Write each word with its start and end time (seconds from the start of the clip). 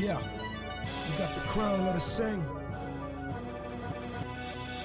Yeah, 0.00 0.16
we 0.16 1.18
got 1.18 1.34
the 1.34 1.42
crown, 1.42 1.84
let 1.84 1.94
us 1.94 2.06
sing. 2.06 2.42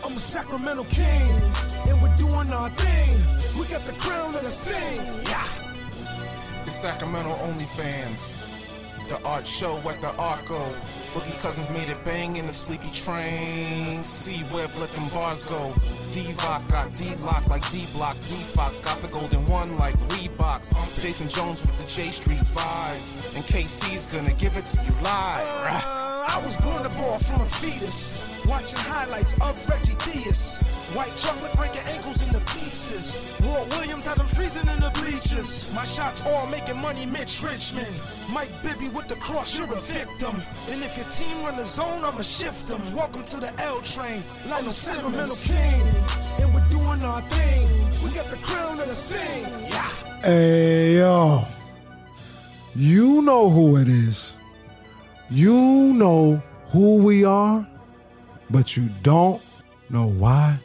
I'm 0.03 0.11
a 0.11 0.19
Sacramento 0.19 0.83
king, 0.89 1.41
and 1.87 2.01
we're 2.01 2.13
doing 2.15 2.51
our 2.51 2.69
thing. 2.71 3.15
We 3.57 3.65
got 3.71 3.79
the 3.83 3.93
crown, 3.93 4.33
let 4.33 4.43
us 4.43 4.57
sing. 4.57 5.23
Yeah. 5.23 6.65
It's 6.67 6.75
Sacramento 6.75 7.33
OnlyFans. 7.33 8.54
The 9.07 9.21
art 9.23 9.45
show 9.45 9.77
at 9.89 10.01
the 10.01 10.11
Arco. 10.17 10.59
Boogie 11.13 11.39
Cousins 11.39 11.69
made 11.69 11.89
it 11.89 12.03
bang 12.03 12.37
in 12.37 12.45
the 12.47 12.51
sleepy 12.51 12.89
train. 12.91 14.01
C-Webb 14.03 14.71
let 14.79 14.89
them 14.91 15.07
bars 15.09 15.43
go. 15.43 15.73
D-Lock 16.11 16.67
got 16.69 16.95
D-Lock 16.97 17.47
like 17.47 17.69
D-Block. 17.71 18.15
D-Fox 18.27 18.79
got 18.79 18.99
the 19.01 19.07
golden 19.09 19.47
one 19.47 19.77
like 19.77 19.95
Reeboks. 20.09 20.73
Jason 21.01 21.29
Jones 21.29 21.61
with 21.61 21.77
the 21.77 21.85
J 21.85 22.09
Street 22.11 22.39
vibes. 22.39 23.35
And 23.35 23.45
KC's 23.45 24.07
gonna 24.07 24.33
give 24.33 24.57
it 24.57 24.65
to 24.65 24.83
you 24.83 24.91
live. 25.03 25.45
Uh, 25.45 26.25
I 26.27 26.41
was 26.43 26.57
born 26.57 26.83
to 26.83 26.89
ball 26.89 27.19
from 27.19 27.41
a 27.41 27.45
fetus. 27.45 28.34
Watching 28.47 28.79
highlights 28.79 29.33
of 29.41 29.67
Reggie 29.67 29.97
Theus. 30.05 30.61
White 30.95 31.15
chocolate 31.17 31.53
breaking 31.55 31.81
ankles 31.87 32.21
into 32.23 32.39
pieces. 32.53 33.25
Walt 33.43 33.67
Williams 33.69 34.05
had 34.05 34.17
them 34.17 34.27
freezing 34.27 34.69
in 34.69 34.79
the 34.79 34.91
bleachers. 34.91 35.71
My 35.73 35.83
shots 35.83 36.21
all 36.25 36.45
making 36.47 36.77
money, 36.77 37.05
Mitch 37.05 37.41
Richmond. 37.41 37.95
Mike 38.31 38.51
Bibby 38.61 38.89
with 38.89 39.07
the 39.07 39.15
cross, 39.15 39.57
you're 39.57 39.71
a 39.71 39.81
victim. 39.81 40.35
And 40.69 40.83
if 40.83 40.95
your 40.97 41.07
team 41.09 41.43
run 41.43 41.57
the 41.57 41.65
zone, 41.65 42.03
I'ma 42.03 42.21
shift 42.21 42.67
them. 42.67 42.81
Welcome 42.93 43.23
to 43.23 43.37
the 43.37 43.51
L 43.63 43.81
train, 43.81 44.23
Lionel 44.47 44.71
Simmons. 44.71 45.47
King, 45.47 46.45
and 46.45 46.53
we're 46.53 46.67
doing 46.67 47.01
our 47.03 47.21
thing. 47.21 47.67
We 48.03 48.13
got 48.13 48.25
the 48.25 48.37
crown 48.43 48.79
and 48.79 48.89
the 48.89 48.95
sing. 48.95 49.69
Yeah. 49.69 50.27
Hey, 50.29 50.97
yo. 50.97 51.41
You 52.75 53.21
know 53.21 53.49
who 53.49 53.77
it 53.77 53.87
is. 53.87 54.35
You 55.29 55.93
know 55.93 56.41
who 56.67 56.97
we 56.97 57.23
are, 57.23 57.65
but 58.49 58.75
you 58.77 58.89
don't 59.03 59.41
know 59.89 60.07
why 60.07 60.59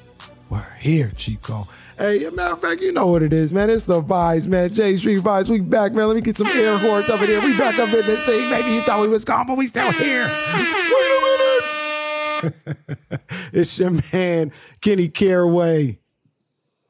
we're 0.48 0.66
here, 0.78 1.12
Chico. 1.16 1.68
Hey, 1.96 2.28
matter 2.32 2.54
of 2.54 2.60
fact, 2.60 2.80
you 2.80 2.92
know 2.92 3.06
what 3.06 3.22
it 3.22 3.32
is, 3.32 3.52
man. 3.52 3.70
It's 3.70 3.84
the 3.84 4.02
vibes, 4.02 4.46
man. 4.46 4.72
J 4.72 4.96
Street 4.96 5.22
vibes. 5.22 5.48
We 5.48 5.60
back, 5.60 5.92
man. 5.92 6.08
Let 6.08 6.16
me 6.16 6.22
get 6.22 6.36
some 6.36 6.48
air 6.48 6.76
horns 6.76 7.08
up 7.08 7.20
in 7.20 7.28
here. 7.28 7.40
We 7.40 7.56
back 7.56 7.78
up 7.78 7.88
in 7.88 8.04
this 8.06 8.24
thing. 8.24 8.50
Maybe 8.50 8.70
you 8.70 8.82
thought 8.82 9.00
we 9.00 9.08
was 9.08 9.24
gone, 9.24 9.46
but 9.46 9.56
we 9.56 9.66
still 9.66 9.92
here. 9.92 10.26
Wait 10.54 10.66
a 12.42 12.52
minute. 12.52 13.20
it's 13.52 13.78
your 13.78 13.90
man, 14.12 14.50
Kenny 14.80 15.08
Caraway. 15.08 15.98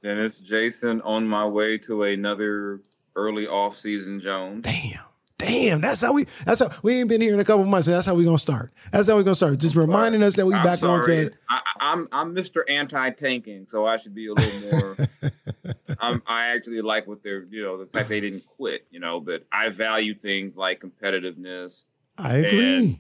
And 0.03 0.19
it's 0.19 0.41
Jason 0.41 1.03
on 1.03 1.27
my 1.27 1.45
way 1.45 1.77
to 1.79 2.05
another 2.05 2.81
early 3.17 3.47
off-season 3.47 4.21
Jones. 4.21 4.63
Damn. 4.63 5.01
Damn, 5.41 5.81
that's 5.81 6.01
how 6.03 6.13
we. 6.13 6.27
That's 6.45 6.61
how 6.61 6.71
we 6.83 6.99
ain't 7.01 7.09
been 7.09 7.21
here 7.21 7.35
in 7.35 7.41
a 7.41 7.45
couple 7.45 7.65
months. 7.65 7.87
So 7.87 7.93
that's 7.93 8.07
how 8.07 8.15
we 8.15 8.25
gonna 8.25 8.39
start. 8.39 8.73
That's 8.93 9.09
how 9.09 9.17
we 9.17 9.23
gonna 9.25 9.35
start. 9.35 9.59
Just 9.59 9.75
reminding 9.75 10.23
us 10.23 10.37
that 10.37 10.47
we 10.47 10.55
I'm 10.55 10.63
back 10.63 10.83
on 10.83 11.03
sorry. 11.05 11.31
to. 11.31 11.37
I, 11.49 11.61
I'm 11.81 12.07
I'm 12.13 12.35
Mr. 12.35 12.63
Anti-tanking, 12.69 13.67
so 13.69 13.87
I 13.87 13.97
should 13.97 14.15
be 14.15 14.29
a 14.29 14.35
little 14.35 14.71
more. 14.71 14.97
I'm, 16.01 16.23
I 16.27 16.49
actually 16.49 16.81
like 16.83 17.07
what 17.07 17.23
they're, 17.23 17.45
you 17.51 17.63
know, 17.63 17.77
the 17.79 17.87
fact 17.87 18.09
they 18.09 18.21
didn't 18.21 18.47
quit, 18.47 18.87
you 18.91 19.01
know, 19.01 19.21
but 19.21 19.45
I 19.53 19.69
value 19.71 20.15
things 20.15 20.57
like 20.57 20.81
competitiveness 20.81 21.85
I 22.19 22.37
agree. 22.37 22.77
and 22.77 22.99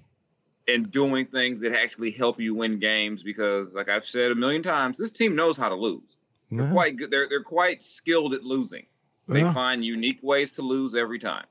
and 0.68 0.91
doing 0.91 1.27
things 1.27 1.61
that 1.61 1.72
actually 1.72 2.11
help 2.11 2.38
you 2.41 2.55
win 2.55 2.78
games 2.78 3.22
because, 3.22 3.74
like 3.74 3.88
I've 3.88 4.05
said 4.06 4.30
a 4.30 4.34
million 4.34 4.62
times, 4.62 4.96
this 4.98 5.11
team 5.11 5.34
knows 5.34 5.56
how 5.56 5.68
to 5.68 5.74
lose. 5.74 6.16
They're 6.50 6.64
Yeah. 6.64 6.72
quite 6.72 6.96
good. 6.96 7.11
They're 7.11 7.28
they're 7.28 7.42
quite 7.42 7.84
skilled 7.84 8.34
at 8.34 8.44
losing. 8.44 8.86
They 9.28 9.41
Yeah. 9.41 9.52
find 9.52 9.84
unique 9.84 10.20
ways 10.22 10.52
to 10.52 10.62
lose 10.62 10.94
every 10.94 11.18
time. 11.18 11.44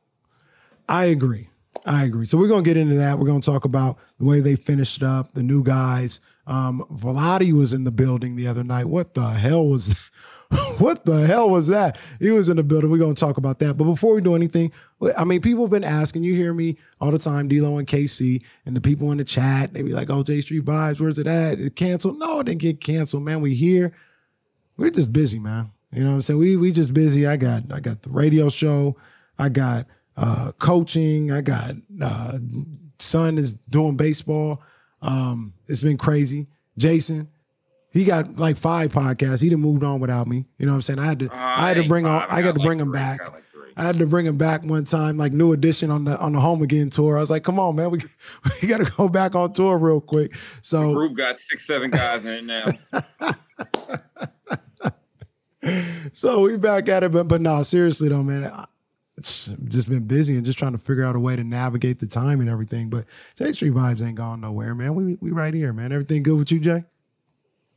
I 0.90 1.06
agree. 1.06 1.50
I 1.86 2.04
agree. 2.04 2.26
So 2.26 2.38
we're 2.38 2.48
gonna 2.48 2.64
get 2.64 2.76
into 2.76 2.96
that. 2.96 3.20
We're 3.20 3.28
gonna 3.28 3.42
talk 3.42 3.64
about 3.64 4.00
the 4.18 4.26
way 4.26 4.40
they 4.40 4.56
finished 4.56 5.04
up, 5.04 5.34
the 5.34 5.44
new 5.44 5.64
guys. 5.64 6.20
Um, 6.48 6.84
was 6.90 7.74
in 7.74 7.84
the 7.84 7.92
building 7.92 8.36
the 8.36 8.48
other 8.48 8.64
night. 8.64 8.88
What 8.88 9.14
the 9.14 9.30
hell 9.30 9.68
was 9.68 10.10
what 10.80 11.06
the 11.06 11.28
hell 11.28 11.48
was 11.48 11.68
that? 11.68 12.00
He 12.20 12.32
was 12.32 12.50
in 12.50 12.58
the 12.58 12.64
building. 12.64 12.90
We're 12.90 12.98
gonna 12.98 13.14
talk 13.14 13.38
about 13.38 13.60
that. 13.60 13.78
But 13.78 13.84
before 13.84 14.16
we 14.16 14.22
do 14.22 14.34
anything, 14.34 14.74
I 15.16 15.26
mean, 15.26 15.42
people 15.42 15.64
have 15.66 15.70
been 15.70 15.84
asking. 15.84 16.24
You 16.24 16.34
hear 16.34 16.56
me 16.56 16.80
all 17.00 17.12
the 17.12 17.20
time, 17.20 17.48
D'Lo 17.48 17.78
and 17.78 17.88
KC, 17.88 18.44
and 18.66 18.76
the 18.76 18.82
people 18.82 19.12
in 19.12 19.20
the 19.20 19.24
chat. 19.24 19.74
They 19.74 19.84
be 19.84 19.94
like, 19.94 20.10
"Oh, 20.10 20.24
J 20.24 20.42
Street 20.42 20.66
vibes. 20.66 21.00
Where's 21.00 21.20
it 21.20 21.28
at? 21.28 21.60
It 21.60 21.76
canceled? 21.76 22.18
No, 22.18 22.40
it 22.40 22.46
didn't 22.46 22.62
get 22.62 22.82
canceled, 22.82 23.24
man. 23.24 23.42
We 23.42 23.54
here. 23.54 23.94
We're 24.76 24.90
just 24.90 25.14
busy, 25.14 25.38
man. 25.38 25.70
You 25.92 26.04
know 26.04 26.10
what 26.10 26.16
I'm 26.16 26.22
saying? 26.24 26.40
We 26.40 26.58
we 26.58 26.72
just 26.72 26.96
busy. 26.96 27.28
I 27.28 27.38
got 27.38 27.72
I 27.72 27.80
got 27.80 28.02
the 28.02 28.10
radio 28.10 28.50
show. 28.50 28.98
I 29.38 29.50
got 29.50 29.86
uh 30.20 30.52
coaching. 30.60 31.32
I 31.32 31.42
got 31.42 31.76
uh 32.02 32.38
son 33.00 33.38
is 33.38 33.54
doing 33.54 33.96
baseball. 33.96 34.62
Um, 35.02 35.54
it's 35.68 35.80
been 35.80 35.98
crazy. 35.98 36.48
Jason, 36.78 37.30
he 37.92 38.04
got 38.06 38.38
like 38.38 38.58
five 38.58 38.92
podcasts. 38.92 39.42
He 39.42 39.50
done 39.50 39.62
moved 39.62 39.84
on 39.84 40.00
without 40.00 40.28
me. 40.28 40.46
You 40.58 40.66
know 40.66 40.74
what 40.74 40.78
I'm 40.78 40.82
saying? 40.82 41.00
I 41.00 41.06
had 41.06 41.20
to 41.20 41.30
I 41.34 41.70
had 41.70 41.78
to 41.78 41.88
bring 41.88 42.06
on 42.06 42.22
five. 42.22 42.30
I 42.32 42.42
got 42.42 42.54
to 42.54 42.60
like 42.60 42.66
bring 42.68 42.80
him 42.80 42.92
three. 42.92 43.00
I 43.00 43.18
back. 43.18 43.32
like. 43.32 43.44
I 43.78 43.84
had 43.84 43.98
to 44.00 44.08
bring 44.08 44.26
him 44.26 44.36
back 44.36 44.66
one 44.66 44.84
time, 44.84 45.16
like 45.16 45.32
new 45.32 45.54
edition 45.54 45.90
on 45.90 46.04
the 46.04 46.20
on 46.20 46.34
the 46.34 46.40
home 46.42 46.62
again 46.62 46.90
tour. 46.90 47.18
I 47.18 47.22
was 47.22 47.30
like, 47.30 47.44
come 47.44 47.62
on, 47.62 47.78
man, 47.78 47.92
we 47.92 48.00
we 48.62 48.68
got 48.68 48.86
to 48.86 48.92
go 48.98 49.08
back 49.08 49.36
on 49.36 49.54
tour 49.54 49.78
real 49.78 50.02
quick. 50.02 50.36
So 50.62 50.94
Group 50.94 51.16
got 51.16 51.40
six, 51.40 51.66
seven 51.66 51.90
guys 51.90 52.26
in 52.26 52.34
it 52.34 52.44
now. 52.44 52.66
so 56.14 56.42
we 56.42 56.58
back 56.58 56.90
at 56.90 57.04
it, 57.04 57.12
but 57.14 57.30
but 57.30 57.40
no, 57.40 57.64
seriously 57.64 58.10
though, 58.10 58.24
man, 58.24 58.46
I- 58.46 58.66
just 59.22 59.90
been 59.90 60.06
busy 60.06 60.36
and 60.36 60.46
just 60.46 60.58
trying 60.60 60.72
to 60.74 60.78
figure 60.78 61.04
out 61.04 61.16
a 61.16 61.20
way 61.20 61.36
to 61.36 61.44
navigate 61.44 62.00
the 62.00 62.08
time 62.08 62.40
and 62.42 62.50
everything. 62.50 62.90
But 62.90 63.06
J 63.36 63.52
Street 63.54 63.74
vibes 63.74 64.02
ain't 64.06 64.16
going 64.16 64.42
nowhere, 64.42 64.76
man. 64.76 64.96
We 64.96 65.18
we 65.22 65.32
right 65.32 65.54
here, 65.54 65.74
man. 65.74 65.92
Everything 65.92 66.24
good 66.24 66.38
with 66.38 66.52
you, 66.52 66.60
Jay? 66.60 66.84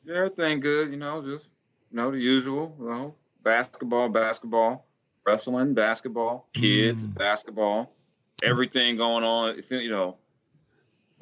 Yeah, 0.05 0.17
everything 0.17 0.61
good, 0.61 0.91
you 0.91 0.97
know, 0.97 1.23
just 1.23 1.51
you 1.91 1.97
know 1.97 2.11
the 2.11 2.19
usual, 2.19 2.75
you 2.81 2.87
know, 2.89 3.15
basketball, 3.45 4.09
basketball, 4.09 4.87
wrestling, 5.27 5.75
basketball, 5.75 6.49
kids, 6.53 7.03
Mm. 7.03 7.15
basketball, 7.15 7.95
everything 8.43 8.97
going 8.97 9.25
on. 9.25 9.59
It's 9.59 9.71
you 9.71 9.91
know, 9.91 10.17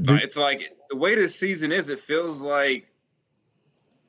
Do- 0.00 0.14
it's 0.14 0.36
like 0.36 0.62
the 0.88 0.96
way 0.96 1.14
this 1.14 1.34
season 1.38 1.72
is. 1.72 1.88
It 1.88 1.98
feels 2.00 2.40
like 2.40 2.86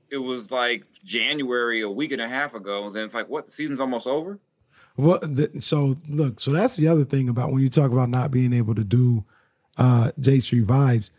it 0.09 0.17
was 0.17 0.51
like 0.51 0.85
January 1.03 1.81
a 1.81 1.89
week 1.89 2.11
and 2.11 2.21
a 2.21 2.27
half 2.27 2.53
ago, 2.53 2.85
and 2.87 2.95
then 2.95 3.05
it's 3.05 3.13
like 3.13 3.29
what 3.29 3.45
the 3.45 3.51
season's 3.51 3.79
almost 3.79 4.07
over. 4.07 4.39
Well, 5.01 5.17
the, 5.19 5.49
so 5.61 5.95
look, 6.07 6.39
so 6.39 6.51
that's 6.51 6.75
the 6.75 6.87
other 6.87 7.05
thing 7.05 7.27
about 7.27 7.51
when 7.51 7.63
you 7.63 7.69
talk 7.71 7.91
about 7.91 8.09
not 8.09 8.29
being 8.29 8.53
able 8.53 8.75
to 8.75 8.83
do 8.83 9.25
uh 9.77 10.11
J 10.19 10.39
Street 10.39 10.67
vibes. 10.67 11.09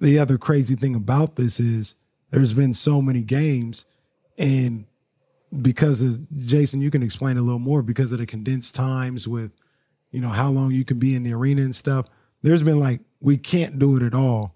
The 0.00 0.18
other 0.18 0.38
crazy 0.38 0.74
thing 0.74 0.94
about 0.94 1.36
this 1.36 1.60
is 1.60 1.96
there's 2.30 2.54
been 2.54 2.72
so 2.72 3.02
many 3.02 3.20
games, 3.20 3.84
and 4.38 4.86
because 5.60 6.00
of 6.00 6.30
Jason, 6.32 6.80
you 6.80 6.90
can 6.90 7.02
explain 7.02 7.36
a 7.36 7.42
little 7.42 7.58
more 7.58 7.82
because 7.82 8.10
of 8.12 8.20
the 8.20 8.26
condensed 8.26 8.74
times 8.74 9.28
with, 9.28 9.50
you 10.12 10.22
know, 10.22 10.30
how 10.30 10.48
long 10.48 10.70
you 10.70 10.86
can 10.86 10.98
be 10.98 11.14
in 11.14 11.22
the 11.22 11.34
arena 11.34 11.60
and 11.60 11.76
stuff. 11.76 12.06
There's 12.40 12.62
been 12.62 12.80
like 12.80 13.02
we 13.20 13.36
can't 13.36 13.78
do 13.78 13.98
it 13.98 14.02
at 14.02 14.14
all 14.14 14.54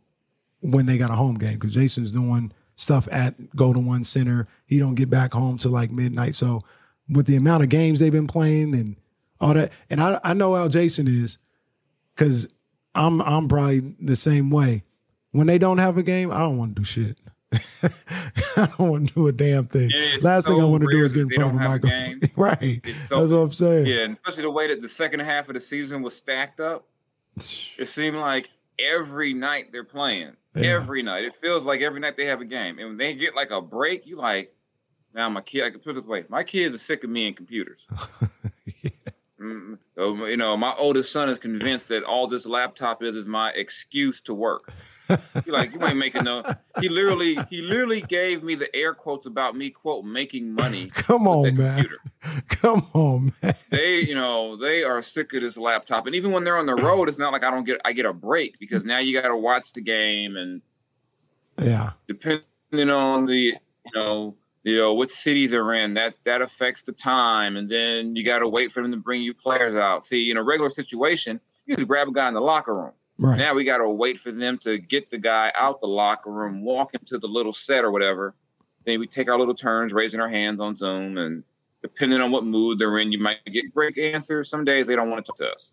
when 0.60 0.86
they 0.86 0.96
got 0.96 1.10
a 1.10 1.16
home 1.16 1.36
game 1.36 1.58
because 1.58 1.74
Jason's 1.74 2.12
doing 2.12 2.50
stuff 2.76 3.08
at 3.12 3.34
Golden 3.54 3.84
One 3.84 4.04
Center. 4.04 4.48
He 4.64 4.78
don't 4.78 4.94
get 4.94 5.10
back 5.10 5.34
home 5.34 5.58
till 5.58 5.72
like 5.72 5.90
midnight. 5.90 6.34
So 6.34 6.64
with 7.08 7.26
the 7.26 7.36
amount 7.36 7.62
of 7.62 7.68
games 7.68 8.00
they've 8.00 8.12
been 8.12 8.26
playing 8.26 8.74
and 8.74 8.96
all 9.40 9.54
that, 9.54 9.72
and 9.90 10.00
I 10.00 10.20
I 10.24 10.32
know 10.34 10.54
how 10.54 10.68
Jason 10.68 11.06
is 11.06 11.38
because 12.14 12.48
I'm 12.94 13.20
I'm 13.22 13.48
probably 13.48 13.80
the 14.00 14.16
same 14.16 14.50
way. 14.50 14.84
When 15.32 15.46
they 15.48 15.58
don't 15.58 15.78
have 15.78 15.98
a 15.98 16.02
game, 16.02 16.30
I 16.30 16.38
don't 16.38 16.56
want 16.58 16.76
to 16.76 16.80
do 16.82 16.84
shit. 16.84 17.18
I 18.56 18.66
don't 18.78 18.90
want 18.90 19.08
to 19.08 19.14
do 19.14 19.26
a 19.28 19.32
damn 19.32 19.66
thing. 19.66 19.90
Last 20.22 20.46
thing 20.46 20.60
I 20.60 20.64
want 20.64 20.82
to 20.84 20.90
do 20.90 21.04
is 21.04 21.12
get 21.12 21.22
in 21.22 21.30
front 21.30 21.54
of 21.54 21.60
a 21.60 21.64
microphone. 21.68 22.20
right. 22.36 22.80
So- 23.00 23.20
That's 23.20 23.32
what 23.32 23.38
I'm 23.38 23.50
saying. 23.52 23.86
Yeah, 23.86 24.02
and 24.04 24.16
especially 24.16 24.42
the 24.42 24.50
way 24.50 24.68
that 24.68 24.80
the 24.82 24.88
second 24.88 25.20
half 25.20 25.48
of 25.48 25.54
the 25.54 25.60
season 25.60 26.02
was 26.02 26.14
stacked 26.16 26.60
up. 26.60 26.86
It 27.76 27.88
seemed 27.88 28.16
like 28.16 28.48
every 28.78 29.34
night 29.34 29.66
they're 29.72 29.82
playing. 29.84 30.36
Yeah. 30.54 30.74
Every 30.76 31.02
night. 31.02 31.24
It 31.24 31.34
feels 31.34 31.64
like 31.64 31.80
every 31.80 31.98
night 31.98 32.16
they 32.16 32.26
have 32.26 32.40
a 32.40 32.44
game. 32.44 32.78
And 32.78 32.88
when 32.90 32.96
they 32.96 33.14
get 33.14 33.34
like 33.34 33.50
a 33.50 33.60
break, 33.60 34.06
you 34.06 34.16
like, 34.16 34.53
now 35.14 35.28
my 35.28 35.40
kid, 35.40 35.62
I 35.64 35.70
can 35.70 35.80
put 35.80 35.90
it 35.96 36.00
this 36.00 36.04
way, 36.04 36.24
my 36.28 36.42
kids 36.42 36.74
are 36.74 36.78
sick 36.78 37.04
of 37.04 37.10
me 37.10 37.26
and 37.28 37.36
computers. 37.36 37.86
Mm, 39.40 39.78
so, 39.96 40.26
you 40.26 40.36
know, 40.36 40.56
my 40.56 40.72
oldest 40.78 41.10
son 41.10 41.28
is 41.28 41.38
convinced 41.38 41.88
that 41.88 42.04
all 42.04 42.28
this 42.28 42.46
laptop 42.46 43.02
is 43.02 43.16
is 43.16 43.26
my 43.26 43.50
excuse 43.50 44.20
to 44.22 44.32
work. 44.32 44.72
He 45.44 45.50
like, 45.50 45.72
you 45.72 45.84
ain't 45.86 45.98
making 45.98 46.24
no. 46.24 46.44
He 46.80 46.88
literally, 46.88 47.44
he 47.50 47.60
literally 47.62 48.00
gave 48.00 48.42
me 48.42 48.54
the 48.54 48.74
air 48.74 48.94
quotes 48.94 49.26
about 49.26 49.56
me 49.56 49.70
quote 49.70 50.04
making 50.04 50.52
money. 50.52 50.90
Come 50.94 51.26
on, 51.28 51.56
man. 51.56 51.74
computer. 51.74 52.00
Come 52.48 52.86
on, 52.94 53.32
man. 53.42 53.54
They, 53.70 54.00
you 54.00 54.14
know, 54.14 54.56
they 54.56 54.82
are 54.84 55.02
sick 55.02 55.32
of 55.34 55.42
this 55.42 55.56
laptop. 55.56 56.06
And 56.06 56.14
even 56.14 56.30
when 56.32 56.44
they're 56.44 56.58
on 56.58 56.66
the 56.66 56.74
road, 56.74 57.08
it's 57.08 57.18
not 57.18 57.32
like 57.32 57.42
I 57.44 57.50
don't 57.50 57.64
get, 57.64 57.80
I 57.84 57.92
get 57.92 58.06
a 58.06 58.12
break 58.12 58.58
because 58.58 58.84
now 58.84 58.98
you 58.98 59.20
got 59.20 59.28
to 59.28 59.36
watch 59.36 59.72
the 59.72 59.80
game 59.82 60.36
and 60.36 60.62
Yeah. 61.60 61.92
depending 62.08 62.90
on 62.90 63.26
the, 63.26 63.36
you 63.36 63.92
know, 63.94 64.36
you 64.64 64.78
know 64.78 64.94
what 64.94 65.10
city 65.10 65.46
they're 65.46 65.74
in, 65.74 65.94
that 65.94 66.14
that 66.24 66.40
affects 66.42 66.82
the 66.82 66.92
time, 66.92 67.56
and 67.56 67.70
then 67.70 68.16
you 68.16 68.24
got 68.24 68.38
to 68.38 68.48
wait 68.48 68.72
for 68.72 68.82
them 68.82 68.90
to 68.90 68.96
bring 68.96 69.22
you 69.22 69.34
players 69.34 69.76
out. 69.76 70.04
See, 70.04 70.30
in 70.30 70.38
a 70.38 70.42
regular 70.42 70.70
situation, 70.70 71.38
you 71.66 71.76
just 71.76 71.86
grab 71.86 72.08
a 72.08 72.12
guy 72.12 72.28
in 72.28 72.34
the 72.34 72.40
locker 72.40 72.74
room. 72.74 72.92
Right. 73.18 73.38
Now 73.38 73.54
we 73.54 73.64
got 73.64 73.78
to 73.78 73.88
wait 73.88 74.18
for 74.18 74.32
them 74.32 74.58
to 74.58 74.78
get 74.78 75.10
the 75.10 75.18
guy 75.18 75.52
out 75.56 75.80
the 75.80 75.86
locker 75.86 76.30
room, 76.30 76.62
walk 76.62 76.94
him 76.94 77.02
to 77.06 77.18
the 77.18 77.28
little 77.28 77.52
set 77.52 77.84
or 77.84 77.90
whatever. 77.90 78.34
Then 78.86 78.98
we 78.98 79.06
take 79.06 79.28
our 79.28 79.38
little 79.38 79.54
turns 79.54 79.92
raising 79.92 80.20
our 80.20 80.28
hands 80.28 80.60
on 80.60 80.76
Zoom, 80.76 81.18
and 81.18 81.44
depending 81.82 82.20
on 82.20 82.30
what 82.30 82.44
mood 82.44 82.78
they're 82.78 82.98
in, 82.98 83.12
you 83.12 83.18
might 83.18 83.44
get 83.44 83.72
great 83.72 83.98
answers. 83.98 84.48
Some 84.48 84.64
days 84.64 84.86
they 84.86 84.96
don't 84.96 85.10
want 85.10 85.26
to 85.26 85.32
talk 85.32 85.36
to 85.38 85.52
us. 85.52 85.72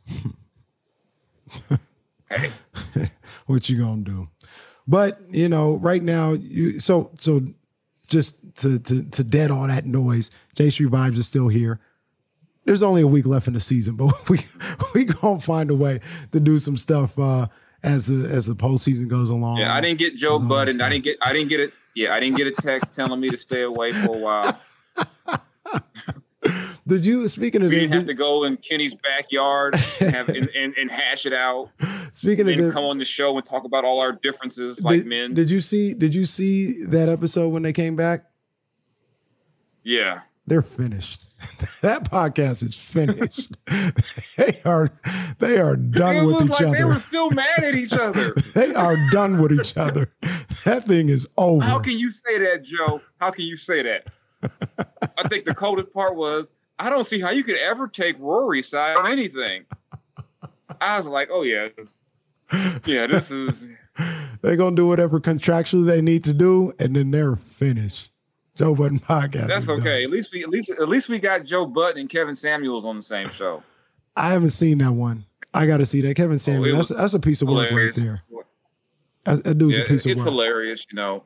hey, 2.94 3.09
what 3.45 3.69
you 3.69 3.79
gonna 3.79 4.01
do? 4.01 4.29
But 4.85 5.21
you 5.29 5.47
know, 5.47 5.77
right 5.77 6.03
now, 6.03 6.33
you 6.33 6.81
so 6.81 7.11
so 7.17 7.41
just 8.11 8.35
to 8.57 8.77
to 8.77 9.03
to 9.03 9.23
dead 9.23 9.49
all 9.49 9.65
that 9.65 9.85
noise. 9.85 10.29
J 10.55 10.69
Street 10.69 10.91
Vibes 10.91 11.17
is 11.17 11.27
still 11.27 11.47
here. 11.47 11.79
There's 12.65 12.83
only 12.83 13.01
a 13.01 13.07
week 13.07 13.25
left 13.25 13.47
in 13.47 13.53
the 13.53 13.59
season, 13.59 13.95
but 13.97 14.29
we 14.29 14.39
we 14.93 15.05
gonna 15.05 15.39
find 15.39 15.71
a 15.71 15.75
way 15.75 16.01
to 16.31 16.39
do 16.39 16.59
some 16.59 16.77
stuff 16.77 17.17
uh, 17.17 17.47
as 17.81 18.07
the 18.07 18.29
as 18.29 18.45
the 18.45 18.55
postseason 18.55 19.07
goes 19.07 19.29
along. 19.29 19.57
yeah, 19.57 19.73
I 19.73 19.81
didn't 19.81 19.99
get 19.99 20.15
Joe 20.15 20.37
Budden. 20.37 20.81
I 20.81 20.89
didn't 20.89 21.05
get. 21.05 21.17
I 21.21 21.33
didn't 21.33 21.49
get 21.49 21.61
it. 21.61 21.71
Yeah, 21.95 22.13
I 22.13 22.19
didn't 22.19 22.37
get 22.37 22.47
a 22.47 22.51
text 22.51 22.93
telling 22.93 23.19
me 23.19 23.29
to 23.29 23.37
stay 23.37 23.63
away 23.63 23.93
for 23.93 24.15
a 24.15 24.19
while. 24.19 24.61
Did 26.91 27.05
you 27.05 27.25
speaking 27.29 27.61
of 27.61 27.69
We 27.69 27.79
didn't 27.79 27.93
have 27.93 28.05
to 28.07 28.13
go 28.13 28.43
in 28.43 28.57
Kenny's 28.57 28.93
backyard 28.93 29.75
and, 30.01 30.13
have, 30.13 30.27
and, 30.27 30.49
and, 30.53 30.75
and 30.75 30.91
hash 30.91 31.25
it 31.25 31.31
out. 31.31 31.69
speaking 32.11 32.49
of 32.49 32.53
And 32.53 32.65
the, 32.65 32.71
come 32.73 32.83
on 32.83 32.97
the 32.97 33.05
show 33.05 33.38
and 33.38 33.45
talk 33.45 33.63
about 33.63 33.85
all 33.85 34.01
our 34.01 34.11
differences 34.11 34.83
like 34.83 34.97
did, 34.99 35.07
men. 35.07 35.33
did 35.33 35.49
you 35.49 35.61
see 35.61 35.93
did 35.93 36.13
you 36.13 36.25
see 36.25 36.83
that 36.83 37.07
episode 37.07 37.47
when 37.47 37.63
they 37.63 37.71
came 37.71 37.95
back? 37.95 38.25
yeah. 39.83 40.21
They're 40.47 40.61
finished. 40.63 41.23
that 41.81 42.03
podcast 42.11 42.61
is 42.63 42.75
finished. 42.75 43.55
they 44.37 44.59
are 44.65 44.89
they 45.39 45.59
are 45.59 45.77
done 45.77 46.15
It 46.17 46.25
with 46.25 46.41
each 46.44 46.49
like 46.49 46.59
they 46.59 46.65
other. 46.81 46.87
were 46.87 46.95
still 46.99 47.29
mad 47.31 47.63
at 47.63 47.73
each 47.75 47.94
other. 47.94 48.33
they 48.53 48.73
are 48.73 48.97
done 49.11 49.41
with 49.41 49.53
each 49.53 49.77
other. 49.77 50.11
That 50.65 50.83
thing 50.87 51.07
is 51.09 51.25
over. 51.37 51.63
How 51.63 51.79
can 51.79 51.97
you 51.97 52.11
say 52.11 52.37
that, 52.39 52.63
Joe? 52.63 52.99
How 53.19 53.31
can 53.31 53.45
you 53.45 53.55
say 53.55 53.81
that? 53.83 54.07
I 55.17 55.27
think 55.29 55.45
the 55.45 55.53
coldest 55.55 55.94
part 55.94 56.15
was 56.15 56.51
I 56.86 56.89
don't 56.89 57.06
see 57.06 57.19
how 57.19 57.30
you 57.31 57.44
could 57.44 57.57
ever 57.57 57.88
take 57.88 58.16
Rory's 58.19 58.68
side 58.69 58.98
on 58.98 59.12
anything. 59.12 59.66
I 60.80 60.98
was 60.98 61.07
like, 61.07 61.30
oh 61.31 61.44
yeah, 61.44 61.68
this- 61.78 62.00
yeah, 62.86 63.07
this 63.07 63.31
is 63.31 63.66
They're 64.42 64.56
gonna 64.57 64.75
do 64.75 64.88
whatever 64.88 65.19
contractually 65.19 65.86
they 65.86 66.01
need 66.01 66.24
to 66.25 66.33
do, 66.33 66.74
and 66.80 66.95
then 66.95 67.12
they're 67.12 67.36
finished. 67.36 68.10
Joe 68.56 68.75
Budden 68.75 69.00
podcast. 69.00 69.48
that's 69.48 69.62
is 69.63 69.68
done. 69.68 69.80
okay. 69.80 70.04
At 70.04 70.10
least 70.10 70.33
we 70.33 70.44
at 70.44 70.50
least 70.50 70.69
at 70.72 70.89
least 70.89 71.07
we 71.10 71.19
got 71.19 71.45
Joe 71.45 71.66
Budden 71.66 72.01
and 72.01 72.10
Kevin 72.10 72.36
Samuels 72.36 72.83
on 72.86 72.98
the 72.98 73.04
same 73.04 73.30
show. 73.30 73.63
I 74.16 74.31
haven't 74.31 74.50
seen 74.51 74.80
that 74.80 74.92
one. 74.92 75.25
I 75.54 75.68
got 75.68 75.78
to 75.78 75.86
see 75.86 76.01
that. 76.01 76.16
Kevin 76.16 76.39
Samuel. 76.39 76.74
Oh, 76.74 76.78
that's 76.78 76.89
that's 76.89 77.13
a 77.13 77.19
piece 77.19 77.42
of 77.42 77.48
work 77.50 77.72
right 77.72 77.94
there. 77.94 78.24
That, 79.25 79.44
that 79.44 79.57
dude's 79.57 79.78
Yeah, 79.78 79.83
a 79.83 79.88
piece 79.88 80.06
of 80.06 80.10
work. 80.10 80.18
It's 80.18 80.24
hilarious. 80.24 80.86
You 80.92 80.95
know, 80.95 81.24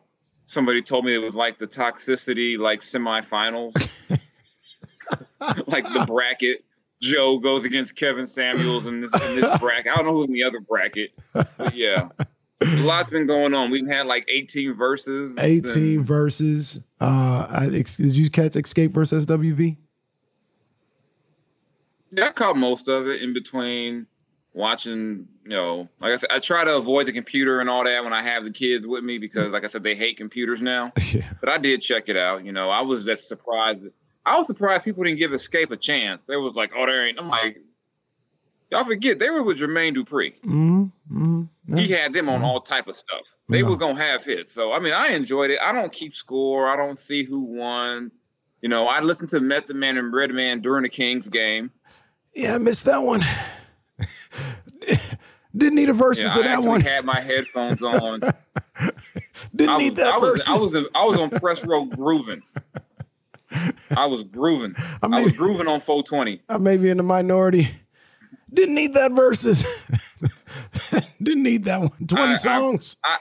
somebody 0.48 0.82
told 0.82 1.06
me 1.06 1.16
it 1.16 1.20
was 1.20 1.36
like 1.36 1.58
the 1.60 1.68
toxicity, 1.68 2.58
like 2.60 2.82
semifinals, 2.82 3.74
like 5.68 5.86
the 5.86 6.06
bracket. 6.08 6.64
Joe 7.02 7.38
goes 7.40 7.66
against 7.66 7.96
Kevin 7.96 8.26
Samuels 8.26 8.88
in 8.88 9.02
this 9.02 9.14
in 9.14 9.42
this 9.42 9.58
bracket. 9.60 9.92
I 9.92 9.96
don't 9.98 10.06
know 10.06 10.14
who's 10.14 10.28
in 10.28 10.34
the 10.34 10.44
other 10.44 10.60
bracket, 10.62 11.12
but 11.34 11.76
yeah, 11.76 12.10
a 12.62 12.84
lot's 12.84 13.10
been 13.10 13.28
going 13.28 13.54
on. 13.54 13.70
We've 13.70 13.88
had 13.88 14.08
like 14.08 14.26
18 14.30 14.74
verses. 14.74 15.38
18 15.38 15.98
and- 15.98 16.06
verses. 16.06 16.80
Uh, 17.00 17.48
I, 17.50 17.70
ex- 17.74 17.98
did 17.98 18.16
you 18.16 18.30
catch 18.30 18.54
Xscape 18.54 18.92
versus 18.92 19.26
SWV? 19.26 19.78
Yeah, 22.12 22.28
I 22.28 22.32
caught 22.32 22.56
most 22.56 22.88
of 22.88 23.08
it 23.08 23.22
in 23.22 23.34
between 23.34 24.08
watching. 24.54 25.28
You 25.44 25.50
know, 25.50 25.90
like 26.00 26.14
I 26.14 26.18
said, 26.18 26.30
I 26.32 26.40
try 26.40 26.64
to 26.64 26.78
avoid 26.78 27.06
the 27.06 27.12
computer 27.12 27.60
and 27.60 27.70
all 27.70 27.84
that 27.84 28.04
when 28.04 28.14
I 28.14 28.24
have 28.24 28.44
the 28.46 28.52
kids 28.52 28.88
with 28.88 29.04
me 29.04 29.20
because, 29.20 29.54
like 29.54 29.64
I 29.64 29.68
said, 29.68 29.84
they 29.84 29.94
hate 29.96 30.18
computers 30.18 30.62
now. 30.62 30.92
yeah. 31.14 31.30
but 31.40 31.50
I 31.50 31.58
did 31.60 31.82
check 31.82 32.06
it 32.08 32.18
out. 32.18 32.46
You 32.46 32.52
know, 32.52 32.70
I 32.70 32.82
was 32.82 33.06
just 33.06 33.28
surprised. 33.28 33.84
I 34.26 34.38
was 34.38 34.48
surprised 34.48 34.84
people 34.84 35.04
didn't 35.04 35.20
give 35.20 35.32
Xscape 35.32 35.72
a 35.72 35.78
chance. 35.78 36.26
They 36.26 36.36
was 36.36 36.56
like, 36.56 36.72
"Oh, 36.76 36.86
there 36.86 37.08
ain't." 37.08 37.20
I'm 37.20 37.30
like, 37.30 37.58
y'all 38.72 38.84
forget 38.84 39.20
they 39.20 39.30
were 39.30 39.44
with 39.44 39.60
Jermaine 39.60 39.96
Dupri. 39.96 40.34
Mm-hmm. 40.42 40.84
Mm-hmm. 41.12 41.78
He 41.78 41.88
had 41.90 42.14
them 42.14 42.30
on 42.30 42.44
all 42.44 42.62
type 42.62 42.88
of 42.88 42.96
stuff. 42.96 43.22
They 43.50 43.60
Yeah. 43.60 43.66
was 43.66 43.78
gonna 43.78 43.96
have 44.04 44.24
hits. 44.24 44.52
So 44.54 44.74
I 44.74 44.80
mean, 44.80 44.94
I 44.94 45.10
enjoyed 45.10 45.52
it. 45.52 45.60
I 45.62 45.72
don't 45.72 45.92
keep 45.92 46.16
score. 46.16 46.68
I 46.68 46.76
don't 46.76 46.98
see 47.00 47.24
who 47.24 47.42
won. 47.44 48.12
You 48.62 48.70
know, 48.70 48.88
I 48.88 49.00
listened 49.02 49.30
to 49.30 49.40
Method 49.40 49.76
Man 49.76 49.98
and 49.98 50.12
Redman 50.14 50.62
during 50.62 50.84
the 50.84 50.90
Kings 50.90 51.28
game. 51.30 51.70
Yeah, 52.34 52.56
I 52.56 52.58
missed 52.58 52.86
that 52.86 52.98
one. 53.04 53.22
Didn't 55.56 55.76
need 55.76 55.90
a 55.90 55.94
versus 55.94 56.34
Yeah, 56.36 56.40
of 56.40 56.44
that 56.46 56.68
one. 56.68 56.82
had 56.82 57.06
my 57.06 57.20
headphones 57.22 57.82
on. 57.82 58.20
Didn't 59.56 59.70
I 59.74 59.78
need 59.78 59.90
was, 59.92 59.98
that 59.98 60.14
I 60.14 60.18
was, 60.18 60.32
versus. 60.32 60.48
I 60.50 60.54
was, 60.54 60.88
I 60.96 61.06
was 61.06 61.18
on 61.18 61.30
press 61.30 61.64
row 61.64 61.86
grooving. 61.86 62.42
I 63.98 64.06
was 64.06 64.24
grooving. 64.24 64.76
I 65.02 65.08
I 65.08 65.24
was 65.24 65.38
grooving 65.38 65.68
on 65.68 65.80
420. 65.82 66.42
I 66.50 66.58
may 66.58 66.78
be 66.78 66.90
in 66.90 66.98
the 66.98 67.04
minority. 67.04 67.68
Didn't 68.54 68.76
need 68.76 68.94
that 68.94 69.12
versus. 69.12 69.86
Didn't 71.22 71.44
need 71.44 71.64
that 71.66 71.80
one. 71.82 71.90
20 72.08 72.24
I- 72.24 72.32
I- 72.34 72.36
songs. 72.38 72.98
I, 73.04 73.18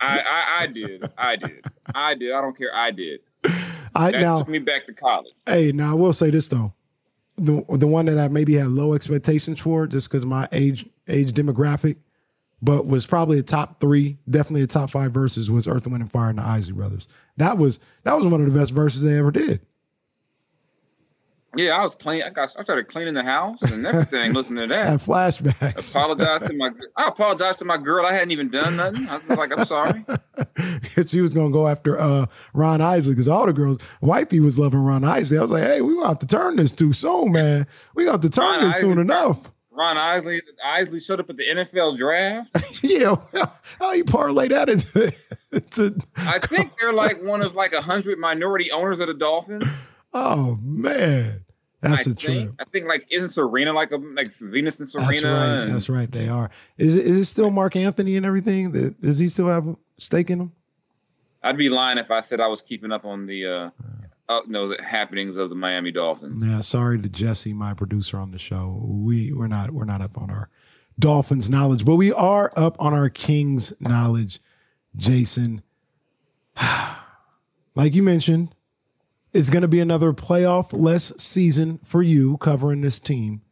I, 0.00 0.44
I 0.62 0.66
did. 0.66 1.08
I 1.16 1.36
did. 1.36 1.64
I 1.94 2.14
did. 2.14 2.32
I 2.32 2.40
don't 2.40 2.56
care. 2.56 2.74
I 2.74 2.90
did. 2.90 3.20
I, 3.94 4.10
That 4.10 4.20
now, 4.20 4.38
took 4.40 4.48
me 4.48 4.58
back 4.58 4.86
to 4.86 4.92
college. 4.92 5.32
hey, 5.46 5.70
now 5.72 5.92
I 5.92 5.94
will 5.94 6.12
say 6.12 6.30
this 6.30 6.48
though. 6.48 6.74
The 7.36 7.64
the 7.68 7.86
one 7.86 8.06
that 8.06 8.18
I 8.18 8.26
maybe 8.26 8.54
had 8.54 8.66
low 8.68 8.94
expectations 8.94 9.60
for, 9.60 9.86
just 9.86 10.10
because 10.10 10.26
my 10.26 10.48
age 10.50 10.84
age 11.06 11.30
demographic, 11.32 11.96
but 12.60 12.86
was 12.86 13.06
probably 13.06 13.38
a 13.38 13.42
top 13.44 13.78
three, 13.80 14.18
definitely 14.28 14.62
a 14.62 14.66
top 14.66 14.90
five 14.90 15.12
verses 15.12 15.48
was 15.48 15.68
Earth, 15.68 15.86
Wind, 15.86 16.02
and 16.02 16.10
Fire 16.10 16.30
and 16.30 16.38
the 16.38 16.42
Isley 16.42 16.72
Brothers. 16.74 17.06
That 17.36 17.56
was 17.56 17.78
that 18.02 18.14
was 18.14 18.26
one 18.26 18.40
of 18.44 18.52
the 18.52 18.58
best 18.58 18.72
verses 18.72 19.02
they 19.02 19.16
ever 19.16 19.30
did. 19.30 19.60
Yeah, 21.56 21.72
I 21.72 21.82
was 21.82 21.94
clean. 21.94 22.22
I 22.22 22.30
got. 22.30 22.54
I 22.58 22.62
started 22.62 22.88
cleaning 22.88 23.14
the 23.14 23.22
house 23.22 23.62
and 23.62 23.84
everything. 23.86 24.34
listening 24.34 24.68
to 24.68 24.74
that. 24.74 24.86
flashbacks. 25.00 25.90
Apologize 25.90 26.42
to 26.42 26.54
my. 26.54 26.70
I 26.96 27.08
apologize 27.08 27.56
to 27.56 27.64
my 27.64 27.78
girl. 27.78 28.04
I 28.04 28.12
hadn't 28.12 28.32
even 28.32 28.50
done 28.50 28.76
nothing. 28.76 29.08
I 29.08 29.14
was 29.14 29.28
like, 29.30 29.58
I'm 29.58 29.64
sorry. 29.64 30.04
she 31.06 31.22
was 31.22 31.32
gonna 31.32 31.50
go 31.50 31.66
after 31.66 31.98
uh, 31.98 32.26
Ron 32.52 32.82
Isley 32.82 33.14
because 33.14 33.28
all 33.28 33.46
the 33.46 33.54
girls, 33.54 33.78
wifey 34.02 34.40
was 34.40 34.58
loving 34.58 34.80
Ron 34.80 35.04
Isley. 35.04 35.38
I 35.38 35.42
was 35.42 35.50
like, 35.50 35.62
hey, 35.62 35.80
we 35.80 35.94
gonna 35.94 36.08
have 36.08 36.18
to 36.18 36.26
turn 36.26 36.56
this 36.56 36.74
too 36.74 36.92
soon, 36.92 37.32
man. 37.32 37.66
We 37.94 38.04
gonna 38.04 38.12
have 38.12 38.20
to 38.20 38.30
turn 38.30 38.60
Ron 38.60 38.64
this 38.64 38.76
soon 38.76 38.98
enough. 38.98 39.50
Ron 39.78 39.96
Isley. 39.96 40.42
Isley 40.64 40.98
showed 41.00 41.20
up 41.20 41.30
at 41.30 41.36
the 41.36 41.46
NFL 41.46 41.96
draft. 41.96 42.82
yeah, 42.82 43.14
how 43.78 43.92
you 43.92 44.04
parlay 44.04 44.48
that 44.48 44.68
into? 44.68 45.12
into 45.52 45.96
I 46.16 46.40
think 46.40 46.72
they're 46.76 46.92
like 46.92 47.22
one 47.22 47.42
of 47.42 47.54
like 47.54 47.72
a 47.72 47.80
hundred 47.80 48.18
minority 48.18 48.72
owners 48.72 48.98
of 48.98 49.06
the 49.06 49.14
Dolphins. 49.14 49.64
oh 50.12 50.58
man, 50.60 51.44
that's 51.80 52.00
I 52.00 52.04
think. 52.04 52.18
trip. 52.18 52.54
I 52.58 52.64
think 52.64 52.86
like 52.86 53.06
isn't 53.10 53.28
Serena 53.30 53.72
like 53.72 53.92
a 53.92 53.96
like 53.96 54.32
Venus 54.34 54.80
and 54.80 54.88
Serena? 54.88 55.10
That's 55.12 55.24
right. 55.24 55.46
and- 55.62 55.74
That's 55.74 55.88
right. 55.88 56.10
They 56.10 56.28
are. 56.28 56.50
Is 56.76 56.96
is 56.96 57.16
it 57.16 57.24
still 57.26 57.50
Marc 57.50 57.76
Anthony 57.76 58.16
and 58.16 58.26
everything? 58.26 58.72
Does 59.00 59.18
he 59.18 59.28
still 59.28 59.46
have 59.48 59.66
a 59.68 59.76
stake 59.98 60.30
in 60.30 60.38
them? 60.38 60.52
I'd 61.42 61.56
be 61.56 61.68
lying 61.68 61.98
if 61.98 62.10
I 62.10 62.20
said 62.20 62.40
I 62.40 62.48
was 62.48 62.60
keeping 62.62 62.90
up 62.90 63.04
on 63.04 63.26
the 63.26 63.46
uh, 63.46 63.70
uh 64.28 64.40
no 64.48 64.68
the 64.68 64.82
happenings 64.82 65.36
of 65.36 65.50
the 65.50 65.54
Miami 65.54 65.92
Dolphins. 65.92 66.44
Yeah. 66.44 66.60
Sorry 66.60 67.00
to 67.00 67.08
Jesse, 67.08 67.52
my 67.52 67.74
producer 67.74 68.18
on 68.18 68.32
the 68.32 68.38
show. 68.38 68.80
We 68.84 69.32
we're 69.32 69.46
not 69.46 69.70
we're 69.70 69.84
not 69.84 70.02
up 70.02 70.18
on 70.18 70.30
our 70.30 70.48
Dolphins 70.98 71.48
knowledge, 71.48 71.84
but 71.84 71.94
we 71.94 72.12
are 72.12 72.52
up 72.56 72.76
on 72.80 72.92
our 72.92 73.08
Kings 73.08 73.72
knowledge. 73.78 74.40
Jason, 74.96 75.62
like 77.76 77.94
you 77.94 78.02
mentioned, 78.02 78.52
it's 79.38 79.50
going 79.50 79.62
to 79.62 79.68
be 79.68 79.78
another 79.78 80.12
playoff 80.12 80.68
less 80.72 81.12
season 81.16 81.78
for 81.84 82.02
you 82.02 82.36
covering 82.38 82.80
this 82.80 82.98
team. 82.98 83.42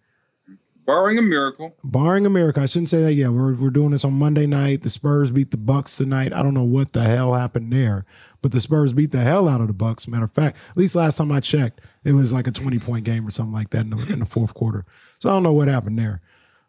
Barring 0.85 1.17
a 1.19 1.23
miracle, 1.23 1.75
barring 1.83 2.27
a 2.27 2.31
miracle. 2.31 2.63
I 2.63 2.67
shouldn't 2.67 2.89
say 2.89 3.03
that. 3.03 3.15
Yeah, 3.15 3.29
we're 3.29 3.55
we're 3.55 3.71
doing 3.71 3.91
this 3.91 4.05
on 4.05 4.13
Monday 4.13 4.47
night. 4.47 4.83
The 4.83 4.91
Spurs 4.91 5.33
beat 5.33 5.51
the 5.51 5.57
Bucks 5.57 5.97
tonight. 5.97 6.33
I 6.33 6.45
don't 6.45 6.55
know 6.55 6.63
what 6.63 6.93
the 6.93 7.03
hell 7.03 7.35
happened 7.35 7.73
there, 7.73 8.05
but 8.41 8.53
the 8.53 8.61
Spurs 8.61 8.93
beat 8.93 9.11
the 9.11 9.19
hell 9.19 9.49
out 9.49 9.61
of 9.61 9.67
the 9.67 9.73
Bucks. 9.73 10.07
Matter 10.07 10.27
of 10.27 10.33
fact, 10.33 10.57
at 10.71 10.77
least 10.77 10.95
last 10.95 11.19
time 11.19 11.33
I 11.33 11.41
checked, 11.41 11.81
it 12.05 12.13
was 12.13 12.33
like 12.33 12.47
a 12.47 12.53
twenty 12.53 12.79
point 12.79 13.05
game 13.05 13.27
or 13.27 13.33
something 13.33 13.53
like 13.53 13.71
that 13.71 13.81
in 13.81 13.91
the, 13.91 14.13
in 14.13 14.19
the 14.21 14.27
fourth 14.27 14.55
quarter. 14.55 14.85
So 15.19 15.29
I 15.29 15.33
don't 15.33 15.43
know 15.43 15.53
what 15.53 15.67
happened 15.67 15.99
there, 15.99 16.21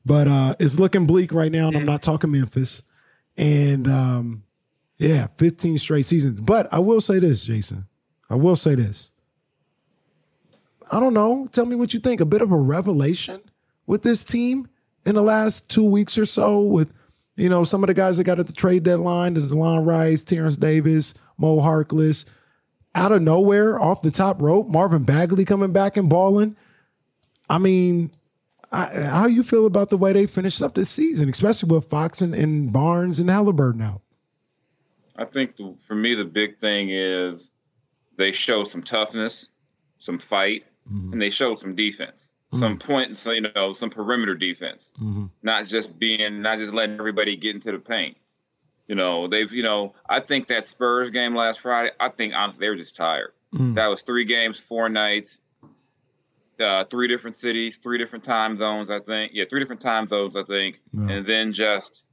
but 0.04 0.28
uh, 0.28 0.56
it's 0.60 0.80
looking 0.80 1.06
bleak 1.06 1.32
right 1.32 1.52
now. 1.52 1.68
And 1.68 1.78
I'm 1.78 1.86
not 1.86 2.02
talking 2.02 2.32
Memphis, 2.32 2.82
and 3.36 3.88
um, 3.88 4.44
yeah, 4.98 5.28
fifteen 5.38 5.78
straight 5.78 6.08
seasons. 6.08 6.42
But 6.42 6.68
I 6.74 6.80
will 6.80 7.02
say 7.02 7.20
this, 7.20 7.44
Jason. 7.46 7.86
I 8.30 8.36
will 8.36 8.56
say 8.56 8.76
this. 8.76 9.12
I 10.92 11.00
don't 11.00 11.14
know. 11.14 11.48
Tell 11.52 11.66
me 11.66 11.76
what 11.76 11.94
you 11.94 12.00
think. 12.00 12.22
A 12.22 12.26
bit 12.26 12.42
of 12.42 12.52
a 12.52 12.58
revelation 12.58 13.40
with 13.86 14.04
this 14.04 14.24
team 14.24 14.68
in 15.06 15.16
the 15.16 15.22
last 15.22 15.70
two 15.70 15.84
weeks 15.84 16.18
or 16.18 16.26
so 16.26 16.62
with, 16.62 16.94
you 17.36 17.50
know, 17.50 17.64
some 17.64 17.84
of 17.84 17.88
the 17.88 17.94
guys 17.94 18.18
that 18.18 18.24
got 18.24 18.40
at 18.40 18.48
the 18.48 18.54
trade 18.54 18.84
deadline, 18.84 19.34
the 19.34 19.42
Delon 19.42 19.86
Wright, 19.86 20.18
Terence 20.26 20.58
Davis, 20.58 21.14
Mo 21.38 21.58
Harkless, 21.58 22.26
out 22.96 23.12
of 23.12 23.22
nowhere, 23.22 23.80
off 23.80 24.02
the 24.02 24.12
top 24.12 24.42
rope, 24.42 24.68
Marvin 24.68 25.04
Bagley 25.04 25.46
coming 25.46 25.72
back 25.72 25.98
and 25.98 26.10
balling. 26.10 26.56
I 27.50 27.60
mean, 27.60 28.12
I, 28.72 28.86
how 29.02 29.28
you 29.28 29.44
feel 29.44 29.66
about 29.66 29.90
the 29.90 29.98
way 29.98 30.14
they 30.14 30.26
finished 30.26 30.62
up 30.62 30.76
this 30.76 30.90
season, 30.90 31.30
especially 31.30 31.74
with 31.74 31.86
Fox 31.86 32.22
and, 32.22 32.34
and 32.34 32.74
Barnes 32.74 33.20
and 33.20 33.30
Halliburton 33.30 33.82
out? 33.82 34.02
I 35.16 35.26
think 35.26 35.56
the, 35.58 35.76
for 35.80 35.96
me 35.96 36.16
the 36.16 36.26
big 36.26 36.60
thing 36.60 36.90
is 36.90 37.52
they 38.18 38.32
showed 38.32 38.68
some 38.68 38.84
toughness, 38.84 39.50
some 40.00 40.20
fight, 40.20 40.66
mm-hmm. 40.92 41.14
and 41.14 41.22
they 41.22 41.30
showed 41.30 41.60
some 41.60 41.76
defense, 41.76 42.32
mm-hmm. 42.52 42.60
some 42.60 42.78
point, 42.78 43.18
so, 43.18 43.32
you 43.32 43.42
know, 43.42 43.74
some 43.74 43.90
perimeter 43.90 44.36
defense, 44.36 44.92
mm-hmm. 45.02 45.26
not 45.44 45.66
just 45.68 45.98
being, 45.98 46.42
not 46.42 46.60
just 46.60 46.74
letting 46.74 46.98
everybody 47.00 47.36
get 47.36 47.56
into 47.56 47.72
the 47.72 47.80
paint. 47.80 48.18
You 48.88 48.96
know, 48.96 49.28
they've, 49.28 49.52
you 49.52 49.64
know, 49.64 49.94
I 50.10 50.20
think 50.22 50.48
that 50.48 50.66
Spurs 50.66 51.10
game 51.10 51.36
last 51.36 51.60
Friday, 51.60 51.92
I 52.00 52.10
think 52.10 52.34
honestly 52.34 52.62
they 52.62 52.70
were 52.70 52.78
just 52.78 52.96
tired. 52.96 53.34
Mm. 53.54 53.76
That 53.76 53.88
was 53.88 54.02
three 54.02 54.26
games, 54.26 54.60
four 54.60 54.88
nights, 54.88 55.42
uh, 56.60 56.86
three 56.86 57.08
different 57.08 57.36
cities, 57.36 57.78
three 57.78 57.98
different 57.98 58.24
time 58.24 58.58
zones. 58.58 58.90
I 58.90 59.00
think, 59.00 59.34
yeah, 59.34 59.44
three 59.50 59.60
different 59.60 59.82
time 59.82 60.08
zones. 60.08 60.36
I 60.36 60.44
think, 60.44 60.80
yeah. 60.94 61.10
and 61.10 61.26
then 61.26 61.52
just 61.52 62.07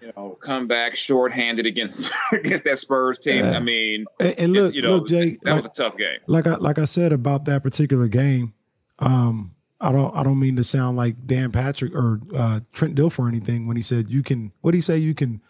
you 0.00 0.12
know 0.16 0.36
come 0.40 0.66
back 0.66 0.96
shorthanded 0.96 1.66
against 1.66 2.10
against 2.32 2.64
that 2.64 2.78
Spurs 2.78 3.18
team. 3.18 3.44
I 3.44 3.60
mean, 3.60 4.06
and, 4.20 4.38
and 4.38 4.52
look, 4.52 4.74
you 4.74 4.82
know, 4.82 4.96
look, 4.96 5.08
Jay, 5.08 5.38
that 5.42 5.50
like, 5.54 5.62
was 5.62 5.66
a 5.66 5.74
tough 5.74 5.96
game. 5.96 6.18
Like 6.26 6.46
I 6.46 6.56
like 6.56 6.78
I 6.78 6.84
said 6.84 7.12
about 7.12 7.44
that 7.46 7.62
particular 7.62 8.08
game. 8.08 8.54
Um, 8.98 9.54
I 9.80 9.92
don't 9.92 10.14
I 10.16 10.22
don't 10.22 10.38
mean 10.38 10.56
to 10.56 10.64
sound 10.64 10.96
like 10.96 11.26
Dan 11.26 11.52
Patrick 11.52 11.94
or 11.94 12.20
uh, 12.34 12.60
Trent 12.72 12.94
Dilfer 12.94 13.20
or 13.20 13.28
anything 13.28 13.66
when 13.66 13.76
he 13.76 13.82
said 13.82 14.10
you 14.10 14.22
can. 14.22 14.52
What 14.60 14.72
do 14.72 14.76
he 14.76 14.82
say? 14.82 14.98
You 14.98 15.14
can, 15.14 15.42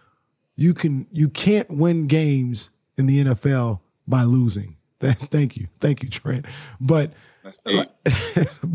you 0.56 0.74
can, 0.74 1.06
you 1.12 1.28
can't 1.28 1.70
win 1.70 2.06
games 2.06 2.70
in 2.96 3.06
the 3.06 3.24
NFL 3.24 3.80
by 4.06 4.22
losing. 4.22 4.76
Thank 5.00 5.56
you, 5.56 5.68
thank 5.80 6.02
you, 6.02 6.08
Trent. 6.08 6.46
But 6.80 7.12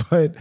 but 0.09 0.35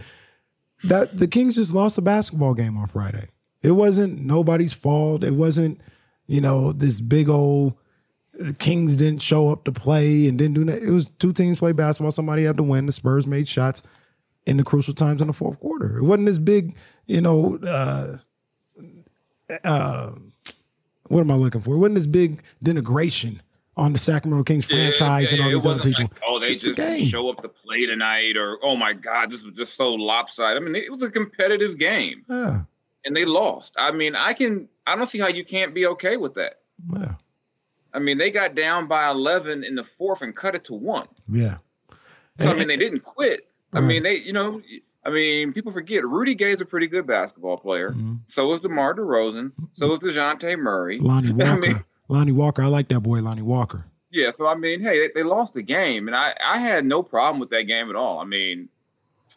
that 0.83 1.17
the 1.17 1.27
Kings 1.27 1.55
just 1.55 1.73
lost 1.73 1.97
a 1.97 2.01
basketball 2.01 2.53
game 2.53 2.77
on 2.77 2.87
Friday. 2.87 3.29
It 3.61 3.71
wasn't 3.71 4.21
nobody's 4.21 4.73
fault. 4.73 5.23
It 5.23 5.33
wasn't, 5.33 5.81
you 6.27 6.41
know, 6.41 6.71
this 6.71 7.01
big 7.01 7.29
old 7.29 7.73
Kings 8.57 8.95
didn't 8.95 9.21
show 9.21 9.49
up 9.49 9.65
to 9.65 9.71
play 9.71 10.27
and 10.27 10.37
didn't 10.37 10.53
do 10.53 10.63
that. 10.65 10.81
It 10.81 10.91
was 10.91 11.09
two 11.19 11.33
teams 11.33 11.59
play 11.59 11.73
basketball. 11.73 12.11
Somebody 12.11 12.43
had 12.43 12.57
to 12.57 12.63
win. 12.63 12.85
The 12.85 12.91
Spurs 12.91 13.27
made 13.27 13.47
shots 13.47 13.83
in 14.45 14.57
the 14.57 14.63
crucial 14.63 14.93
times 14.93 15.21
in 15.21 15.27
the 15.27 15.33
fourth 15.33 15.59
quarter. 15.59 15.97
It 15.97 16.03
wasn't 16.03 16.27
this 16.27 16.37
big, 16.37 16.75
you 17.05 17.21
know, 17.21 17.57
uh, 17.57 18.17
uh, 19.63 20.11
what 21.07 21.19
am 21.19 21.31
I 21.31 21.35
looking 21.35 21.61
for? 21.61 21.75
It 21.75 21.79
wasn't 21.79 21.95
this 21.95 22.05
big 22.05 22.41
denigration 22.63 23.41
on 23.75 23.93
the 23.93 23.99
Sacramento 23.99 24.43
Kings 24.43 24.65
franchise 24.65 25.31
yeah, 25.31 25.37
and 25.37 25.45
all 25.45 25.51
these 25.51 25.65
other 25.65 25.83
people. 25.83 26.03
Like, 26.03 26.21
oh, 26.25 26.39
they 26.39 26.51
it's 26.51 26.61
just 26.61 27.09
show 27.09 27.29
up 27.29 27.41
to 27.41 27.49
play 27.49 27.85
tonight, 27.85 28.37
or 28.37 28.57
oh 28.63 28.75
my 28.75 28.93
God, 28.93 29.31
this 29.31 29.43
was 29.43 29.55
just 29.55 29.75
so 29.75 29.93
lopsided. 29.93 30.61
I 30.61 30.65
mean, 30.65 30.75
it 30.75 30.91
was 30.91 31.01
a 31.01 31.11
competitive 31.11 31.77
game, 31.77 32.23
yeah. 32.29 32.61
And 33.05 33.15
they 33.15 33.25
lost. 33.25 33.75
I 33.77 33.91
mean, 33.91 34.15
I 34.15 34.33
can, 34.33 34.67
I 34.87 34.95
don't 34.95 35.07
see 35.07 35.19
how 35.19 35.27
you 35.27 35.43
can't 35.43 35.73
be 35.73 35.85
okay 35.87 36.17
with 36.17 36.33
that. 36.35 36.59
Yeah. 36.93 37.15
I 37.93 37.99
mean, 37.99 38.17
they 38.17 38.29
got 38.29 38.55
down 38.55 38.87
by 38.87 39.09
eleven 39.09 39.63
in 39.63 39.75
the 39.75 39.83
fourth 39.83 40.21
and 40.21 40.35
cut 40.35 40.55
it 40.55 40.63
to 40.65 40.73
one. 40.73 41.07
Yeah. 41.27 41.57
So 42.39 42.51
I 42.51 42.55
mean, 42.55 42.67
they 42.67 42.77
didn't 42.77 43.03
quit. 43.03 43.49
Right. 43.71 43.83
I 43.83 43.85
mean, 43.85 44.03
they, 44.03 44.17
you 44.17 44.31
know, 44.31 44.61
I 45.03 45.09
mean, 45.09 45.53
people 45.53 45.71
forget 45.71 46.05
Rudy 46.05 46.35
Gay's 46.35 46.61
a 46.61 46.65
pretty 46.65 46.87
good 46.87 47.07
basketball 47.07 47.57
player. 47.57 47.91
Mm-hmm. 47.91 48.15
So 48.27 48.51
is 48.53 48.61
DeMar 48.61 48.95
DeRozan. 48.95 49.51
So 49.71 49.91
is 49.93 49.99
Dejounte 49.99 50.57
Murray. 50.57 50.99
Lonnie 50.99 51.31
Walker. 51.33 51.51
I 51.51 51.57
mean, 51.57 51.75
Lonnie 52.07 52.31
Walker. 52.31 52.61
I 52.61 52.67
like 52.67 52.87
that 52.89 53.01
boy, 53.01 53.21
Lonnie 53.21 53.41
Walker. 53.41 53.85
Yeah, 54.11 54.31
so 54.31 54.47
I 54.47 54.55
mean, 54.55 54.81
hey, 54.81 54.99
they, 54.99 55.11
they, 55.15 55.23
lost 55.23 55.53
the 55.53 55.61
game, 55.61 56.07
and 56.07 56.15
I 56.15 56.35
I 56.43 56.57
had 56.57 56.83
no 56.83 57.03
problem 57.03 57.39
with 57.39 57.51
that 57.51 57.63
game 57.63 57.91
at 57.91 57.95
all. 57.95 58.19
I 58.19 58.25
mean, 58.25 58.67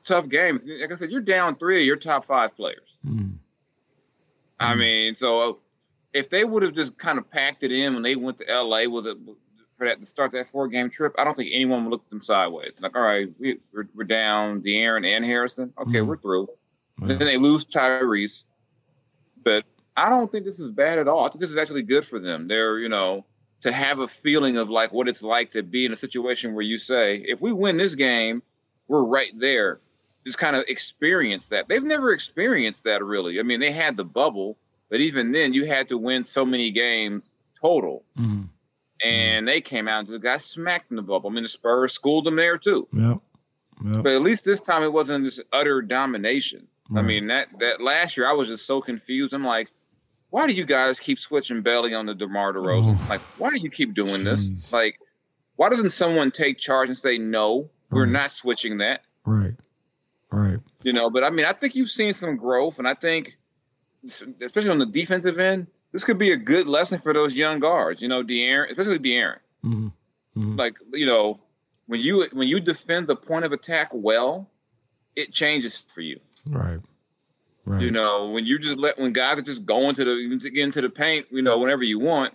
tough 0.03 0.29
games. 0.29 0.65
Like 0.67 0.91
I 0.91 0.97
said, 0.97 1.11
you're 1.11 1.21
down 1.21 1.57
three 1.57 1.81
of 1.81 1.87
your 1.87 1.97
top 1.97 2.25
five 2.25 2.57
players. 2.57 2.97
Mm. 3.07 3.35
I 4.63 4.75
mm. 4.75 4.79
mean, 4.79 5.15
so 5.15 5.61
if 6.13 6.31
they 6.31 6.45
would 6.45 6.63
have 6.63 6.75
just 6.75 6.97
kind 6.99 7.19
of 7.19 7.31
packed 7.31 7.63
it 7.63 7.73
in 7.73 7.95
when 7.95 8.03
they 8.03 8.17
went 8.17 8.39
to 8.39 8.45
LA 8.49 8.89
with 8.89 9.07
it 9.07 9.17
for 9.77 9.87
that 9.87 10.01
to 10.01 10.07
start 10.07 10.33
that 10.33 10.47
four 10.47 10.69
game 10.69 10.91
trip, 10.91 11.15
I 11.19 11.25
don't 11.25 11.37
think 11.37 11.51
anyone 11.53 11.85
would 11.85 11.91
look 11.91 12.05
at 12.05 12.11
them 12.11 12.21
sideways. 12.21 12.81
Like, 12.83 12.97
all 12.97 13.03
right, 13.03 13.29
we, 13.39 13.59
we're, 13.73 13.89
we're 13.95 14.05
down 14.05 14.63
De'Aaron 14.63 15.07
and 15.07 15.25
Harrison. 15.25 15.73
Okay, 15.79 15.99
mm. 15.99 16.07
we're 16.07 16.19
through. 16.19 16.49
Yeah. 17.01 17.09
Then 17.09 17.19
they 17.19 17.39
lose 17.39 17.65
Tyrese, 17.65 18.45
but 19.43 19.65
I 19.97 20.09
don't 20.09 20.31
think 20.31 20.45
this 20.45 20.61
is 20.61 20.71
bad 20.71 20.99
at 20.99 21.09
all. 21.09 21.25
I 21.25 21.29
think 21.29 21.41
this 21.41 21.51
is 21.51 21.57
actually 21.57 21.83
good 21.83 22.07
for 22.07 22.19
them. 22.19 22.49
They're, 22.49 22.79
you 22.79 22.89
know, 22.89 23.25
to 23.63 23.73
have 23.73 24.01
a 24.01 24.09
feeling 24.09 24.57
of 24.57 24.71
like 24.71 24.93
what 24.93 25.09
it's 25.09 25.23
like 25.23 25.53
to 25.53 25.63
be 25.63 25.85
in 25.87 25.93
a 25.93 25.97
situation 25.97 26.55
where 26.55 26.65
you 26.65 26.79
say, 26.79 27.17
if 27.27 27.41
we 27.41 27.53
win 27.53 27.77
this 27.77 27.95
game, 27.95 28.43
we're 28.89 29.05
right 29.05 29.33
there. 29.37 29.81
Just 30.25 30.39
kind 30.39 30.55
of 30.55 30.65
experience 30.69 31.49
that. 31.49 31.69
They've 31.69 31.83
never 31.83 32.13
experienced 32.13 32.85
that 32.85 33.03
really. 33.05 33.41
I 33.41 33.43
mean, 33.43 33.61
they 33.61 33.73
had 33.73 33.97
the 33.97 34.05
bubble, 34.05 34.57
but 34.89 35.01
even 35.01 35.33
then, 35.33 35.53
you 35.53 35.65
had 35.65 35.89
to 35.89 35.99
win 35.99 36.25
so 36.25 36.45
many 36.45 36.71
games 36.71 37.33
total. 37.61 38.05
Mm-hmm. 38.19 38.43
And 39.05 39.49
they 39.49 39.61
came 39.61 39.89
out 39.89 40.01
and 40.01 40.09
just 40.09 40.21
got 40.21 40.41
smacked 40.41 40.91
in 40.91 40.97
the 40.97 41.03
bubble. 41.03 41.29
I 41.29 41.33
mean, 41.33 41.43
the 41.43 41.49
Spurs 41.49 41.93
schooled 41.93 42.25
them 42.25 42.37
there 42.37 42.57
too. 42.57 42.87
Yeah. 42.93 43.15
Yep. 43.85 44.05
But 44.05 44.13
at 44.13 44.23
least 44.23 44.45
this 44.45 44.61
time 44.61 44.85
it 44.85 44.93
wasn't 44.93 45.25
this 45.25 45.41
utter 45.53 45.83
domination. 45.83 46.69
Right. 46.89 47.01
I 47.01 47.05
mean, 47.05 47.27
that 47.27 47.49
that 47.59 47.81
last 47.81 48.17
year 48.17 48.29
I 48.29 48.33
was 48.33 48.49
just 48.49 48.67
so 48.67 48.81
confused. 48.81 49.35
I'm 49.35 49.45
like, 49.45 49.73
why 50.31 50.47
do 50.47 50.53
you 50.53 50.65
guys 50.65 51.01
keep 51.01 51.19
switching 51.19 51.63
belly 51.63 51.95
on 51.95 52.07
the 52.07 52.15
DeMar 52.15 52.53
DeRozan? 52.53 52.97
Oh, 52.97 53.07
like, 53.09 53.21
why 53.39 53.51
do 53.51 53.61
you 53.61 53.71
keep 53.71 53.93
doing 53.95 54.25
geez. 54.25 54.49
this? 54.51 54.73
Like, 54.73 54.99
why 55.57 55.69
doesn't 55.69 55.91
someone 55.91 56.31
take 56.31 56.59
charge 56.59 56.89
and 56.89 56.97
say, 56.97 57.19
no, 57.19 57.69
we're 57.91 58.05
right. 58.05 58.13
not 58.13 58.31
switching 58.31 58.79
that? 58.79 59.03
Right. 59.25 59.55
Right. 60.33 60.59
You 60.83 60.93
know, 60.93 61.11
but 61.11 61.23
I 61.23 61.31
mean, 61.31 61.47
I 61.47 61.53
think 61.53 61.75
you've 61.75 61.91
seen 61.91 62.15
some 62.15 62.37
growth, 62.37 62.79
and 62.79 62.89
I 62.89 62.95
think, 62.95 63.37
especially 64.05 64.71
on 64.71 64.79
the 64.79 64.87
defensive 64.87 65.39
end, 65.39 65.67
this 65.93 66.05
could 66.05 66.19
be 66.19 66.33
a 66.33 66.37
good 66.37 66.67
lesson 66.67 66.99
for 66.99 67.13
those 67.13 67.37
young 67.37 67.61
guards. 67.61 68.01
You 68.03 68.09
know, 68.09 68.25
De'Aaron, 68.25 68.71
especially 68.71 68.99
De'Aaron. 68.99 69.39
Mm-hmm. 69.65 69.87
Mm-hmm. 70.37 70.57
Like, 70.57 70.77
you 70.93 71.07
know, 71.07 71.39
when 71.87 72.01
you 72.01 72.27
when 72.33 72.49
you 72.49 72.59
defend 72.61 73.07
the 73.07 73.17
point 73.17 73.45
of 73.45 73.53
attack 73.53 73.91
well, 73.93 74.49
it 75.15 75.33
changes 75.33 75.85
for 75.95 76.01
you. 76.01 76.19
Right. 76.47 76.81
Right. 77.65 77.83
You 77.83 77.91
know, 77.93 78.31
when 78.31 78.45
you 78.45 78.59
just 78.59 78.77
let 78.77 78.99
when 78.99 79.13
guys 79.13 79.39
are 79.39 79.43
just 79.43 79.65
going 79.65 79.95
to 79.95 80.05
the 80.05 80.39
to 80.41 80.51
get 80.51 80.65
into 80.65 80.81
the 80.81 80.91
paint, 80.91 81.27
you 81.31 81.43
know, 81.43 81.59
whenever 81.59 81.85
you 81.85 81.99
want, 82.01 82.35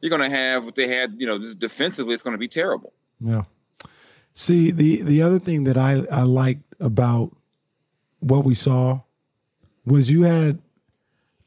you're 0.00 0.10
gonna 0.10 0.30
have 0.30 0.64
what 0.64 0.76
they 0.76 0.88
had. 0.88 1.14
You 1.18 1.26
know, 1.26 1.38
just 1.38 1.58
defensively, 1.58 2.14
it's 2.14 2.22
gonna 2.22 2.38
be 2.38 2.48
terrible. 2.48 2.92
Yeah. 3.20 3.42
See 4.34 4.70
the 4.70 5.02
the 5.02 5.22
other 5.22 5.38
thing 5.38 5.64
that 5.64 5.76
I 5.76 6.04
I 6.10 6.22
liked 6.22 6.62
about 6.80 7.36
what 8.20 8.44
we 8.44 8.54
saw 8.54 9.00
was 9.84 10.10
you 10.10 10.22
had 10.22 10.58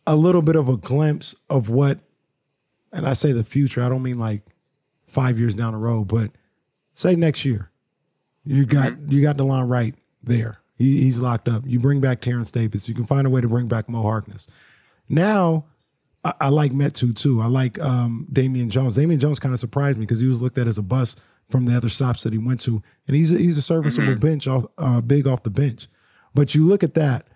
a 0.05 0.15
little 0.15 0.41
bit 0.41 0.55
of 0.55 0.67
a 0.67 0.75
glimpse 0.75 1.35
of 1.49 1.69
what, 1.69 1.99
and 2.91 3.07
I 3.07 3.13
say 3.13 3.31
the 3.31 3.43
future. 3.43 3.83
I 3.83 3.89
don't 3.89 4.03
mean 4.03 4.19
like 4.19 4.41
five 5.07 5.39
years 5.39 5.55
down 5.55 5.73
the 5.73 5.79
road, 5.79 6.07
but 6.07 6.31
say 6.93 7.15
next 7.15 7.45
year, 7.45 7.69
you 8.43 8.65
got 8.65 8.93
mm-hmm. 8.93 9.11
you 9.11 9.21
got 9.21 9.37
Delon 9.37 9.69
Wright 9.69 9.95
there 10.21 10.63
he, 10.75 11.01
he's 11.03 11.19
locked 11.19 11.47
up. 11.47 11.63
You 11.65 11.79
bring 11.79 12.01
back 12.01 12.21
Terence 12.21 12.51
Davis. 12.51 12.89
You 12.89 12.95
can 12.95 13.05
find 13.05 13.27
a 13.27 13.29
way 13.29 13.41
to 13.41 13.47
bring 13.47 13.67
back 13.67 13.89
Mo 13.89 14.03
Harkless. 14.03 14.47
Now, 15.09 15.65
I, 16.23 16.33
I 16.41 16.49
like 16.49 16.71
Metu 16.71 17.15
too. 17.15 17.41
I 17.41 17.47
like 17.47 17.79
um, 17.79 18.27
Damian 18.31 18.69
Jones. 18.69 18.95
Damian 18.95 19.19
Jones 19.19 19.39
kind 19.39 19.53
of 19.53 19.59
surprised 19.59 19.97
me 19.97 20.05
because 20.05 20.19
he 20.19 20.27
was 20.27 20.41
looked 20.41 20.57
at 20.57 20.67
as 20.67 20.77
a 20.77 20.81
bust 20.83 21.21
from 21.53 21.65
the 21.65 21.77
other 21.77 21.87
stops 21.87 22.23
that 22.23 22.33
he 22.33 22.39
went 22.39 22.59
to, 22.61 22.81
and 23.05 23.15
he's 23.15 23.31
a, 23.31 23.37
he's 23.37 23.59
a 23.59 23.61
serviceable 23.61 24.13
mm-hmm. 24.13 24.19
bench 24.19 24.47
off, 24.47 24.65
uh, 24.79 24.99
big 25.01 25.27
off 25.27 25.43
the 25.43 25.51
bench. 25.51 25.87
But 26.33 26.55
you 26.55 26.65
look 26.65 26.83
at 26.83 26.95
that, 26.95 27.27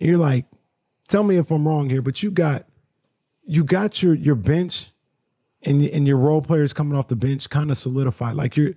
and 0.00 0.08
you're 0.08 0.18
like, 0.18 0.46
tell 1.06 1.22
me 1.22 1.36
if 1.36 1.50
I'm 1.50 1.68
wrong 1.68 1.90
here, 1.90 2.00
but 2.00 2.22
you 2.22 2.30
got 2.30 2.64
you 3.44 3.64
got 3.64 4.02
your 4.02 4.14
your 4.14 4.36
bench 4.36 4.88
and 5.64 5.82
and 5.82 6.06
your 6.06 6.16
role 6.16 6.40
players 6.40 6.72
coming 6.72 6.96
off 6.96 7.08
the 7.08 7.16
bench 7.16 7.50
kind 7.50 7.70
of 7.70 7.76
solidified. 7.76 8.36
Like 8.36 8.56
you're 8.56 8.72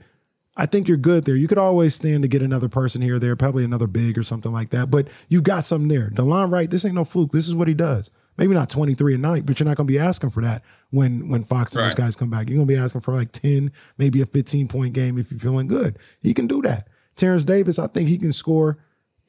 I 0.58 0.66
think 0.66 0.90
you're 0.90 0.98
good 0.98 1.24
there. 1.24 1.38
You 1.38 1.48
could 1.48 1.58
always 1.58 1.96
stand 1.96 2.24
to 2.24 2.28
get 2.28 2.42
another 2.42 2.68
person 2.68 3.02
here 3.02 3.16
or 3.16 3.20
there, 3.20 3.38
probably 3.38 3.64
another 3.64 3.88
big 3.88 4.18
or 4.18 4.24
something 4.24 4.52
like 4.52 4.72
that. 4.72 4.92
But 4.92 5.08
you 5.30 5.42
got 5.42 5.64
something 5.64 5.88
there. 5.88 6.10
Delon 6.10 6.52
Wright, 6.52 6.70
this 6.70 6.84
ain't 6.84 6.96
no 6.96 7.06
fluke. 7.06 7.32
This 7.32 7.48
is 7.48 7.56
what 7.56 7.70
he 7.70 7.74
does. 7.74 8.12
Maybe 8.38 8.54
not 8.54 8.70
23 8.70 9.16
a 9.16 9.18
night, 9.18 9.46
but 9.46 9.60
you're 9.60 9.68
not 9.68 9.78
going 9.78 9.88
to 9.88 9.92
be 9.92 10.00
asking 10.00 10.30
for 10.30 10.42
that 10.42 10.64
when 10.90 11.30
when 11.30 11.44
Fox 11.44 11.74
and 11.74 11.82
right. 11.82 11.90
those 11.90 11.96
guys 11.96 12.16
come 12.16 12.30
back. 12.30 12.48
You're 12.48 12.58
going 12.58 12.68
to 12.68 12.74
be 12.74 12.80
asking 12.80 13.02
for 13.02 13.14
like 13.14 13.32
10, 13.32 13.72
maybe 13.98 14.22
a 14.22 14.26
15 14.26 14.68
point 14.68 14.94
game 14.94 15.18
if 15.18 15.32
you're 15.32 15.40
feeling 15.40 15.68
good. 15.68 16.00
He 16.22 16.34
can 16.34 16.48
do 16.48 16.62
that. 16.64 16.88
Terence 17.16 17.44
Davis, 17.44 17.78
I 17.78 17.88
think 17.88 18.10
he 18.10 18.18
can 18.18 18.32
score 18.32 18.78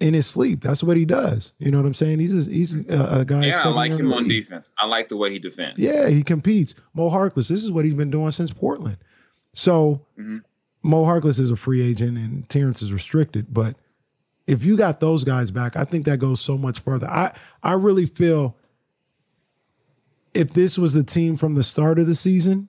in 0.01 0.15
his 0.15 0.27
sleep. 0.27 0.61
That's 0.63 0.83
what 0.83 0.97
he 0.97 1.05
does. 1.05 1.53
You 1.59 1.71
know 1.71 1.79
what 1.79 1.87
I'm 1.87 1.95
saying? 1.95 2.21
He's 2.21 2.49
a, 2.49 2.51
he's 2.51 2.75
a, 2.89 3.21
a 3.21 3.25
guy. 3.25 3.47
Yeah, 3.47 3.63
I 3.65 3.69
like 3.69 3.93
him 3.93 4.13
on 4.13 4.29
defense. 4.29 4.71
I 4.79 4.87
like 4.87 5.09
the 5.09 5.17
way 5.17 5.31
he 5.31 5.39
defends. 5.39 5.79
Yeah, 5.79 6.09
he 6.09 6.23
competes. 6.23 6.75
Mo 6.95 7.11
Harkless, 7.11 7.49
this 7.49 7.63
is 7.63 7.71
what 7.71 7.85
he's 7.85 7.95
been 7.95 8.11
doing 8.11 8.31
since 8.31 8.53
Portland. 8.53 8.99
So 9.53 10.07
mm-hmm. 10.19 10.39
Mo 10.83 11.05
Harkless 11.05 11.39
is 11.39 11.51
a 11.51 11.57
free 11.57 11.83
agent 11.83 12.19
and 12.19 12.49
Terence 12.49 12.83
is 12.83 12.93
restricted, 12.93 13.53
but 13.53 13.77
if 14.47 14.65
you 14.65 14.77
got 14.77 15.01
those 15.01 15.25
guys 15.25 15.51
back, 15.51 15.77
I 15.77 15.85
think 15.85 16.05
that 16.07 16.19
goes 16.19 16.41
so 16.41 16.59
much 16.59 16.81
further. 16.81 17.09
I 17.09 17.33
I 17.63 17.75
really 17.75 18.07
feel 18.07 18.57
if 20.35 20.53
this 20.53 20.79
was 20.79 20.95
the 20.95 21.05
team 21.05 21.37
from 21.37 21.55
the 21.55 21.63
start 21.63 21.99
of 21.99 22.07
the 22.07 22.15
season, 22.15 22.69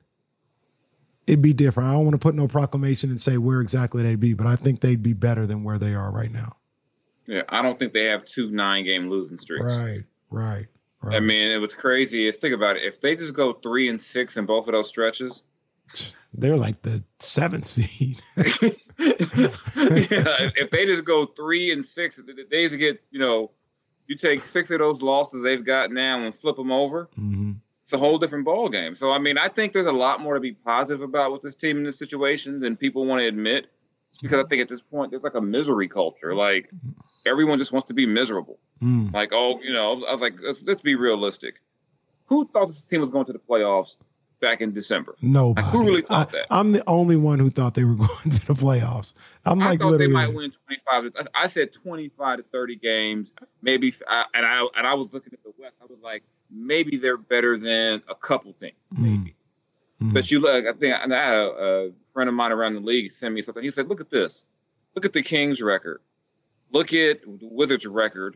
it'd 1.28 1.42
be 1.42 1.54
different. 1.54 1.90
I 1.90 1.94
don't 1.94 2.04
want 2.04 2.14
to 2.14 2.20
put 2.20 2.36
no 2.36 2.48
proclamation 2.48 3.10
and 3.10 3.22
say 3.22 3.38
where 3.38 3.62
exactly 3.62 4.04
they'd 4.04 4.20
be, 4.20 4.34
but 4.34 4.48
I 4.48 4.56
think 4.56 4.82
they'd 4.82 5.04
be 5.04 5.14
better 5.14 5.46
than 5.46 5.64
where 5.64 5.78
they 5.78 5.94
are 5.96 6.12
right 6.12 6.32
now. 6.32 6.58
Yeah, 7.26 7.44
I 7.50 7.62
don't 7.62 7.80
think 7.80 7.94
they 7.94 8.06
have 8.06 8.26
two 8.26 8.52
nine 8.52 8.84
game 8.84 9.10
losing 9.10 9.38
streaks. 9.38 9.64
Right, 9.64 10.04
right, 10.30 10.68
right. 11.02 11.16
I 11.16 11.20
mean, 11.22 11.52
it 11.52 11.58
was 11.58 11.74
crazy. 11.74 12.28
Is 12.28 12.36
think 12.36 12.54
about 12.54 12.76
it. 12.76 12.84
If 12.84 13.00
they 13.00 13.16
just 13.16 13.34
go 13.34 13.54
three 13.54 13.88
and 13.88 14.00
six 14.00 14.36
in 14.36 14.46
both 14.46 14.68
of 14.68 14.74
those 14.74 14.90
stretches, 14.90 15.44
they're 16.34 16.58
like 16.58 16.82
the 16.82 17.02
seventh 17.20 17.66
seed. 17.66 18.22
yeah, 18.38 18.44
if 18.98 20.70
they 20.72 20.86
just 20.86 21.06
go 21.06 21.28
three 21.28 21.72
and 21.72 21.86
six, 21.86 22.22
they 22.52 22.68
just 22.68 22.78
get 22.78 23.02
you 23.10 23.20
know, 23.20 23.52
you 24.08 24.16
take 24.16 24.42
six 24.42 24.70
of 24.72 24.80
those 24.80 25.02
losses 25.02 25.44
they've 25.44 25.66
got 25.66 25.92
now 25.92 26.20
and 26.20 26.36
flip 26.36 26.56
them 26.56 26.72
over. 26.72 27.10
Mm-hmm. 27.20 27.54
It's 27.84 27.94
a 27.94 27.98
whole 27.98 28.18
different 28.18 28.46
ball 28.46 28.70
game. 28.70 28.96
So 28.96 29.12
I 29.12 29.20
mean, 29.20 29.38
I 29.38 29.50
think 29.50 29.74
there's 29.74 29.86
a 29.88 29.92
lot 29.92 30.22
more 30.22 30.34
to 30.34 30.40
be 30.40 30.54
positive 30.54 31.02
about 31.02 31.32
with 31.32 31.42
this 31.42 31.56
team 31.56 31.78
in 31.78 31.84
this 31.84 32.00
situation 32.00 32.60
than 32.60 32.76
people 32.78 33.06
want 33.06 33.22
to 33.22 33.28
admit. 33.28 33.68
It's 34.10 34.20
because 34.20 34.44
I 34.44 34.48
think 34.48 34.62
at 34.62 34.70
this 34.70 34.82
point 34.82 35.12
there's 35.12 35.24
like 35.24 35.36
a 35.36 35.42
misery 35.42 35.88
culture. 35.88 36.36
Like 36.36 36.70
everyone 37.26 37.58
just 37.58 37.72
wants 37.72 37.88
to 37.88 37.94
be 37.94 38.06
miserable. 38.06 38.60
Mm. 38.82 39.14
Like, 39.14 39.30
oh, 39.34 39.60
you 39.62 39.74
know, 39.74 40.06
I 40.06 40.12
was 40.12 40.22
like, 40.22 40.36
let's, 40.42 40.62
let's 40.64 40.82
be 40.82 40.96
realistic. 40.96 41.56
Who 42.26 42.48
thought 42.48 42.68
this 42.68 42.84
team 42.84 43.02
was 43.02 43.12
going 43.12 43.26
to 43.26 43.34
the 43.34 43.40
playoffs 43.40 43.98
back 44.44 44.62
in 44.62 44.72
December? 44.74 45.16
Nobody. 45.22 45.66
Like, 45.66 45.74
who 45.74 45.86
really 45.86 46.02
thought 46.02 46.28
I, 46.30 46.32
that? 46.40 46.48
I'm 46.52 46.74
the 46.74 46.84
only 46.88 47.16
one 47.16 47.40
who 47.40 47.50
thought 47.50 47.74
they 47.74 47.86
were 47.86 47.96
going 48.06 48.30
to 48.30 48.46
the 48.48 48.54
playoffs. 48.54 49.14
I'm 49.46 49.62
I 49.62 49.70
like 49.72 49.80
thought 49.80 49.92
they 49.92 50.06
literally. 50.08 50.14
might 50.14 50.34
win 50.34 50.52
25. 50.52 51.14
to- 51.14 51.30
I 51.36 51.44
I 51.44 51.48
said 51.48 51.74
25 51.74 52.38
to 52.38 52.44
30 52.44 52.76
games, 52.76 53.34
maybe. 53.62 53.94
I, 54.08 54.26
and 54.36 54.46
I 54.46 54.68
and 54.78 54.86
I 54.86 54.94
was 54.94 55.14
looking 55.14 55.34
at 55.34 55.42
the 55.44 55.54
West. 55.58 55.76
I 55.82 55.86
was 55.86 56.00
like, 56.04 56.24
maybe 56.52 56.98
they're 56.98 57.18
better 57.18 57.58
than 57.58 58.04
a 58.10 58.16
couple 58.16 58.54
teams, 58.54 58.74
maybe. 58.92 59.36
Mm. 60.02 60.14
But 60.14 60.30
you 60.30 60.40
look, 60.42 60.66
I 60.66 60.74
think, 60.74 60.96
and 61.02 61.14
I 61.16 61.26
had 61.26 61.34
a, 61.36 61.50
a 61.88 61.92
friend 62.14 62.28
of 62.28 62.36
mine 62.36 62.52
around 62.52 62.74
the 62.76 62.82
league 62.82 63.12
sent 63.12 63.34
me 63.34 63.42
something. 63.42 63.64
He 63.64 63.72
said, 63.72 63.88
"Look 63.88 64.02
at 64.02 64.10
this. 64.10 64.46
Look 64.96 65.06
at 65.06 65.14
the 65.14 65.24
Kings' 65.24 65.62
record. 65.62 66.02
Look 66.72 66.94
at 66.94 67.22
the 67.22 67.40
Wizards' 67.50 67.86
record 67.86 68.36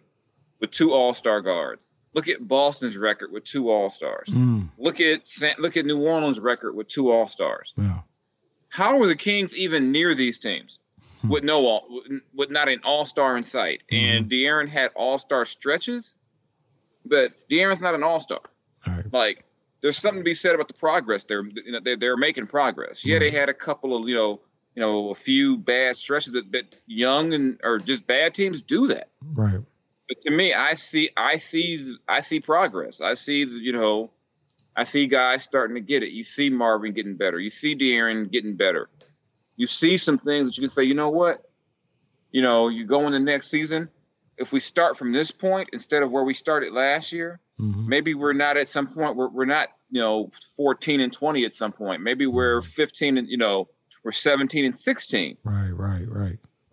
with 0.60 0.72
two 0.72 0.94
All 0.94 1.14
Star 1.14 1.42
guards. 1.42 1.87
Look 2.18 2.28
at 2.28 2.48
Boston's 2.48 2.98
record 2.98 3.32
with 3.32 3.44
two 3.44 3.70
All 3.70 3.92
Stars. 3.92 4.28
Mm. 4.30 4.70
Look 4.80 5.00
at 5.00 5.22
look 5.60 5.78
at 5.78 5.86
New 5.86 6.02
Orleans' 6.02 6.40
record 6.40 6.74
with 6.76 6.88
two 6.88 7.12
All 7.12 7.28
Stars. 7.28 7.76
Yeah. 7.78 8.00
How 8.70 8.98
were 8.98 9.06
the 9.06 9.16
Kings 9.16 9.56
even 9.56 9.92
near 9.92 10.16
these 10.16 10.40
teams 10.40 10.80
Hmm. 11.22 11.30
with 11.30 11.44
no 11.44 11.68
all, 11.68 12.02
with- 12.34 12.50
not 12.50 12.70
an 12.70 12.80
All 12.84 13.06
Star 13.06 13.38
in 13.38 13.44
sight? 13.44 13.84
And 13.92 14.28
De'Aaron 14.28 14.68
had 14.68 14.90
All 14.96 15.20
Star 15.20 15.46
stretches, 15.46 16.16
but 17.06 17.34
De'Aaron's 17.52 17.82
not 17.82 17.94
an 17.94 18.02
All 18.02 18.20
Star 18.20 18.42
right. 18.88 19.06
like 19.14 19.44
there's 19.82 19.98
something 19.98 20.22
to 20.22 20.26
be 20.26 20.34
said 20.34 20.56
about 20.56 20.68
the 20.70 20.74
progress 20.74 21.24
they're 21.24 21.46
you 21.46 21.72
know, 21.72 21.80
they're, 21.84 21.96
they're 21.98 22.18
making 22.18 22.48
progress 22.48 23.06
yeah 23.06 23.20
they 23.20 23.30
had 23.30 23.48
a 23.48 23.54
couple 23.54 23.96
of 23.96 24.10
you 24.10 24.16
know 24.16 24.40
you 24.74 24.82
know 24.82 25.12
a 25.12 25.16
few 25.16 25.56
bad 25.56 25.96
stretches 25.96 26.34
that, 26.34 26.52
that 26.52 26.74
young 26.88 27.34
and 27.36 27.60
or 27.64 27.78
just 27.78 28.08
bad 28.08 28.34
teams 28.34 28.64
do 28.64 28.88
that 28.88 29.10
Right. 29.34 29.60
But 30.08 30.20
to 30.22 30.32
me 30.32 30.54
i 30.54 30.74
see 30.74 31.10
i 31.18 31.38
see 31.38 31.96
i 32.08 32.22
see 32.22 32.40
progress. 32.40 33.02
I 33.02 33.14
see 33.14 33.40
you 33.46 33.72
know 33.74 34.12
i 34.76 34.84
see 34.84 35.08
guys 35.08 35.44
starting 35.44 35.76
to 35.76 35.82
get 35.82 36.04
it. 36.04 36.12
You 36.12 36.24
see 36.24 36.50
marvin 36.50 36.94
getting 36.94 37.16
better. 37.16 37.40
You 37.40 37.50
see 37.50 37.76
De'Aaron 37.76 38.32
getting 38.32 38.56
better. 38.56 38.90
You 39.56 39.66
see 39.68 39.98
some 39.98 40.18
things 40.18 40.48
that 40.48 40.58
you 40.58 40.62
can 40.62 40.70
say 40.70 40.84
you 40.84 40.94
know 40.94 41.10
what? 41.10 41.50
You 42.32 42.42
know 42.42 42.68
you 42.68 42.86
go 42.86 43.06
in 43.08 43.12
the 43.14 43.20
next 43.20 43.50
season 43.50 43.90
if 44.38 44.52
we 44.52 44.60
start 44.60 44.98
from 44.98 45.12
this 45.12 45.32
point 45.32 45.68
instead 45.74 46.04
of 46.04 46.12
where 46.12 46.24
we 46.24 46.34
started 46.34 46.74
last 46.74 47.12
year 47.12 47.40
Mhm. 47.60 47.88
maybe 47.88 48.14
we're 48.14 48.34
not 48.34 48.56
at 48.56 48.68
some 48.68 48.86
point 48.86 49.16
we're, 49.16 49.30
we're 49.30 49.46
not 49.46 49.70
you 49.90 50.00
know 50.00 50.30
14 50.56 51.00
and 51.02 51.12
20 51.12 51.44
at 51.44 51.54
some 51.56 51.72
point. 51.72 52.04
Maybe 52.04 52.28
we're 52.28 52.62
15 52.62 53.18
and 53.18 53.28
you 53.28 53.38
know 53.38 53.68
we're 54.04 54.12
17 54.12 54.64
and 54.64 54.78
16 54.78 55.38
Right. 55.44 55.72
Right. 55.72 56.07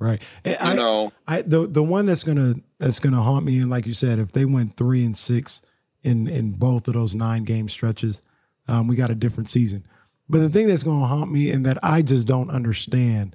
Right. 0.05 0.21
You 0.45 0.57
I, 0.61 0.75
know 0.75 1.13
I 1.27 1.41
the 1.41 1.67
the 1.67 1.83
one 1.83 2.05
that's 2.05 2.25
gonna 2.25 2.57
that's 2.79 3.01
gonna 3.01 3.23
haunt 3.23 3.47
me, 3.47 3.59
and 3.59 3.71
like 3.71 3.87
you 3.87 3.95
said, 3.95 4.19
if 4.19 4.33
they 4.33 4.45
went 4.45 4.77
three 4.77 5.03
and 5.03 5.17
six 5.17 5.63
in 6.03 6.29
in 6.29 6.53
both 6.53 6.87
of 6.89 6.95
those 6.95 7.15
nine 7.15 7.45
game 7.45 7.71
stretches, 7.71 8.23
um, 8.69 8.87
we 8.87 8.97
got 8.97 9.11
a 9.11 9.15
different 9.15 9.49
season. 9.49 9.87
But 10.29 10.41
the 10.41 10.51
thing 10.51 10.67
that's 10.67 10.83
gonna 10.83 11.07
haunt 11.07 11.33
me, 11.33 11.51
and 11.51 11.65
that 11.65 11.79
I 11.83 12.03
just 12.03 12.27
don't 12.27 12.51
understand, 12.51 13.35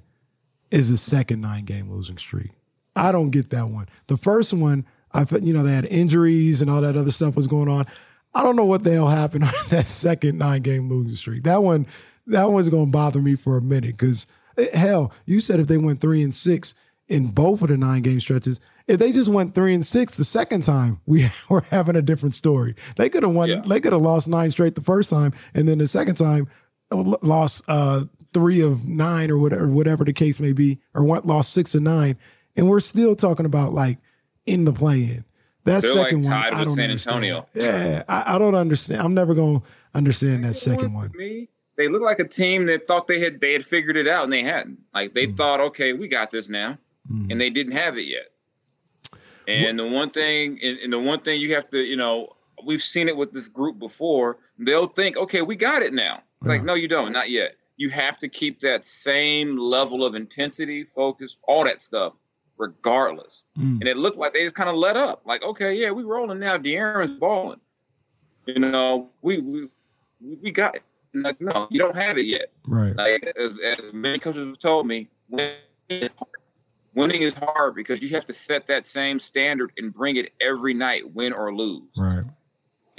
is 0.70 0.90
the 0.90 0.96
second 0.96 1.40
nine 1.40 1.64
game 1.64 1.90
losing 1.90 2.18
streak. 2.18 2.52
I 2.94 3.10
don't 3.10 3.30
get 3.30 3.50
that 3.50 3.68
one. 3.68 3.88
The 4.06 4.16
first 4.16 4.52
one, 4.52 4.86
I 5.12 5.26
you 5.42 5.52
know 5.52 5.64
they 5.64 5.74
had 5.74 5.86
injuries 5.86 6.62
and 6.62 6.70
all 6.70 6.82
that 6.82 6.96
other 6.96 7.10
stuff 7.10 7.34
was 7.34 7.48
going 7.48 7.68
on. 7.68 7.84
I 8.32 8.44
don't 8.44 8.54
know 8.54 8.64
what 8.64 8.84
the 8.84 8.92
hell 8.92 9.08
happened 9.08 9.42
on 9.44 9.52
that 9.70 9.86
second 9.88 10.38
nine 10.38 10.62
game 10.62 10.88
losing 10.88 11.16
streak. 11.16 11.42
That 11.42 11.64
one, 11.64 11.88
that 12.28 12.44
one's 12.44 12.68
gonna 12.68 12.86
bother 12.86 13.20
me 13.20 13.34
for 13.34 13.56
a 13.56 13.62
minute 13.62 13.98
because 13.98 14.28
hell, 14.72 15.12
you 15.26 15.40
said 15.40 15.60
if 15.60 15.66
they 15.66 15.78
went 15.78 16.00
three 16.00 16.22
and 16.22 16.34
six 16.34 16.74
in 17.08 17.28
both 17.28 17.62
of 17.62 17.68
the 17.68 17.76
nine 17.76 18.02
game 18.02 18.20
stretches, 18.20 18.60
if 18.86 18.98
they 18.98 19.12
just 19.12 19.28
went 19.28 19.54
three 19.54 19.74
and 19.74 19.86
six 19.86 20.16
the 20.16 20.24
second 20.24 20.62
time, 20.62 21.00
we 21.06 21.28
were 21.48 21.62
having 21.62 21.96
a 21.96 22.02
different 22.02 22.34
story. 22.34 22.74
They 22.96 23.08
could 23.08 23.22
have 23.22 23.32
won. 23.32 23.48
Yeah. 23.48 23.62
They 23.66 23.80
could 23.80 23.92
have 23.92 24.02
lost 24.02 24.28
nine 24.28 24.50
straight 24.50 24.74
the 24.74 24.80
first 24.80 25.10
time, 25.10 25.32
and 25.54 25.68
then 25.68 25.78
the 25.78 25.88
second 25.88 26.16
time 26.16 26.48
uh, 26.90 27.16
lost 27.22 27.62
uh, 27.68 28.04
three 28.32 28.60
of 28.60 28.86
nine 28.86 29.30
or 29.30 29.38
whatever, 29.38 29.68
whatever 29.68 30.04
the 30.04 30.12
case 30.12 30.40
may 30.40 30.52
be, 30.52 30.80
or 30.94 31.04
one, 31.04 31.22
lost 31.24 31.52
six 31.52 31.74
of 31.74 31.82
nine, 31.82 32.16
and 32.56 32.68
we're 32.68 32.80
still 32.80 33.14
talking 33.14 33.46
about 33.46 33.72
like 33.72 33.98
in 34.46 34.64
the 34.64 34.72
play 34.72 35.02
in. 35.02 35.24
That 35.64 35.82
They're, 35.82 35.94
like, 35.94 36.06
second 36.06 36.22
one, 36.22 36.32
tied 36.32 36.54
I 36.54 36.64
don't 36.64 36.74
San 36.74 36.90
understand. 36.90 37.24
Antonio. 37.24 37.46
Yeah, 37.54 38.02
I, 38.08 38.34
I 38.36 38.38
don't 38.38 38.54
understand. 38.54 39.02
I'm 39.02 39.14
never 39.14 39.34
gonna 39.34 39.62
understand 39.94 40.44
that 40.44 40.54
second 40.54 40.94
one. 40.94 41.12
me 41.14 41.48
they 41.80 41.88
looked 41.88 42.04
like 42.04 42.20
a 42.20 42.28
team 42.28 42.66
that 42.66 42.86
thought 42.86 43.08
they 43.08 43.18
had 43.20 43.40
they 43.40 43.54
had 43.54 43.64
figured 43.64 43.96
it 43.96 44.06
out 44.06 44.24
and 44.24 44.32
they 44.32 44.42
hadn't. 44.42 44.78
Like 44.92 45.14
they 45.14 45.26
thought 45.32 45.60
okay 45.60 45.94
we 45.94 46.08
got 46.08 46.30
this 46.30 46.50
now 46.50 46.76
Mhm. 47.10 47.30
and 47.32 47.40
they 47.40 47.48
didn't 47.48 47.72
have 47.72 47.96
it 47.96 48.02
yet. 48.06 48.26
And 49.48 49.78
the 49.78 49.88
one 49.88 50.10
thing 50.10 50.58
and, 50.62 50.78
and 50.78 50.92
the 50.92 50.98
one 51.00 51.20
thing 51.20 51.40
you 51.40 51.54
have 51.54 51.70
to 51.70 51.78
you 51.82 51.96
know 51.96 52.36
we've 52.66 52.82
seen 52.82 53.08
it 53.08 53.16
with 53.16 53.32
this 53.32 53.48
group 53.48 53.78
before. 53.78 54.36
They'll 54.58 54.88
think 54.88 55.16
okay 55.16 55.40
we 55.40 55.56
got 55.56 55.80
it 55.82 55.94
now. 55.94 56.22
It's 56.42 56.48
like 56.48 56.62
no 56.62 56.74
you 56.74 56.86
don't. 56.86 57.12
Not 57.12 57.30
yet. 57.30 57.56
You 57.78 57.88
have 57.88 58.18
to 58.18 58.28
keep 58.28 58.60
that 58.60 58.84
same 58.84 59.56
level 59.56 60.04
of 60.04 60.14
intensity 60.14 60.84
focus 60.84 61.38
all 61.48 61.64
that 61.64 61.80
stuff 61.80 62.12
regardless. 62.58 63.44
Mm. 63.58 63.80
and 63.80 63.88
it 63.88 63.96
looked 63.96 64.18
like 64.18 64.34
they 64.34 64.44
just 64.44 64.54
kind 64.54 64.68
of 64.68 64.76
let 64.76 64.98
up. 64.98 65.22
Like 65.24 65.42
okay 65.42 65.72
yeah 65.74 65.90
we 65.92 66.02
rolling 66.02 66.38
now. 66.40 66.58
De'Aaron's 66.58 67.14
balling. 67.18 67.60
You 68.44 68.58
know 68.58 69.08
we 69.22 69.38
we 69.38 69.68
we 70.42 70.50
got 70.50 70.74
it. 70.76 70.82
Like 71.14 71.40
no 71.40 71.66
you 71.70 71.78
don't 71.78 71.96
have 71.96 72.18
it 72.18 72.26
yet 72.26 72.52
Right. 72.66 72.94
like 72.96 73.32
as, 73.38 73.58
as 73.58 73.78
many 73.92 74.18
coaches 74.18 74.46
have 74.46 74.58
told 74.58 74.86
me, 74.86 75.08
winning 75.28 75.56
is 75.88 76.10
hard. 76.16 76.30
Winning 76.94 77.22
is 77.22 77.34
hard 77.34 77.74
because 77.74 78.02
you 78.02 78.08
have 78.10 78.26
to 78.26 78.34
set 78.34 78.66
that 78.66 78.84
same 78.84 79.18
standard 79.18 79.72
and 79.78 79.92
bring 79.94 80.16
it 80.16 80.32
every 80.40 80.74
night, 80.74 81.02
win 81.14 81.32
or 81.32 81.54
lose. 81.54 81.88
Right. 81.96 82.24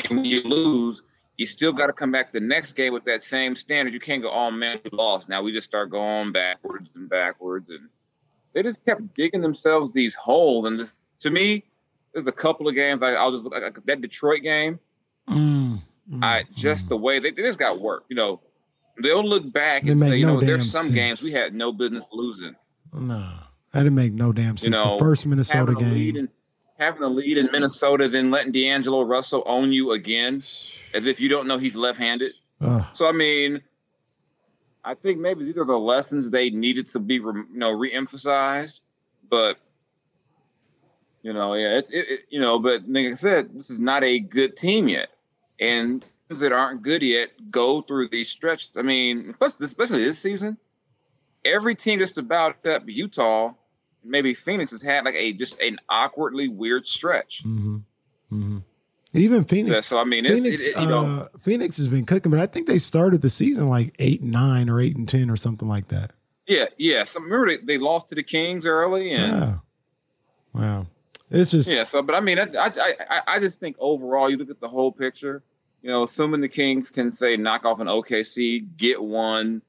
And 0.10 0.18
when 0.20 0.26
you 0.26 0.42
lose, 0.44 1.04
you 1.38 1.46
still 1.46 1.74
got 1.74 1.88
to 1.88 1.94
come 1.94 2.12
back 2.12 2.32
the 2.32 2.40
next 2.40 2.74
game 2.74 2.94
with 2.94 3.04
that 3.06 3.22
same 3.22 3.56
standard. 3.56 3.94
You 3.94 4.00
can't 4.00 4.22
go, 4.22 4.32
oh 4.32 4.50
man, 4.52 4.80
we 4.84 4.90
lost. 4.94 5.28
Now 5.30 5.42
we 5.42 5.52
just 5.52 5.68
start 5.68 5.90
going 5.90 6.32
backwards 6.32 6.90
and 6.96 7.10
backwards, 7.10 7.70
and 7.70 7.90
they 8.54 8.64
just 8.64 8.84
kept 8.86 9.14
digging 9.14 9.42
themselves 9.42 9.92
these 9.92 10.16
holes. 10.16 10.66
And 10.66 10.80
this, 10.80 10.96
to 11.20 11.30
me, 11.30 11.66
there's 12.14 12.28
a 12.28 12.32
couple 12.32 12.68
of 12.68 12.76
games 12.76 13.04
I, 13.04 13.12
I'll 13.14 13.32
just 13.32 13.50
like 13.52 13.76
that 13.86 14.02
Detroit 14.02 14.42
game. 14.42 14.80
Mm. 15.30 15.82
Mm. 16.10 16.24
I 16.24 16.46
just 16.54 16.90
the 16.90 16.98
way 16.98 17.20
they, 17.20 17.32
they 17.32 17.42
just 17.42 17.60
got 17.60 17.80
work. 17.80 18.06
You 18.10 18.16
know, 18.16 18.42
they'll 19.02 19.28
look 19.28 19.52
back 19.52 19.84
and 19.84 20.00
say, 20.00 20.18
you 20.18 20.26
no 20.26 20.36
know, 20.36 20.46
there's 20.46 20.72
some 20.72 20.84
sense. 20.84 20.96
games 20.96 21.22
we 21.22 21.32
had 21.32 21.54
no 21.54 21.72
business 21.72 22.08
losing. 22.12 22.56
No, 22.94 23.34
that 23.72 23.84
didn't 23.84 23.96
make 23.96 24.14
no 24.14 24.32
damn 24.32 24.58
sense. 24.58 24.72
know, 24.72 24.94
the 24.94 25.00
first 25.00 25.26
Minnesota 25.26 25.74
having 25.74 25.76
a 25.76 25.94
lead 25.94 26.16
game. 26.16 26.24
in 26.24 26.30
having 26.78 27.04
a 27.04 27.10
lead 27.10 27.38
in 27.38 27.50
Minnesota, 27.52 28.08
then 28.08 28.32
letting 28.32 28.52
D'Angelo 28.52 29.04
Russell 29.04 29.44
own 29.46 29.72
you 29.72 29.92
again, 29.92 30.44
as 30.94 31.06
if 31.06 31.20
you 31.20 31.30
don't 31.30 31.48
know 31.48 31.58
he's 31.58 31.76
left-handed. 31.76 32.34
Ugh. 32.60 32.84
So 32.94 33.08
I 33.08 33.12
mean, 33.12 33.62
I 34.84 34.96
think 34.96 35.20
maybe 35.20 35.46
these 35.46 35.58
are 35.58 35.66
the 35.66 35.78
lessons 35.78 36.32
they 36.32 36.50
needed 36.50 36.88
to 36.88 37.00
be, 37.00 37.20
re- 37.20 37.44
you 37.52 37.60
know, 37.60 37.72
re-emphasized. 37.72 38.82
But 39.30 39.58
you 41.22 41.34
know, 41.34 41.54
yeah, 41.54 41.78
it's 41.78 41.92
it, 41.92 42.06
it, 42.10 42.20
you 42.30 42.40
know, 42.40 42.60
but 42.60 42.82
like 42.88 43.08
I 43.08 43.14
said, 43.14 43.54
this 43.54 43.70
is 43.70 43.80
not 43.80 44.04
a 44.04 44.20
good 44.20 44.58
team 44.58 44.88
yet, 44.88 45.10
and 45.62 46.04
that 46.30 46.52
aren't 46.52 46.82
good 46.82 47.04
yet 47.04 47.30
go 47.52 47.82
through 47.82 48.08
these 48.10 48.30
stretches. 48.30 48.72
I 48.76 48.82
mean, 48.82 49.36
especially 49.42 50.04
this 50.04 50.20
season, 50.20 50.58
every 51.46 51.76
team 51.76 52.00
just 52.00 52.18
about 52.18 52.56
except 52.64 52.90
Utah, 52.90 53.54
maybe 54.04 54.34
Phoenix 54.34 54.72
has 54.72 54.82
had 54.82 55.06
like 55.06 55.16
a 55.16 55.34
just 55.34 55.62
an 55.62 55.78
awkwardly 55.90 56.48
weird 56.50 56.86
stretch. 56.88 57.44
hmm 57.44 57.78
hmm 58.30 58.60
Even 59.14 59.44
Phoenix. 59.44 59.74
Yeah, 59.74 59.82
so 59.82 60.00
I 60.00 60.04
mean, 60.06 60.26
Phoenix, 60.26 60.64
it, 60.66 60.76
it, 60.76 60.82
you 60.82 60.88
know, 60.88 61.06
uh, 61.06 61.28
Phoenix 61.40 61.78
has 61.78 61.88
been 61.88 62.06
cooking, 62.06 62.32
but 62.32 62.40
I 62.40 62.46
think 62.46 62.68
they 62.68 62.78
started 62.78 63.22
the 63.22 63.30
season 63.30 63.68
like 63.68 63.94
eight 64.00 64.22
and 64.22 64.32
nine 64.32 64.70
or 64.70 64.80
eight 64.80 64.96
and 64.96 65.08
ten 65.08 65.30
or 65.30 65.36
something 65.38 65.68
like 65.68 65.90
that. 65.90 66.12
yeah, 66.48 66.66
yeah. 66.78 67.04
So 67.04 67.20
remember 67.20 67.48
they, 67.48 67.58
they 67.58 67.78
lost 67.78 68.10
to 68.10 68.16
the 68.16 68.24
Kings 68.24 68.66
early, 68.66 69.12
and 69.12 69.34
Yeah. 69.34 69.54
Wow. 70.54 70.88
It's 71.30 71.52
just 71.52 71.70
Yeah, 71.70 71.84
so 71.84 72.02
but 72.02 72.16
I 72.16 72.20
mean, 72.20 72.40
I, 72.40 72.46
I 72.56 72.94
I 73.10 73.22
I 73.28 73.40
just 73.40 73.60
think 73.60 73.76
overall, 73.80 74.30
you 74.30 74.38
look 74.38 74.50
at 74.50 74.60
the 74.60 74.68
whole 74.68 74.92
picture. 74.92 75.44
You 75.82 75.90
know, 75.90 76.04
assuming 76.04 76.42
the 76.42 76.48
Kings 76.50 76.92
can 76.92 77.12
say 77.12 77.36
knock 77.38 77.66
off 77.66 77.80
an 77.80 77.88
OKC, 77.88 78.68
get 78.78 79.02
one 79.02 79.62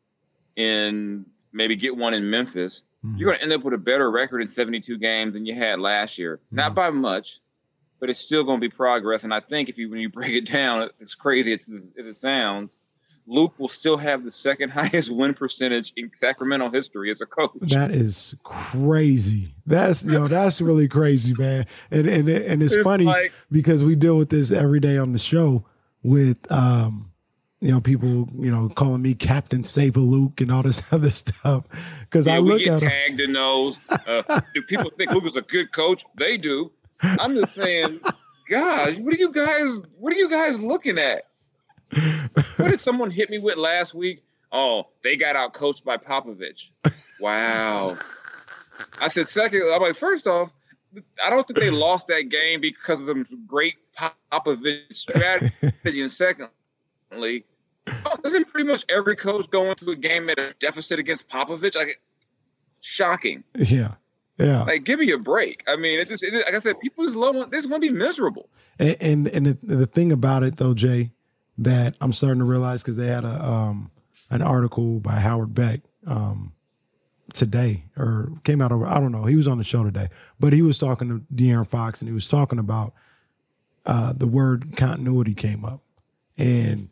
in 0.57 1.25
maybe 1.53 1.77
get 1.77 1.97
one 1.97 2.15
in 2.15 2.29
Memphis, 2.31 2.85
Mhm. 3.05 3.19
you're 3.19 3.27
going 3.29 3.39
to 3.39 3.43
end 3.45 3.53
up 3.53 3.63
with 3.65 3.75
a 3.75 3.79
better 3.79 4.11
record 4.11 4.41
in 4.41 4.47
72 4.47 4.97
games 4.99 5.35
than 5.35 5.45
you 5.45 5.55
had 5.55 5.79
last 5.81 6.19
year. 6.19 6.41
Not 6.51 6.73
Mhm. 6.73 6.75
by 6.77 6.91
much, 6.91 7.41
but 8.01 8.09
it's 8.11 8.19
still 8.21 8.43
going 8.45 8.59
to 8.59 8.61
be 8.61 8.69
progress. 8.75 9.25
And 9.25 9.33
I 9.35 9.41
think 9.41 9.69
if 9.69 9.77
you 9.79 9.89
when 9.91 10.01
you 10.01 10.09
break 10.09 10.33
it 10.33 10.47
down, 10.47 10.89
it's 11.01 11.15
crazy 11.15 11.53
as 11.55 11.69
as 11.99 12.07
it 12.07 12.15
sounds. 12.15 12.79
Luke 13.29 13.55
will 13.59 13.69
still 13.69 13.97
have 13.97 14.25
the 14.25 14.31
second 14.33 14.71
highest 14.73 15.11
win 15.11 15.33
percentage 15.35 15.93
in 15.97 16.11
Sacramento 16.19 16.71
history 16.71 17.11
as 17.11 17.21
a 17.21 17.27
coach. 17.27 17.53
That 17.71 17.91
is 17.93 18.35
crazy. 18.43 19.55
That's 19.67 20.05
you 20.05 20.13
know 20.13 20.29
that's 20.29 20.61
really 20.61 20.89
crazy, 20.89 21.35
man. 21.35 21.67
And 21.91 22.07
and 22.07 22.29
and 22.29 22.63
it's, 22.63 22.75
It's 22.75 22.83
funny 22.83 23.05
like- 23.05 23.33
because 23.51 23.85
we 23.85 23.95
deal 23.95 24.17
with 24.19 24.29
this 24.31 24.51
every 24.51 24.81
day 24.81 24.97
on 24.99 25.13
the 25.13 25.19
show 25.19 25.65
with 26.03 26.51
um 26.51 27.11
you 27.61 27.71
know 27.71 27.81
people 27.81 28.29
you 28.35 28.51
know 28.51 28.69
calling 28.69 29.03
me 29.03 29.15
Captain 29.15 29.63
Saber 29.65 30.01
Luke 30.01 30.41
and 30.41 30.51
all 30.51 30.63
this 30.63 30.93
other 30.93 31.11
stuff 31.11 31.65
because 32.01 32.27
Yeah, 32.27 32.37
I 32.37 32.41
we 32.41 32.51
look 32.51 32.59
get 32.61 32.75
at 32.75 32.83
him. 32.83 32.89
tagged 32.89 33.21
in 33.21 33.33
those. 33.33 33.87
Uh, 34.07 34.41
do 34.55 34.63
people 34.63 34.91
think 34.97 35.13
Luke 35.13 35.25
is 35.27 35.37
a 35.37 35.43
good 35.43 35.73
coach? 35.73 36.05
They 36.19 36.37
do. 36.37 36.73
I'm 37.03 37.35
just 37.35 37.55
saying, 37.55 38.01
God, 38.49 38.99
what 38.99 39.15
are 39.15 39.19
you 39.19 39.33
guys? 39.33 39.79
What 39.99 40.13
are 40.13 40.17
you 40.17 40.29
guys 40.29 40.59
looking 40.61 40.99
at? 40.99 41.25
What 42.57 42.71
did 42.71 42.81
someone 42.81 43.11
hit 43.11 43.29
me 43.31 43.39
with 43.39 43.57
last 43.57 43.93
week? 43.95 44.23
Oh, 44.51 44.85
they 45.03 45.17
got 45.17 45.35
out 45.37 45.53
coached 45.53 45.85
by 45.85 45.97
Popovich. 45.97 46.71
Wow. 47.21 47.97
I 49.01 49.09
said 49.09 49.29
second. 49.29 49.63
I'm 49.73 49.81
like, 49.83 49.97
first 49.97 50.27
off, 50.27 50.51
I 51.25 51.31
don't 51.31 51.47
think 51.47 51.59
they 51.59 51.71
lost 51.87 52.09
that 52.09 52.29
game 52.29 52.61
because 52.61 53.01
of 53.01 53.27
some 53.27 53.45
great 53.47 53.75
Popovich 54.33 54.95
strategy. 54.95 56.01
And 56.01 56.13
secondly, 56.13 57.45
doesn't 58.23 58.49
pretty 58.49 58.69
much 58.69 58.85
every 58.89 59.17
coach 59.17 59.49
go 59.51 59.71
into 59.71 59.91
a 59.91 59.97
game 59.97 60.31
at 60.31 60.39
a 60.39 60.55
deficit 60.59 60.99
against 60.99 61.29
Popovich? 61.29 61.77
Like, 61.77 62.01
shocking. 62.81 63.45
Yeah, 63.55 63.95
yeah. 64.39 64.63
Like, 64.63 64.85
give 64.85 65.01
me 65.01 65.11
a 65.13 65.19
break. 65.19 65.65
I 65.67 65.77
mean, 65.77 65.99
it 65.99 66.09
just, 66.09 66.23
it, 66.23 66.33
like 66.35 66.55
I 66.55 66.61
said, 66.61 66.81
people 66.81 67.05
just 67.05 67.17
love. 67.17 67.51
This 67.51 67.61
is 67.61 67.67
going 67.67 67.81
to 67.81 67.89
be 67.89 67.95
miserable. 67.95 68.49
And 68.79 68.97
and, 69.01 69.29
and 69.29 69.47
the, 69.47 69.59
the 69.63 69.87
thing 69.87 70.13
about 70.13 70.43
it 70.43 70.57
though, 70.57 70.75
Jay, 70.75 71.11
that 71.59 71.97
I'm 72.01 72.13
starting 72.13 72.41
to 72.41 72.45
realize 72.45 72.83
because 72.83 72.97
they 72.97 73.09
had 73.09 73.25
a 73.25 73.45
um 73.45 73.91
an 74.31 74.43
article 74.43 75.01
by 75.01 75.13
Howard 75.13 75.55
Beck 75.55 75.81
um 76.07 76.53
today 77.33 77.85
or 77.97 78.33
came 78.45 78.61
out 78.61 78.73
over 78.73 78.87
I 78.87 79.01
don't 79.01 79.13
know 79.13 79.25
he 79.25 79.37
was 79.37 79.47
on 79.47 79.59
the 79.59 79.65
show 79.65 79.85
today, 79.85 80.09
but 80.39 80.53
he 80.53 80.63
was 80.63 80.79
talking 80.79 81.09
to 81.09 81.35
De'Aaron 81.35 81.67
Fox 81.67 82.01
and 82.01 82.09
he 82.09 82.13
was 82.15 82.29
talking 82.29 82.59
about 82.59 82.93
uh 83.87 84.13
the 84.13 84.27
word 84.27 84.77
continuity 84.77 85.35
came 85.35 85.65
up, 85.65 85.81
and 86.37 86.89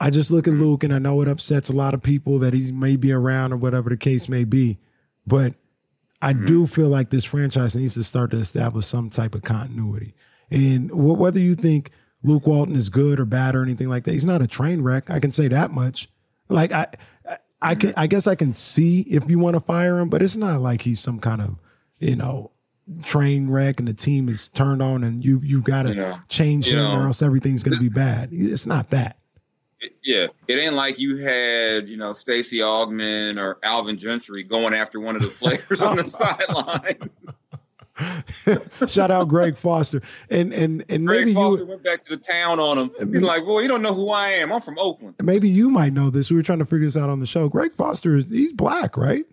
I 0.00 0.10
just 0.10 0.30
look 0.30 0.48
at 0.48 0.54
Luke 0.54 0.84
and 0.84 0.92
I 0.92 0.98
know 0.98 1.20
it 1.22 1.28
upsets 1.28 1.70
a 1.70 1.76
lot 1.76 1.94
of 1.94 2.02
people 2.02 2.38
that 2.40 2.52
he 2.52 2.72
may 2.72 2.96
be 2.96 3.12
around 3.12 3.52
or 3.52 3.56
whatever 3.56 3.90
the 3.90 3.96
case 3.96 4.28
may 4.28 4.44
be, 4.44 4.78
but 5.26 5.54
I 6.20 6.32
do 6.32 6.66
feel 6.66 6.88
like 6.88 7.10
this 7.10 7.24
franchise 7.24 7.76
needs 7.76 7.94
to 7.94 8.04
start 8.04 8.30
to 8.30 8.38
establish 8.38 8.86
some 8.86 9.10
type 9.10 9.34
of 9.34 9.42
continuity. 9.42 10.14
And 10.50 10.90
wh- 10.90 11.18
whether 11.18 11.38
you 11.38 11.54
think 11.54 11.90
Luke 12.22 12.46
Walton 12.46 12.76
is 12.76 12.88
good 12.88 13.20
or 13.20 13.26
bad 13.26 13.54
or 13.54 13.62
anything 13.62 13.88
like 13.90 14.04
that, 14.04 14.12
he's 14.12 14.24
not 14.24 14.40
a 14.40 14.46
train 14.46 14.80
wreck. 14.80 15.10
I 15.10 15.20
can 15.20 15.32
say 15.32 15.48
that 15.48 15.70
much. 15.70 16.08
Like 16.48 16.72
I, 16.72 16.86
I, 17.64 17.74
can, 17.74 17.92
I 17.96 18.06
guess 18.06 18.26
I 18.26 18.34
can 18.34 18.52
see 18.52 19.00
if 19.02 19.28
you 19.28 19.38
want 19.38 19.54
to 19.54 19.60
fire 19.60 19.98
him, 19.98 20.08
but 20.08 20.22
it's 20.22 20.36
not 20.36 20.60
like 20.60 20.82
he's 20.82 21.00
some 21.00 21.18
kind 21.18 21.40
of, 21.40 21.56
you 21.98 22.16
know, 22.16 22.50
train 23.02 23.48
wreck 23.48 23.78
and 23.78 23.88
the 23.88 23.94
team 23.94 24.28
is 24.28 24.48
turned 24.48 24.82
on 24.82 25.02
and 25.04 25.24
you 25.24 25.40
you 25.42 25.62
got 25.62 25.84
to 25.84 25.88
You 25.90 25.94
know, 25.94 26.18
change 26.28 26.68
him 26.68 26.84
or 26.84 27.06
else 27.06 27.22
everything's 27.22 27.62
going 27.62 27.76
to 27.76 27.80
be 27.82 27.88
bad. 27.88 28.28
It's 28.32 28.66
not 28.66 28.90
that. 28.90 29.16
It- 29.80 29.96
yeah, 30.02 30.26
it 30.48 30.54
ain't 30.54 30.74
like 30.74 30.98
you 30.98 31.18
had, 31.18 31.88
you 31.88 31.96
know, 31.96 32.12
Stacey 32.14 32.58
Augmon 32.58 33.38
or 33.38 33.58
Alvin 33.62 33.96
Gentry 33.98 34.42
going 34.42 34.72
after 34.74 34.98
one 35.00 35.14
of 35.16 35.22
the 35.22 35.28
players 35.40 35.82
on 35.82 35.96
the 35.96 36.08
sideline. 36.08 37.10
Shout 38.88 39.10
out 39.10 39.28
Greg 39.28 39.56
Foster 39.56 40.02
and 40.30 40.52
and 40.52 40.84
and 40.88 41.06
Greg 41.06 41.20
maybe 41.26 41.34
Foster 41.34 41.60
you 41.62 41.66
went 41.68 41.82
back 41.84 42.00
to 42.02 42.08
the 42.10 42.16
town 42.16 42.58
on 42.60 42.76
him. 42.78 42.90
He's 42.98 43.20
like, 43.22 43.46
"Well, 43.46 43.62
you 43.62 43.68
don't 43.68 43.82
know 43.82 43.94
who 43.94 44.10
I 44.10 44.30
am. 44.30 44.52
I'm 44.52 44.60
from 44.60 44.78
Oakland." 44.78 45.14
maybe 45.22 45.48
you 45.48 45.70
might 45.70 45.92
know 45.92 46.10
this. 46.10 46.30
We 46.30 46.36
were 46.36 46.42
trying 46.42 46.58
to 46.58 46.66
figure 46.66 46.86
this 46.86 46.96
out 46.96 47.08
on 47.10 47.20
the 47.20 47.26
show. 47.26 47.48
Greg 47.48 47.72
Foster 47.72 48.16
is 48.16 48.28
he's 48.28 48.52
black, 48.52 48.96
right? 48.96 49.24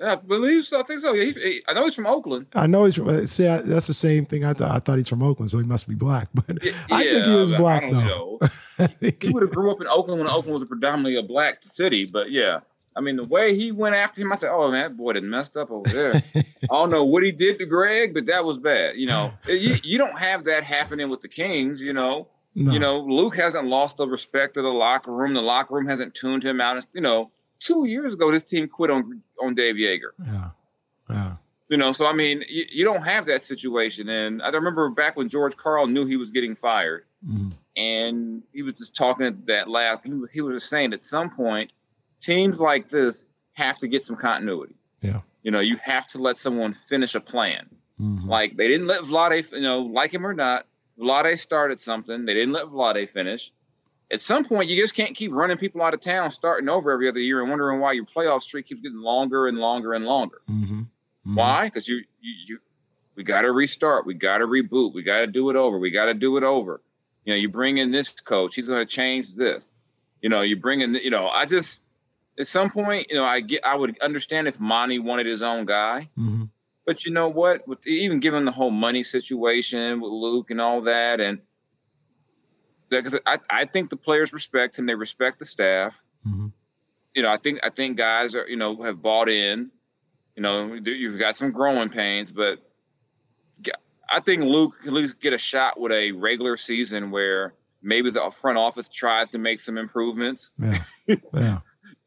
Yeah, 0.00 0.12
I 0.12 0.16
believe 0.16 0.64
so. 0.64 0.80
I 0.80 0.82
think 0.82 1.00
so. 1.02 1.12
Yeah, 1.14 1.26
he, 1.32 1.62
I 1.68 1.72
know 1.72 1.84
he's 1.84 1.94
from 1.94 2.06
Oakland. 2.06 2.46
I 2.54 2.66
know 2.66 2.84
he's 2.84 2.96
from. 2.96 3.08
uh, 3.08 3.24
See, 3.26 3.46
I, 3.46 3.58
that's 3.58 3.86
the 3.86 3.94
same 3.94 4.26
thing. 4.26 4.44
I 4.44 4.52
thought. 4.52 4.72
I 4.72 4.80
thought 4.80 4.98
he's 4.98 5.08
from 5.08 5.22
Oakland, 5.22 5.50
so 5.52 5.58
he 5.58 5.64
must 5.64 5.88
be 5.88 5.94
black. 5.94 6.28
But 6.34 6.44
I 6.90 7.04
think 7.04 7.24
he 7.24 7.30
Yeah, 7.32 7.36
is 7.38 7.52
black 7.52 7.82
though. 7.84 7.90
don't 7.92 8.06
know. 8.06 8.38
I 8.42 8.46
think 8.88 9.22
He 9.22 9.28
he- 9.28 9.32
would 9.32 9.44
have 9.44 9.52
grew 9.52 9.70
up 9.70 9.80
in 9.80 9.86
Oakland 9.86 10.20
when 10.20 10.28
Oakland 10.28 10.54
was 10.54 10.64
predominantly 10.64 11.14
a 11.16 11.22
black 11.22 11.62
city. 11.62 12.04
But 12.04 12.32
yeah, 12.32 12.60
I 12.96 13.00
mean, 13.00 13.16
the 13.16 13.24
way 13.24 13.56
he 13.56 13.72
went 13.72 13.94
after 13.96 14.20
him, 14.20 14.32
I 14.32 14.36
said, 14.36 14.50
"Oh 14.52 14.70
man, 14.70 14.82
that 14.82 14.96
boy 14.96 15.14
done 15.14 15.28
messed 15.28 15.56
up 15.56 15.70
over 15.70 15.88
there." 15.90 16.22
I 16.34 16.66
don't 16.70 16.90
know 16.90 17.04
what 17.04 17.22
he 17.22 17.32
did 17.32 17.58
to 17.58 17.66
Greg, 17.66 18.14
but 18.14 18.26
that 18.26 18.44
was 18.44 18.58
bad. 18.58 18.96
You 18.96 19.06
know, 19.06 19.32
you, 19.48 19.76
you 19.82 19.98
don't 19.98 20.18
have 20.18 20.44
that 20.44 20.62
happening 20.64 21.10
with 21.10 21.20
the 21.20 21.28
Kings. 21.28 21.80
You 21.80 21.92
know, 21.92 22.28
no. 22.54 22.72
you 22.72 22.78
know, 22.78 23.00
Luke 23.00 23.36
hasn't 23.36 23.66
lost 23.66 23.96
the 23.96 24.06
respect 24.06 24.56
of 24.56 24.62
the 24.62 24.70
locker 24.70 25.12
room. 25.12 25.34
The 25.34 25.42
locker 25.42 25.74
room 25.74 25.86
hasn't 25.86 26.14
tuned 26.14 26.44
him 26.44 26.60
out. 26.60 26.84
You 26.92 27.00
know, 27.00 27.30
two 27.58 27.86
years 27.86 28.14
ago, 28.14 28.30
this 28.30 28.44
team 28.44 28.68
quit 28.68 28.90
on 28.90 29.20
on 29.42 29.54
Dave 29.54 29.74
Joerger. 29.74 30.12
Yeah, 30.24 30.50
yeah, 31.10 31.32
You 31.68 31.76
know, 31.76 31.90
so 31.92 32.06
I 32.06 32.12
mean, 32.12 32.44
you, 32.48 32.64
you 32.70 32.84
don't 32.84 33.02
have 33.02 33.26
that 33.26 33.42
situation. 33.42 34.08
And 34.08 34.40
I 34.40 34.48
remember 34.50 34.88
back 34.90 35.16
when 35.16 35.28
George 35.28 35.56
Karl 35.56 35.86
knew 35.88 36.06
he 36.06 36.16
was 36.16 36.30
getting 36.30 36.54
fired, 36.54 37.04
Mhm. 37.28 37.52
and 37.76 38.42
he 38.52 38.62
was 38.62 38.74
just 38.74 38.94
talking 38.94 39.26
at 39.26 39.46
that 39.46 39.68
last. 39.68 40.02
He 40.04 40.12
was, 40.12 40.30
he 40.30 40.40
was 40.40 40.54
just 40.56 40.70
saying 40.70 40.92
at 40.92 41.02
some 41.02 41.28
point, 41.30 41.72
teams 42.24 42.58
like 42.60 42.88
this 42.90 43.24
have 43.52 43.78
to 43.78 43.88
get 43.88 44.04
some 44.04 44.16
continuity. 44.16 44.74
yeah. 45.00 45.20
You 45.42 45.50
know, 45.50 45.60
you 45.60 45.76
have 45.76 46.06
to 46.08 46.18
let 46.18 46.38
someone 46.38 46.72
finish 46.72 47.14
a 47.14 47.20
plan. 47.20 47.68
Mhm. 48.00 48.26
Like 48.26 48.56
they 48.56 48.66
didn't 48.66 48.86
let 48.86 49.02
Vlade, 49.02 49.52
you 49.52 49.60
know, 49.60 49.80
like 49.80 50.12
him 50.12 50.26
or 50.26 50.32
not, 50.32 50.66
Vlade 50.98 51.38
started 51.38 51.78
something. 51.78 52.24
They 52.24 52.32
didn't 52.32 52.52
let 52.54 52.66
Vlade 52.66 53.06
finish. 53.10 53.52
At 54.10 54.20
some 54.22 54.44
point, 54.44 54.70
you 54.70 54.76
just 54.80 54.94
can't 54.94 55.14
keep 55.14 55.32
running 55.32 55.58
people 55.58 55.82
out 55.82 55.92
of 55.92 56.00
town, 56.00 56.30
starting 56.30 56.68
over 56.70 56.90
every 56.92 57.08
other 57.08 57.20
year, 57.20 57.40
and 57.42 57.50
wondering 57.50 57.78
why 57.80 57.92
your 57.92 58.06
playoff 58.06 58.42
streak 58.42 58.66
keeps 58.66 58.80
getting 58.80 58.98
longer 59.02 59.46
and 59.46 59.58
longer 59.58 59.92
and 59.92 60.04
longer. 60.06 60.40
Mhm. 60.50 60.86
Mhm. 61.26 61.36
Why? 61.36 61.66
Because 61.66 61.86
you, 61.88 61.96
you, 62.22 62.34
you, 62.46 62.58
we 63.14 63.22
got 63.22 63.42
to 63.42 63.52
restart. 63.52 64.06
We 64.06 64.14
got 64.14 64.38
to 64.38 64.46
reboot. 64.46 64.94
We 64.94 65.02
got 65.02 65.20
to 65.20 65.26
do 65.26 65.50
it 65.50 65.56
over. 65.56 65.78
We 65.78 65.90
got 65.90 66.06
to 66.06 66.14
do 66.14 66.36
it 66.38 66.42
over. 66.44 66.80
You 67.26 67.32
know, 67.34 67.36
you 67.38 67.48
bring 67.50 67.76
in 67.78 67.90
this 67.90 68.08
coach. 68.10 68.54
He's 68.56 68.66
going 68.66 68.80
to 68.86 68.90
change 68.90 69.34
this. 69.36 69.74
You 70.22 70.30
know, 70.30 70.40
you 70.40 70.56
bring 70.56 70.80
in. 70.80 70.94
You 70.94 71.10
know, 71.10 71.28
I 71.28 71.44
just 71.44 71.80
at 72.38 72.48
some 72.48 72.70
point, 72.70 73.06
you 73.10 73.16
know, 73.16 73.24
I 73.24 73.40
get. 73.40 73.64
I 73.64 73.74
would 73.76 73.98
understand 74.00 74.48
if 74.48 74.58
Monty 74.60 74.98
wanted 74.98 75.26
his 75.26 75.42
own 75.42 75.64
guy, 75.66 76.08
Mhm. 76.18 76.50
but 76.84 77.04
you 77.04 77.12
know 77.12 77.28
what? 77.28 77.66
With 77.68 77.86
even 77.86 78.20
given 78.20 78.44
the 78.44 78.52
whole 78.52 78.70
money 78.70 79.02
situation 79.02 80.00
with 80.00 80.10
Luke 80.10 80.50
and 80.50 80.60
all 80.60 80.80
that, 80.82 81.20
and 81.20 81.40
because 82.88 83.18
I, 83.26 83.38
I 83.50 83.64
think 83.64 83.90
the 83.90 83.96
players 83.96 84.32
respect 84.32 84.78
him. 84.78 84.86
They 84.86 84.94
respect 84.94 85.38
the 85.38 85.44
staff 85.44 86.00
Mhm. 86.26 86.52
you 87.14 87.22
know, 87.22 87.30
I 87.30 87.36
think 87.36 87.60
I 87.62 87.70
think 87.70 87.96
guys 87.96 88.34
are 88.34 88.48
you 88.48 88.56
know 88.56 88.82
have 88.82 89.00
bought 89.02 89.28
in. 89.28 89.70
You 90.36 90.42
know, 90.42 90.74
you've 90.74 91.18
got 91.18 91.36
some 91.36 91.52
growing 91.52 91.88
pains, 91.88 92.32
but 92.32 92.58
I 94.10 94.20
think 94.20 94.42
Luke 94.42 94.74
can 94.80 94.88
at 94.88 94.94
least 94.94 95.20
get 95.20 95.32
a 95.32 95.38
shot 95.38 95.78
with 95.78 95.92
a 95.92 96.12
regular 96.12 96.56
season 96.56 97.10
where 97.10 97.54
maybe 97.82 98.10
the 98.10 98.30
front 98.30 98.58
office 98.58 98.88
tries 98.88 99.28
to 99.30 99.38
make 99.38 99.60
some 99.60 99.78
improvements. 99.78 100.52
Yeah, 100.58 100.84
yeah. 101.34 101.60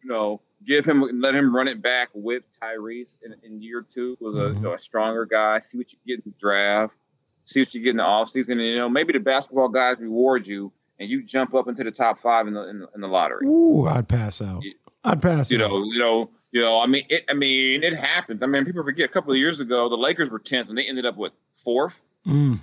You 0.07 0.13
know, 0.13 0.41
give 0.65 0.85
him 0.85 1.03
let 1.19 1.35
him 1.35 1.53
run 1.53 1.67
it 1.67 1.81
back 1.81 2.07
with 2.13 2.47
Tyrese 2.61 3.19
in, 3.23 3.35
in 3.43 3.61
year 3.61 3.81
two 3.81 4.17
was 4.21 4.35
a, 4.35 4.53
you 4.53 4.61
know, 4.61 4.71
a 4.71 4.77
stronger 4.77 5.25
guy. 5.25 5.59
See 5.59 5.77
what 5.77 5.91
you 5.91 5.99
get 6.07 6.23
in 6.25 6.31
the 6.31 6.39
draft. 6.39 6.97
See 7.43 7.59
what 7.59 7.73
you 7.73 7.81
get 7.81 7.89
in 7.91 7.97
the 7.97 8.03
offseason. 8.03 8.53
And, 8.53 8.61
you 8.61 8.77
know, 8.77 8.87
maybe 8.87 9.11
the 9.11 9.19
basketball 9.19 9.67
guys 9.67 9.97
reward 9.99 10.47
you 10.47 10.71
and 10.97 11.09
you 11.09 11.23
jump 11.23 11.53
up 11.53 11.67
into 11.67 11.83
the 11.83 11.91
top 11.91 12.21
five 12.21 12.47
in 12.47 12.53
the 12.53 12.69
in 12.69 12.79
the, 12.79 12.89
in 12.95 13.01
the 13.01 13.07
lottery. 13.09 13.45
Ooh, 13.47 13.85
I'd 13.85 14.07
pass 14.07 14.41
out. 14.41 14.63
You- 14.63 14.75
I'd 15.03 15.21
pass 15.21 15.51
you 15.51 15.61
out. 15.61 15.71
know, 15.71 15.83
you 15.83 15.99
know, 15.99 16.29
you 16.51 16.61
know. 16.61 16.79
I 16.79 16.85
mean, 16.87 17.05
it. 17.09 17.25
I 17.29 17.33
mean, 17.33 17.83
it 17.83 17.93
happens. 17.93 18.41
I 18.43 18.45
mean, 18.45 18.63
people 18.63 18.83
forget. 18.83 19.09
A 19.09 19.11
couple 19.11 19.33
of 19.33 19.37
years 19.37 19.59
ago, 19.59 19.89
the 19.89 19.97
Lakers 19.97 20.29
were 20.29 20.39
tenth, 20.39 20.69
and 20.69 20.77
they 20.77 20.87
ended 20.87 21.05
up 21.05 21.17
with 21.17 21.33
fourth. 21.51 21.99
Mm. 22.25 22.59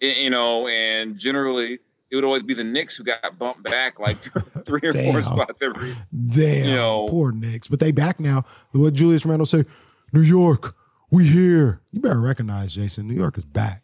You 0.00 0.30
know, 0.30 0.66
and 0.66 1.18
generally, 1.18 1.80
it 2.10 2.16
would 2.16 2.24
always 2.24 2.42
be 2.42 2.54
the 2.54 2.64
Knicks 2.64 2.96
who 2.96 3.04
got 3.04 3.38
bumped 3.38 3.62
back 3.62 3.98
like 4.00 4.16
three 4.64 4.80
or 4.82 4.92
four 4.92 5.22
spots 5.22 5.62
every. 5.62 5.92
Damn, 6.28 6.64
You 6.68 6.74
know- 6.76 7.06
poor 7.08 7.32
Knicks. 7.32 7.68
But 7.68 7.80
they 7.80 7.92
back 7.92 8.18
now. 8.20 8.44
What 8.72 8.94
Julius 8.94 9.24
Randle 9.24 9.46
say? 9.46 9.64
New 10.12 10.22
York, 10.22 10.74
we 11.10 11.26
here. 11.28 11.80
You 11.92 12.00
better 12.00 12.20
recognize 12.20 12.72
Jason. 12.74 13.06
New 13.06 13.14
York 13.14 13.38
is 13.38 13.44
back. 13.44 13.82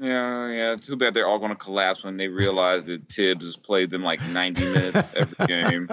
Yeah, 0.00 0.48
yeah. 0.50 0.76
Too 0.76 0.94
bad 0.96 1.12
they're 1.14 1.26
all 1.26 1.40
going 1.40 1.50
to 1.50 1.56
collapse 1.56 2.04
when 2.04 2.16
they 2.16 2.28
realize 2.28 2.84
that 2.84 3.12
Thibs 3.12 3.44
has 3.44 3.56
played 3.56 3.90
them 3.90 4.04
like 4.04 4.20
ninety 4.28 4.62
minutes 4.62 5.12
every 5.16 5.46
game. 5.48 5.88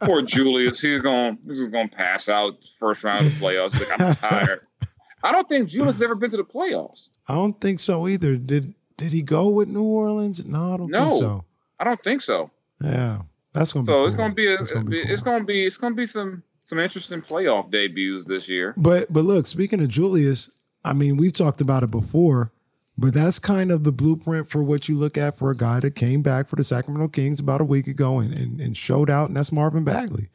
Poor 0.00 0.22
Julius. 0.22 0.80
He's 0.80 1.00
going. 1.00 1.38
He's 1.46 1.64
going 1.66 1.88
to 1.88 1.96
pass 1.96 2.28
out 2.28 2.54
first 2.80 3.04
round 3.04 3.26
of 3.26 3.38
the 3.38 3.44
playoffs. 3.44 3.78
Like, 3.78 4.00
I'm 4.00 4.14
tired. 4.16 4.66
I 5.22 5.30
don't 5.32 5.48
think 5.48 5.68
Julius 5.68 5.94
has 5.94 6.02
ever 6.02 6.16
been 6.16 6.32
to 6.32 6.36
the 6.36 6.44
playoffs. 6.44 7.10
I 7.28 7.34
don't 7.34 7.58
think 7.60 7.78
so 7.80 8.08
either. 8.08 8.36
Did 8.36 8.74
did 8.96 9.12
he 9.12 9.22
go 9.22 9.48
with 9.48 9.68
New 9.68 9.82
Orleans? 9.82 10.44
No, 10.44 10.74
I 10.74 10.76
don't 10.76 10.90
No. 10.90 11.10
think 11.10 11.22
so. 11.22 11.44
I 11.80 11.84
don't 11.84 12.02
think 12.02 12.22
so. 12.22 12.50
Yeah, 12.82 13.22
that's 13.52 13.72
gonna 13.72 13.84
be. 13.84 13.86
So 13.92 13.96
cool. 13.98 14.06
it's 14.06 14.14
gonna 14.14 14.34
be 14.34 14.46
a, 14.52 14.56
That's 14.58 14.70
gonna 14.72 14.84
be 14.84 15.00
it's 15.00 15.22
gonna 15.22 15.44
be 15.44 15.64
it's 15.66 15.76
gonna 15.76 15.94
be 15.94 16.06
some 16.06 16.42
some 16.64 16.78
interesting 16.78 17.20
playoff 17.22 17.70
debuts 17.70 18.26
this 18.26 18.48
year. 18.48 18.74
But 18.76 19.12
but 19.12 19.24
look, 19.24 19.46
speaking 19.46 19.80
of 19.80 19.88
Julius, 19.88 20.50
I 20.84 20.92
mean, 20.92 21.16
we've 21.16 21.32
talked 21.32 21.60
about 21.60 21.82
it 21.82 21.90
before, 21.90 22.52
but 22.96 23.12
that's 23.14 23.38
kind 23.38 23.70
of 23.70 23.84
the 23.84 23.92
blueprint 23.92 24.48
for 24.48 24.62
what 24.62 24.88
you 24.88 24.96
look 24.96 25.18
at 25.18 25.36
for 25.36 25.50
a 25.50 25.56
guy 25.56 25.80
that 25.80 25.94
came 25.94 26.22
back 26.22 26.48
for 26.48 26.56
the 26.56 26.64
Sacramento 26.64 27.08
Kings 27.08 27.40
about 27.40 27.60
a 27.60 27.64
week 27.64 27.86
ago 27.86 28.18
and, 28.18 28.32
and, 28.32 28.60
and 28.60 28.76
showed 28.76 29.10
out, 29.10 29.28
and 29.28 29.36
that's 29.36 29.52
Marvin 29.52 29.84
Bagley. 29.84 30.28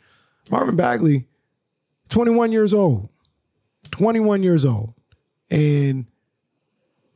Marvin 0.52 0.76
Bagley, 0.76 1.26
21 2.10 2.52
years 2.52 2.74
old. 2.74 3.10
21 3.92 4.44
years 4.44 4.66
old. 4.66 4.94
And 5.50 6.06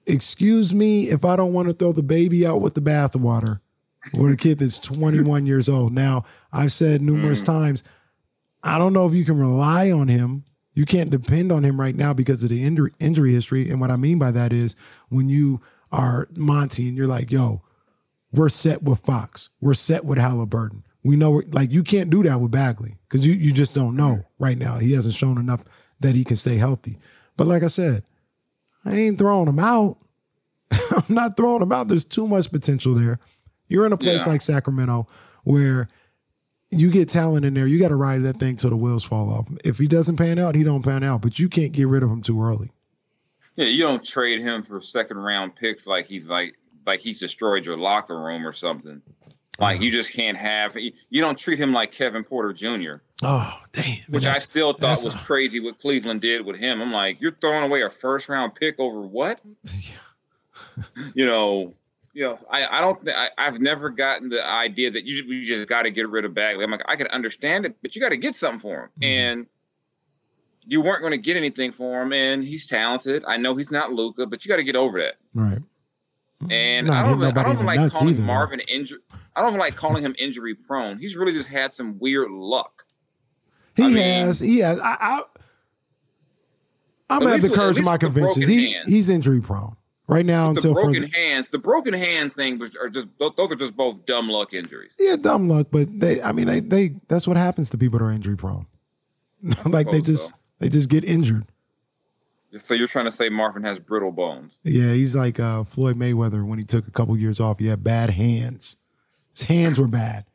excuse 0.05 0.73
me 0.73 1.09
if 1.09 1.23
I 1.25 1.35
don't 1.35 1.53
want 1.53 1.67
to 1.69 1.73
throw 1.73 1.91
the 1.91 2.03
baby 2.03 2.45
out 2.45 2.61
with 2.61 2.73
the 2.73 2.81
bathwater 2.81 3.59
with 4.13 4.31
a 4.33 4.37
kid 4.37 4.59
that's 4.59 4.79
21 4.79 5.45
years 5.45 5.69
old. 5.69 5.93
Now, 5.93 6.25
I've 6.51 6.73
said 6.73 7.01
numerous 7.01 7.41
Mm. 7.41 7.45
times, 7.45 7.83
I 8.63 8.77
don't 8.77 8.93
know 8.93 9.07
if 9.07 9.13
you 9.13 9.25
can 9.25 9.37
rely 9.37 9.91
on 9.91 10.07
him. 10.07 10.43
You 10.73 10.85
can't 10.85 11.09
depend 11.09 11.51
on 11.51 11.63
him 11.63 11.79
right 11.79 11.95
now 11.95 12.13
because 12.13 12.43
of 12.43 12.49
the 12.49 12.63
injury, 12.63 12.91
injury 12.99 13.31
history. 13.33 13.69
And 13.69 13.79
what 13.79 13.91
I 13.91 13.95
mean 13.95 14.17
by 14.19 14.31
that 14.31 14.51
is 14.51 14.75
when 15.09 15.29
you 15.29 15.61
are 15.91 16.27
Monty 16.35 16.87
and 16.87 16.97
you're 16.97 17.07
like, 17.07 17.31
yo, 17.31 17.61
we're 18.31 18.49
set 18.49 18.81
with 18.83 18.99
Fox. 18.99 19.49
We're 19.61 19.75
set 19.75 20.03
with 20.05 20.17
Halliburton. 20.17 20.83
We 21.03 21.15
know, 21.15 21.43
like, 21.51 21.71
you 21.71 21.83
can't 21.83 22.09
do 22.09 22.23
that 22.23 22.41
with 22.41 22.51
Bagley 22.51 22.95
because 23.07 23.27
you, 23.27 23.33
you 23.33 23.51
just 23.51 23.75
don't 23.75 23.95
know 23.95 24.23
right 24.39 24.57
now. 24.57 24.77
He 24.79 24.93
hasn't 24.93 25.13
shown 25.13 25.37
enough 25.37 25.63
that 25.99 26.15
he 26.15 26.23
can 26.23 26.35
stay 26.37 26.55
healthy. 26.57 26.97
But 27.37 27.47
like 27.47 27.61
I 27.61 27.67
said, 27.67 28.03
I 28.85 28.95
ain't 28.95 29.17
throwing 29.17 29.47
him 29.47 29.59
out. 29.59 29.97
I'm 30.71 31.03
not 31.15 31.37
throwing 31.37 31.61
him 31.61 31.71
out. 31.71 31.87
There's 31.87 32.05
too 32.05 32.27
much 32.27 32.51
potential 32.51 32.93
there. 32.93 33.19
You're 33.67 33.85
in 33.85 33.93
a 33.93 33.97
place 33.97 34.21
Yeah. 34.25 34.31
like 34.31 34.41
Sacramento 34.41 35.07
where 35.43 35.87
you 36.69 36.89
get 36.91 37.09
talent 37.09 37.45
in 37.45 37.53
there. 37.53 37.67
You 37.67 37.79
got 37.79 37.89
to 37.89 37.95
ride 37.95 38.23
that 38.23 38.37
thing 38.39 38.55
till 38.55 38.69
the 38.71 38.75
wheels 38.77 39.03
fall 39.03 39.29
off. 39.31 39.47
If 39.63 39.77
he 39.77 39.87
doesn't 39.87 40.17
pan 40.17 40.39
out, 40.39 40.55
he 40.55 40.63
don't 40.63 40.83
pan 40.83 41.03
out. 41.03 41.21
But 41.21 41.39
you 41.39 41.47
can't 41.49 41.71
get 41.71 41.87
rid 41.87 42.03
of 42.03 42.09
him 42.09 42.21
too 42.21 42.41
early. 42.41 42.71
Yeah, 43.55 43.65
you 43.65 43.83
don't 43.83 44.03
trade 44.03 44.41
him 44.41 44.63
for 44.63 44.81
second 44.81 45.17
round 45.17 45.55
picks 45.55 45.85
like 45.85 46.07
he's 46.07 46.27
like 46.27 46.55
like 46.85 46.99
he's 46.99 47.19
destroyed 47.19 47.65
your 47.65 47.77
locker 47.77 48.19
room 48.19 48.45
or 48.45 48.51
something. 48.51 49.01
Like 49.59 49.81
you 49.81 49.91
just 49.91 50.13
can't 50.13 50.37
have. 50.37 50.75
You 50.75 51.21
don't 51.21 51.37
treat 51.37 51.59
him 51.59 51.71
like 51.73 51.91
Kevin 51.91 52.23
Porter 52.23 52.53
Jr., 52.53 52.95
Oh, 53.21 53.59
damn. 53.71 53.97
which 54.09 54.25
I 54.25 54.33
still 54.33 54.73
thought 54.73 55.03
was 55.03 55.13
crazy 55.15 55.59
what 55.59 55.79
Cleveland 55.79 56.21
did 56.21 56.43
with 56.45 56.57
him. 56.57 56.81
I'm 56.81 56.91
like, 56.91 57.21
you're 57.21 57.35
throwing 57.39 57.63
away 57.63 57.83
a 57.83 57.89
first 57.89 58.27
round 58.29 58.55
pick 58.55 58.79
over 58.79 59.01
what? 59.01 59.39
you 61.13 61.25
know, 61.25 61.73
you 62.13 62.23
know, 62.23 62.37
I, 62.49 62.77
I 62.77 62.81
don't 62.81 63.01
think 63.03 63.15
I, 63.17 63.29
I've 63.37 63.59
never 63.61 63.89
gotten 63.89 64.29
the 64.29 64.45
idea 64.45 64.91
that 64.91 65.03
you 65.05 65.23
you 65.23 65.45
just 65.45 65.67
got 65.67 65.83
to 65.83 65.91
get 65.91 66.09
rid 66.09 66.25
of 66.25 66.33
Bagley. 66.33 66.63
I'm 66.63 66.71
like, 66.71 66.83
I 66.87 66.95
could 66.95 67.07
understand 67.07 67.65
it, 67.65 67.75
but 67.81 67.95
you 67.95 68.01
got 68.01 68.09
to 68.09 68.17
get 68.17 68.35
something 68.35 68.59
for 68.59 68.83
him, 68.83 68.89
Mhm. 69.01 69.05
and 69.05 69.45
you 70.65 70.81
weren't 70.81 71.01
going 71.01 71.11
to 71.11 71.17
get 71.17 71.35
anything 71.37 71.71
for 71.71 72.01
him. 72.01 72.13
And 72.13 72.43
he's 72.43 72.65
talented. 72.65 73.23
I 73.27 73.37
know 73.37 73.55
he's 73.55 73.71
not 73.71 73.91
Luka, 73.93 74.25
but 74.25 74.43
you 74.45 74.49
got 74.49 74.55
to 74.57 74.63
get 74.63 74.75
over 74.75 74.99
that. 75.01 75.15
Right. 75.33 75.59
And 76.51 76.89
I 76.91 77.01
don't, 77.03 77.17
even, 77.21 77.37
I 77.37 77.43
don't 77.43 77.53
even 77.53 77.65
like 77.65 77.91
calling 77.91 78.13
either. 78.15 78.23
Marvin 78.23 78.59
injury. 78.61 78.99
I 79.35 79.41
don't 79.41 79.49
even 79.49 79.59
like 79.59 79.75
calling 79.75 80.03
him 80.03 80.15
injury 80.19 80.55
prone. 80.55 80.97
He's 80.97 81.15
really 81.15 81.33
just 81.33 81.49
had 81.49 81.73
some 81.73 81.97
weird 81.99 82.31
luck. 82.31 82.85
He 83.75 83.83
I 83.83 83.87
mean- 83.87 83.97
has. 83.97 84.39
He 84.39 84.59
has. 84.59 84.79
I, 84.79 84.97
I, 84.99 85.21
I'm 87.09 87.17
At 87.17 87.19
gonna 87.19 87.31
have 87.31 87.41
the 87.41 87.47
least 87.49 87.59
courage 87.59 87.79
of 87.79 87.85
my 87.85 87.93
with 87.93 88.01
convictions. 88.01 88.47
He 88.47 88.77
he's 88.85 89.09
injury 89.09 89.41
prone 89.41 89.75
right 90.07 90.25
now 90.25 90.45
the 90.45 90.57
until 90.57 90.73
broken 90.73 91.03
further. 91.03 91.07
hands, 91.15 91.49
the 91.49 91.59
broken 91.59 91.93
hand 91.93 92.33
thing 92.33 92.57
was 92.59 92.75
are 92.75 92.89
just 92.89 93.07
those 93.19 93.33
are 93.37 93.55
just 93.55 93.75
both 93.75 94.05
dumb 94.05 94.29
luck 94.29 94.53
injuries. 94.53 94.95
Yeah, 94.99 95.15
dumb 95.17 95.47
luck, 95.47 95.67
but 95.69 95.99
they. 95.99 96.21
I 96.21 96.31
mean, 96.31 96.47
they. 96.47 96.59
They. 96.59 96.95
That's 97.07 97.27
what 97.27 97.37
happens 97.37 97.69
to 97.71 97.77
people 97.77 97.99
that 97.99 98.05
are 98.05 98.11
injury 98.11 98.37
prone. 98.37 98.65
like 99.65 99.89
they 99.91 100.01
just. 100.01 100.29
so. 100.29 100.35
They 100.59 100.69
just 100.69 100.89
get 100.89 101.03
injured. 101.03 101.45
So 102.65 102.73
you're 102.73 102.87
trying 102.87 103.05
to 103.05 103.11
say 103.11 103.29
Marvin 103.29 103.63
has 103.63 103.79
brittle 103.79 104.11
bones? 104.11 104.59
Yeah, 104.63 104.93
he's 104.93 105.15
like 105.15 105.39
uh, 105.39 105.63
Floyd 105.63 105.95
Mayweather 105.97 106.45
when 106.45 106.59
he 106.59 106.65
took 106.65 106.87
a 106.87 106.91
couple 106.91 107.17
years 107.17 107.39
off. 107.39 107.59
He 107.59 107.67
had 107.67 107.83
bad 107.83 108.11
hands. 108.11 108.77
His 109.33 109.43
hands 109.47 109.79
were 109.79 109.87
bad. 109.87 110.25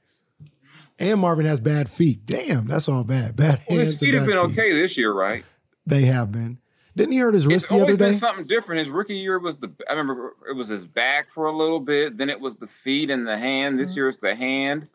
And 0.99 1.21
Marvin 1.21 1.47
has 1.47 1.61
bad 1.61 1.89
feet. 1.89 2.27
Damn, 2.27 2.67
that's 2.67 2.89
all 2.89 3.05
bad. 3.05 3.37
Bad 3.37 3.61
Well, 3.69 3.79
hands. 3.79 3.93
his 3.93 4.01
feet 4.01 4.15
have 4.15 4.27
been 4.27 4.35
feet. 4.35 4.59
okay 4.61 4.73
this 4.73 4.97
year, 4.99 5.13
right? 5.13 5.45
They 5.87 6.03
have 6.07 6.33
been. 6.33 6.59
Didn't 6.97 7.13
he 7.13 7.19
hurt 7.19 7.35
his 7.35 7.47
wrist 7.47 7.67
It's 7.67 7.73
the 7.73 7.81
other 7.81 7.97
day? 7.97 8.15
something 8.15 8.47
different. 8.49 8.81
His 8.81 8.91
rookie 8.91 9.15
year 9.15 9.39
was 9.39 9.55
the 9.57 9.71
I 9.89 9.93
remember 9.93 10.35
it 10.51 10.57
was 10.57 10.67
his 10.67 10.85
back 10.85 11.31
for 11.31 11.47
a 11.47 11.53
little 11.57 11.79
bit. 11.79 12.19
Then 12.19 12.29
it 12.29 12.41
was 12.41 12.57
the 12.57 12.67
feet 12.67 13.11
and 13.11 13.25
the 13.25 13.39
hand. 13.39 13.75
Mm-hmm. 13.75 13.83
This 13.85 13.97
year 13.97 14.09
it's 14.09 14.19
the 14.19 14.35
hand. 14.35 14.89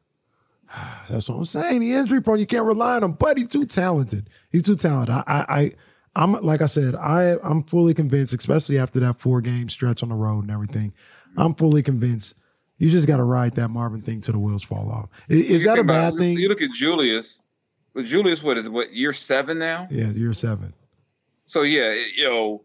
That's 1.10 1.30
what 1.30 1.38
I'm 1.38 1.46
saying. 1.46 1.80
The 1.80 1.94
injury 1.94 2.22
prone. 2.22 2.40
You 2.40 2.46
can't 2.46 2.66
rely 2.66 2.98
on 2.98 3.04
him, 3.04 3.14
but 3.14 3.38
he's 3.38 3.48
too 3.48 3.66
talented. 3.66 4.30
He's 4.52 4.64
too 4.64 4.76
talented. 4.76 5.16
I, 5.16 5.24
I, 5.26 5.46
I 5.60 5.72
I'm 6.16 6.34
like 6.34 6.62
I 6.62 6.68
said, 6.68 6.96
I, 6.96 7.38
I'm 7.44 7.64
fully 7.64 7.94
convinced, 7.94 8.34
especially 8.34 8.78
after 8.78 9.00
that 9.00 9.20
four 9.20 9.42
game 9.42 9.68
stretch 9.70 10.04
on 10.04 10.10
the 10.10 10.16
road 10.16 10.42
and 10.44 10.52
everything. 10.52 10.94
I'm 11.38 11.56
fully 11.56 11.82
convinced. 11.82 12.36
You 12.78 12.90
just 12.90 13.08
got 13.08 13.18
to 13.18 13.24
ride 13.24 13.54
that 13.56 13.70
Marvin 13.70 14.02
thing 14.02 14.22
till 14.22 14.34
the 14.34 14.40
wheels 14.40 14.64
fall 14.64 14.92
off. 14.92 15.10
I- 15.30 15.34
Is, 15.34 15.64
that 15.64 15.80
a 15.80 15.84
bad 15.84 16.10
about- 16.14 16.20
thing? 16.20 16.38
You 16.38 16.50
look 16.50 16.62
at 16.62 16.72
Julius. 16.72 17.40
Julius, 18.04 18.42
what 18.44 18.58
is 18.58 18.68
what 18.70 18.94
year 18.94 19.14
seven 19.14 19.58
now? 19.60 19.88
yeah, 19.92 20.10
year 20.12 20.34
seven. 20.34 20.74
So 21.46 21.62
yeah, 21.62 21.90
it- 21.92 22.14
you 22.16 22.26
know, 22.26 22.64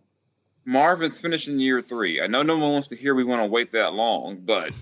Marvin's 0.64 1.18
finishing 1.20 1.58
year 1.58 1.80
three. 1.80 2.20
I 2.20 2.26
know 2.26 2.42
no 2.42 2.58
one 2.58 2.72
wants 2.72 2.88
to 2.88 2.96
hear 2.96 3.14
we 3.14 3.24
want 3.24 3.40
to 3.40 3.46
wait 3.46 3.72
that 3.72 3.94
long, 3.94 4.40
but 4.44 4.72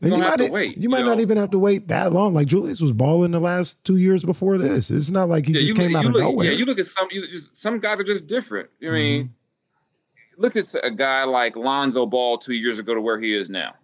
You 0.00 0.10
have 0.20 0.38
might, 0.38 0.46
to 0.46 0.52
wait, 0.52 0.76
You 0.76 0.88
might 0.90 1.04
not 1.06 1.20
even 1.20 1.38
have 1.38 1.50
to 1.52 1.58
wait 1.58 1.88
that 1.88 2.12
long. 2.12 2.34
Like 2.34 2.46
Julius 2.48 2.80
was 2.80 2.92
balling 2.92 3.30
the 3.30 3.40
last 3.40 3.82
two 3.84 3.96
years 3.96 4.22
before 4.24 4.58
this. 4.58 4.90
It's 4.90 5.10
not 5.10 5.28
like 5.28 5.46
he 5.46 5.54
yeah, 5.54 5.60
just 5.60 5.76
came 5.76 5.92
look, 5.92 5.98
out 6.00 6.06
of 6.06 6.12
look, 6.12 6.22
nowhere. 6.22 6.46
yeah, 6.52 6.58
you 6.58 6.64
look 6.66 6.78
at 6.78 6.86
some. 6.86 7.08
You 7.10 7.26
just, 7.28 7.56
some 7.56 7.78
guys 7.78 7.98
are 7.98 8.04
just 8.04 8.26
different. 8.26 8.68
I 8.82 8.90
mean, 8.90 9.24
Mm-hmm. 9.24 10.42
look 10.42 10.56
at 10.56 10.74
a 10.82 10.90
guy 10.90 11.24
like 11.24 11.56
Lonzo 11.56 12.04
Ball 12.04 12.36
two 12.38 12.52
years 12.54 12.78
ago 12.78 12.94
to 12.94 13.00
where 13.00 13.18
he 13.18 13.34
is 13.34 13.48
now. 13.50 13.74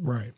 right. 0.00 0.32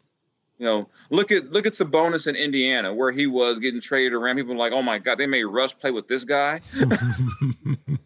You 0.58 0.66
know, 0.66 0.88
look 1.10 1.32
at 1.32 1.50
look 1.50 1.66
at 1.66 1.72
Sabonis 1.72 2.28
in 2.28 2.36
Indiana 2.36 2.94
where 2.94 3.10
he 3.10 3.26
was 3.26 3.58
getting 3.58 3.80
traded 3.80 4.12
around. 4.12 4.36
People 4.36 4.54
were 4.54 4.58
like, 4.60 4.72
oh 4.72 4.82
my 4.82 4.98
god, 5.00 5.18
they 5.18 5.26
made 5.26 5.42
Russ 5.44 5.72
play 5.72 5.90
with 5.90 6.06
this 6.06 6.22
guy. 6.22 6.60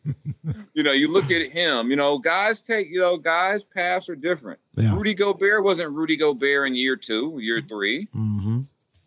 you 0.77 0.83
know, 0.83 0.93
you 0.93 1.09
look 1.09 1.31
at 1.31 1.41
him. 1.51 1.91
You 1.91 1.97
know, 1.97 2.19
guys 2.19 2.61
take. 2.61 2.89
You 2.91 3.01
know, 3.01 3.17
guys' 3.17 3.65
paths 3.65 4.09
are 4.11 4.15
different. 4.15 4.61
Yeah. 4.77 4.95
Rudy 4.95 5.15
Gobert 5.15 5.65
wasn't 5.65 5.91
Rudy 5.93 6.17
Gobert 6.17 6.67
in 6.69 6.75
year 6.77 6.97
two, 6.97 7.39
year 7.41 7.63
three. 7.67 8.07
Mm-hmm. 8.15 8.61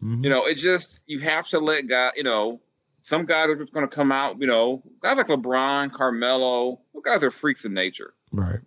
Mhm. 0.04 0.24
You 0.24 0.30
know, 0.30 0.46
it's 0.46 0.62
just 0.62 1.00
you 1.06 1.20
have 1.20 1.48
to 1.50 1.60
let 1.60 1.88
guys. 1.88 2.14
You 2.18 2.24
know, 2.24 2.60
some 3.02 3.26
guys 3.26 3.50
are 3.50 3.56
just 3.56 3.72
going 3.72 3.88
to 3.88 3.96
come 3.96 4.12
out. 4.12 4.42
You 4.42 4.48
know, 4.48 4.82
guys 5.02 5.18
like 5.18 5.28
LeBron, 5.28 5.92
Carmelo, 5.92 6.80
those 6.94 7.04
guys 7.04 7.24
are 7.24 7.30
freaks 7.32 7.64
of 7.66 7.72
nature. 7.72 8.14
Right. 8.32 8.60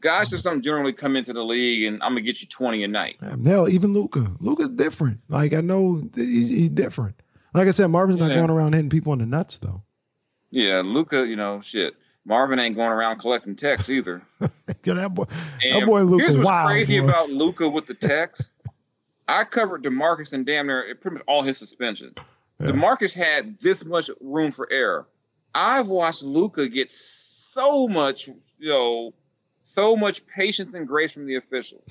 Guys 0.00 0.30
just 0.30 0.44
don't 0.44 0.62
generally 0.62 0.92
come 0.92 1.16
into 1.16 1.32
the 1.32 1.42
league 1.42 1.84
and 1.84 2.00
I'm 2.04 2.10
gonna 2.12 2.20
get 2.20 2.40
you 2.40 2.46
twenty 2.46 2.84
a 2.84 2.88
night. 2.88 3.16
Hell, 3.44 3.68
even 3.68 3.92
Luka. 3.92 4.30
Luka's 4.38 4.68
different. 4.68 5.18
Like 5.28 5.52
I 5.52 5.60
know 5.60 6.08
he's, 6.14 6.48
he's 6.48 6.68
different. 6.68 7.16
Like 7.52 7.66
I 7.66 7.72
said, 7.72 7.88
Marvin's 7.88 8.18
not 8.20 8.30
Yeah. 8.30 8.36
going 8.36 8.50
around 8.50 8.74
hitting 8.74 8.90
people 8.90 9.12
in 9.12 9.18
the 9.18 9.26
nuts 9.26 9.56
though. 9.56 9.82
Yeah, 10.50 10.82
Luka. 10.84 11.26
You 11.26 11.36
know, 11.36 11.60
shit. 11.60 11.94
Marvin 12.24 12.58
ain't 12.58 12.76
going 12.76 12.90
around 12.90 13.18
collecting 13.18 13.56
techs 13.56 13.88
either. 13.88 14.22
That 14.84 15.14
boy, 15.14 15.24
And 15.64 15.82
that 15.82 15.86
boy 15.86 16.02
Luka. 16.02 16.24
Here's 16.24 16.36
what's 16.36 16.46
Wow. 16.46 16.66
crazy 16.66 16.98
boy. 17.00 17.06
about 17.08 17.30
Luka 17.30 17.68
with 17.68 17.86
the 17.86 17.94
techs. 18.08 18.52
I 19.26 19.44
covered 19.44 19.82
Demarcus 19.82 20.32
and 20.32 20.46
damn 20.46 20.66
near 20.66 20.94
pretty 20.94 21.16
much 21.16 21.24
all 21.26 21.42
his 21.42 21.58
suspensions. 21.58 22.14
Yeah. 22.60 22.68
Demarcus 22.68 23.12
had 23.12 23.58
this 23.60 23.84
much 23.84 24.10
room 24.20 24.50
for 24.52 24.66
error. 24.70 25.06
I've 25.54 25.88
watched 25.88 26.22
Luka 26.22 26.68
get 26.68 26.90
so 26.92 27.86
much, 27.88 28.28
you 28.58 28.68
know, 28.68 29.12
so 29.62 29.94
much 29.96 30.26
patience 30.26 30.72
and 30.74 30.86
grace 30.88 31.12
from 31.12 31.26
the 31.26 31.36
officials. 31.36 31.82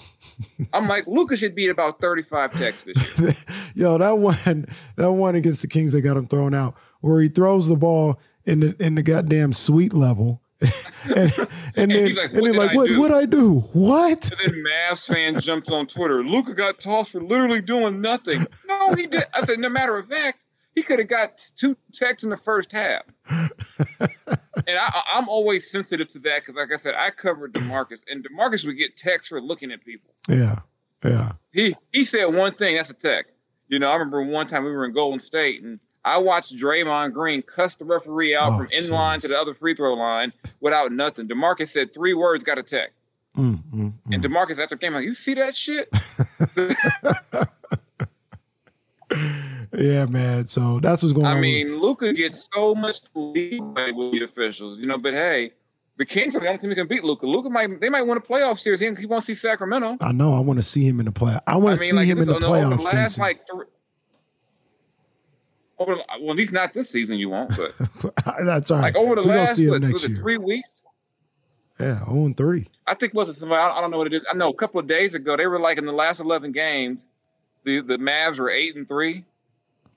I'm 0.74 0.88
like, 0.88 1.06
Luka 1.08 1.38
should 1.38 1.54
be 1.56 1.65
at 1.67 1.72
about 1.72 2.00
35 2.02 2.52
techs 2.54 2.84
this 2.84 3.20
year. 3.20 3.34
Yo, 3.76 3.98
that 4.00 4.17
one, 4.17 4.65
that 4.96 5.12
one 5.12 5.36
against 5.36 5.62
the 5.62 5.67
Kings 5.67 5.91
that 5.93 6.02
got 6.02 6.17
him 6.17 6.28
thrown 6.28 6.54
out, 6.56 6.76
where 7.02 7.22
he 7.22 7.30
throws 7.30 7.67
the 7.67 7.76
ball 7.78 8.20
in 8.47 8.62
the 8.62 8.75
in 8.79 8.95
the 8.95 9.03
goddamn 9.03 9.53
suite 9.53 9.93
level, 9.93 10.41
and 10.62 11.31
and 11.75 11.91
then 11.91 12.07
he's 12.07 12.17
like, 12.17 12.31
and 12.31 12.41
"What 12.41 12.51
then 12.51 12.55
like, 12.55 12.71
I 12.71 12.75
what 12.75 12.88
do?" 12.88 12.99
what 12.99 13.12
I 13.12 13.25
do? 13.25 13.60
What? 13.73 14.31
And 14.31 14.53
then 14.53 14.63
Mavs 14.63 15.05
fan 15.05 15.39
jumps 15.41 15.69
on 15.69 15.86
Twitter. 15.86 16.23
Luka 16.23 16.53
got 16.53 16.79
tossed 16.79 17.12
for 17.12 17.21
literally 17.21 17.62
doing 17.62 18.01
nothing. 18.01 18.47
No, 18.67 18.93
he 18.95 19.05
did. 19.05 19.25
I 19.33 19.45
said, 19.45 19.60
no 19.60 19.69
matter 19.69 19.97
of 19.97 20.07
fact, 20.07 20.39
he 20.73 20.81
could 20.81 20.99
have 20.99 21.10
got 21.10 21.45
two 21.57 21.77
techs 21.93 22.23
in 22.23 22.29
the 22.29 22.38
first 22.38 22.71
half. 22.71 23.03
and 23.29 24.77
I, 24.79 25.01
I'm 25.13 25.27
always 25.27 25.69
sensitive 25.69 26.10
to 26.12 26.19
that 26.19 26.41
because, 26.41 26.55
like 26.55 26.69
I 26.73 26.77
said, 26.77 26.95
I 26.95 27.12
covered 27.12 27.53
Demarcus, 27.53 27.99
and 28.10 28.25
Demarcus 28.25 28.65
would 28.65 28.77
get 28.77 28.95
techs 28.95 29.27
for 29.27 29.41
looking 29.41 29.71
at 29.71 29.83
people. 29.83 30.13
Yeah, 30.29 30.60
yeah. 31.03 31.33
He 31.51 31.75
he 31.91 32.05
said 32.05 32.25
one 32.25 32.53
thing. 32.53 32.77
That's 32.77 32.89
a 32.89 32.93
text. 32.93 33.33
You 33.67 33.79
know, 33.79 33.89
I 33.89 33.93
remember 33.95 34.23
one 34.23 34.47
time 34.47 34.63
we 34.63 34.71
were 34.71 34.86
in 34.86 34.93
Golden 34.93 35.19
State, 35.19 35.62
and 35.62 35.79
I 36.08 36.17
watched 36.17 36.56
Draymond 36.56 37.13
Green 37.13 37.41
cuss 37.41 37.76
the 37.76 37.86
referee 37.86 38.36
out 38.36 38.54
Oh, 38.54 38.58
from 38.60 38.67
in 38.72 38.89
line 38.89 39.20
to 39.22 39.28
the 39.28 39.38
other 39.39 39.54
free 39.54 39.74
throw 39.74 39.93
line 39.93 40.34
without 40.62 40.91
nothing. 40.91 41.28
Demarcus 41.28 41.70
said 41.70 41.93
three 41.93 42.13
words, 42.13 42.43
got 42.43 42.58
a 42.58 42.63
text. 42.63 42.93
Mm, 43.38 43.62
mm, 43.74 43.93
And 44.12 44.24
mm. 44.24 44.26
Demarcus 44.26 44.58
after 44.58 44.76
game, 44.76 44.93
like, 44.93 45.04
you 45.06 45.13
see 45.13 45.36
that 45.36 45.56
shit? 45.56 45.89
yeah, 49.78 50.06
man. 50.06 50.48
So 50.48 50.80
that's 50.80 51.04
what's 51.04 51.13
going 51.13 51.26
I 51.28 51.32
on. 51.32 51.38
I 51.38 51.41
mean, 51.41 51.80
Luka 51.80 52.13
gets 52.13 52.50
so 52.54 52.74
much 52.76 53.02
leeway 53.13 53.91
with 53.91 54.13
the 54.13 54.24
officials, 54.24 54.80
you 54.80 54.88
know. 54.88 54.98
But 54.98 55.13
hey, 55.13 55.52
the 55.98 56.06
Kings 56.06 56.36
are 56.36 56.39
the 56.39 56.48
only 56.48 56.58
team 56.60 56.70
that 56.70 56.76
can 56.78 56.88
beat 56.88 57.04
Luka. 57.04 57.26
Luka 57.28 57.50
might 57.50 57.80
they 57.80 57.89
might 57.89 58.02
win 58.04 58.17
a 58.17 58.22
playoff 58.22 58.60
series. 58.60 58.80
He, 58.80 58.93
he 58.96 59.06
won't 59.06 59.24
see 59.24 59.36
Sacramento. 59.36 59.98
I 60.02 60.12
know. 60.12 60.34
I 60.34 60.39
want 60.39 60.58
to 60.58 60.63
see 60.63 60.86
him 60.88 61.00
in 61.00 61.06
the 61.06 61.12
play. 61.12 61.38
I 61.48 61.58
want 61.58 61.74
I 61.74 61.76
to 61.76 61.82
mean, 61.82 61.89
see 61.91 61.96
like 61.96 62.08
him 62.08 62.20
in 62.20 62.28
the 62.28 62.39
playoffs. 62.39 62.78
the 62.78 62.84
last 62.84 62.96
Jason. 63.17 63.22
like. 63.22 63.41
Over, 65.79 65.95
the- 65.95 66.03
well, 66.21 66.31
at 66.31 66.37
least 66.37 66.53
not 66.53 66.73
this 66.73 66.89
season. 66.89 67.17
You 67.17 67.29
won't, 67.29 67.51
but 67.55 68.25
that's 68.43 68.71
all 68.71 68.77
right. 68.77 68.93
like 68.93 68.95
over 68.95 69.15
the 69.15 69.21
We're 69.23 69.37
last 69.37 69.55
see 69.55 69.69
what, 69.69 69.81
next 69.81 70.07
year. 70.07 70.17
three 70.17 70.37
weeks? 70.37 70.69
Yeah, 71.79 72.03
0 72.05 72.25
and 72.25 72.35
3. 72.37 72.67
I 72.87 72.95
think 72.95 73.13
was 73.13 73.29
it 73.29 73.35
somebody? 73.35 73.61
I 73.61 73.79
don't 73.79 73.91
know 73.91 73.97
what 73.99 74.07
it 74.07 74.13
is. 74.13 74.21
I 74.29 74.33
know 74.33 74.49
a 74.49 74.53
couple 74.53 74.79
of 74.79 74.87
days 74.87 75.13
ago 75.13 75.37
they 75.37 75.45
were 75.45 75.59
like 75.59 75.77
in 75.77 75.85
the 75.85 75.91
last 75.91 76.19
eleven 76.19 76.51
games, 76.51 77.09
the 77.65 77.81
the 77.81 77.97
Mavs 77.97 78.39
were 78.39 78.49
eight 78.49 78.75
and 78.75 78.87
three, 78.87 79.23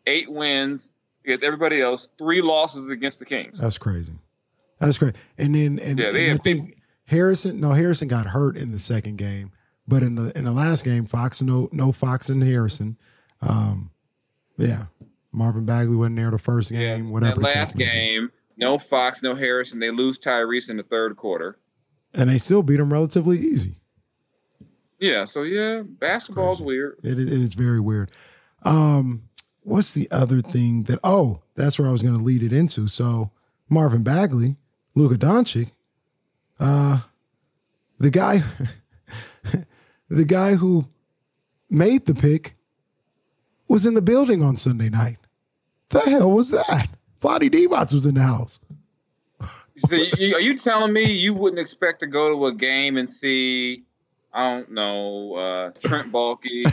eight 0.07 0.31
wins 0.31 0.91
against 1.25 1.45
everybody 1.45 1.81
else, 1.81 2.11
three 2.19 2.43
losses 2.43 2.91
against 2.91 3.19
the 3.21 3.25
Kings. 3.25 3.59
That's 3.59 3.79
crazy. 3.79 4.13
That's 4.79 4.99
great. 4.99 5.15
And 5.39 5.55
then 5.55 5.79
and, 5.79 5.99
Yeah, 5.99 6.11
they 6.11 6.29
and 6.31 6.41
I 6.41 6.43
think 6.43 6.77
Harrison, 7.07 7.61
no, 7.61 7.71
Harrison 7.73 8.09
got 8.09 8.27
hurt 8.27 8.57
in 8.57 8.73
the 8.73 8.79
second 8.79 9.17
game, 9.17 9.53
but 9.89 10.03
in 10.03 10.17
the 10.17 10.37
in 10.37 10.45
the 10.45 10.53
last 10.53 10.85
game, 10.85 11.07
Fox 11.07 11.41
no 11.41 11.69
no 11.73 11.93
Fox 11.93 12.29
and 12.29 12.43
Harrison. 12.43 12.99
Um, 13.41 13.91
yeah, 14.59 14.87
Marvin 15.33 15.65
Bagley 15.65 15.97
wasn't 15.97 16.17
there 16.17 16.31
the 16.31 16.39
first 16.39 16.71
game. 16.71 17.11
whatever. 17.11 17.41
That 17.41 17.55
last 17.55 17.77
game, 17.77 18.31
no 18.57 18.79
Fox, 18.79 19.23
no 19.23 19.35
Harrison. 19.35 19.79
They 19.81 19.91
lose 19.91 20.19
Tyrese 20.19 20.71
in 20.71 20.77
the 20.77 20.83
third 20.83 21.17
quarter. 21.17 21.59
and 22.15 22.29
they 22.29 22.39
still 22.39 22.63
beat 22.63 22.81
him 22.81 22.93
relatively 22.93 23.39
easy. 23.39 23.77
Yeah, 24.99 25.25
so 25.25 25.43
yeah, 25.45 25.83
basketball's 25.83 26.61
weird. 26.61 26.99
It 27.03 27.19
is, 27.19 27.27
it 27.33 27.41
is 27.41 27.55
very 27.55 27.81
weird. 27.81 28.11
Um, 28.65 29.23
what's 29.63 29.95
the 29.95 30.11
other 30.11 30.43
thing 30.43 30.83
that? 30.85 30.99
Oh, 31.03 31.41
that's 31.55 31.79
where 31.79 31.89
I 31.89 31.93
was 31.93 32.03
going 32.03 32.19
to 32.19 32.23
lead 32.23 32.43
it 32.43 32.53
into. 32.53 32.87
So 32.87 33.31
Marvin 33.69 34.03
Bagley, 34.03 34.57
Luka 34.95 35.15
Doncic, 35.17 35.71
uh, 36.59 37.01
the 37.99 38.11
guy, 38.11 38.43
the 40.11 40.25
guy 40.27 40.57
who 40.57 40.89
made 41.71 42.05
the 42.05 42.15
pick 42.15 42.57
was 43.71 43.87
in 43.87 43.95
the 43.95 44.03
building 44.03 44.43
on 44.43 44.57
Sunday 44.57 44.91
night. 44.91 45.17
The 45.91 46.01
hell 46.01 46.31
was 46.31 46.51
that? 46.51 46.89
Vlade 47.23 47.51
Divac 47.51 47.93
was 47.93 48.05
in 48.07 48.15
the 48.15 48.23
house. 48.23 48.61
So 49.89 49.97
you, 49.97 50.35
are 50.35 50.41
you 50.41 50.59
telling 50.59 50.93
me 50.93 51.05
you 51.11 51.33
wouldn't 51.35 51.61
expect 51.61 52.01
to 52.01 52.07
go 52.07 52.29
to 52.37 52.47
a 52.47 52.53
game 52.55 52.97
and 52.99 53.09
see, 53.09 53.85
I 54.33 54.55
don't 54.57 54.71
know, 54.73 55.35
uh, 55.35 55.71
Trent 55.81 56.13
Baalke, 56.13 56.67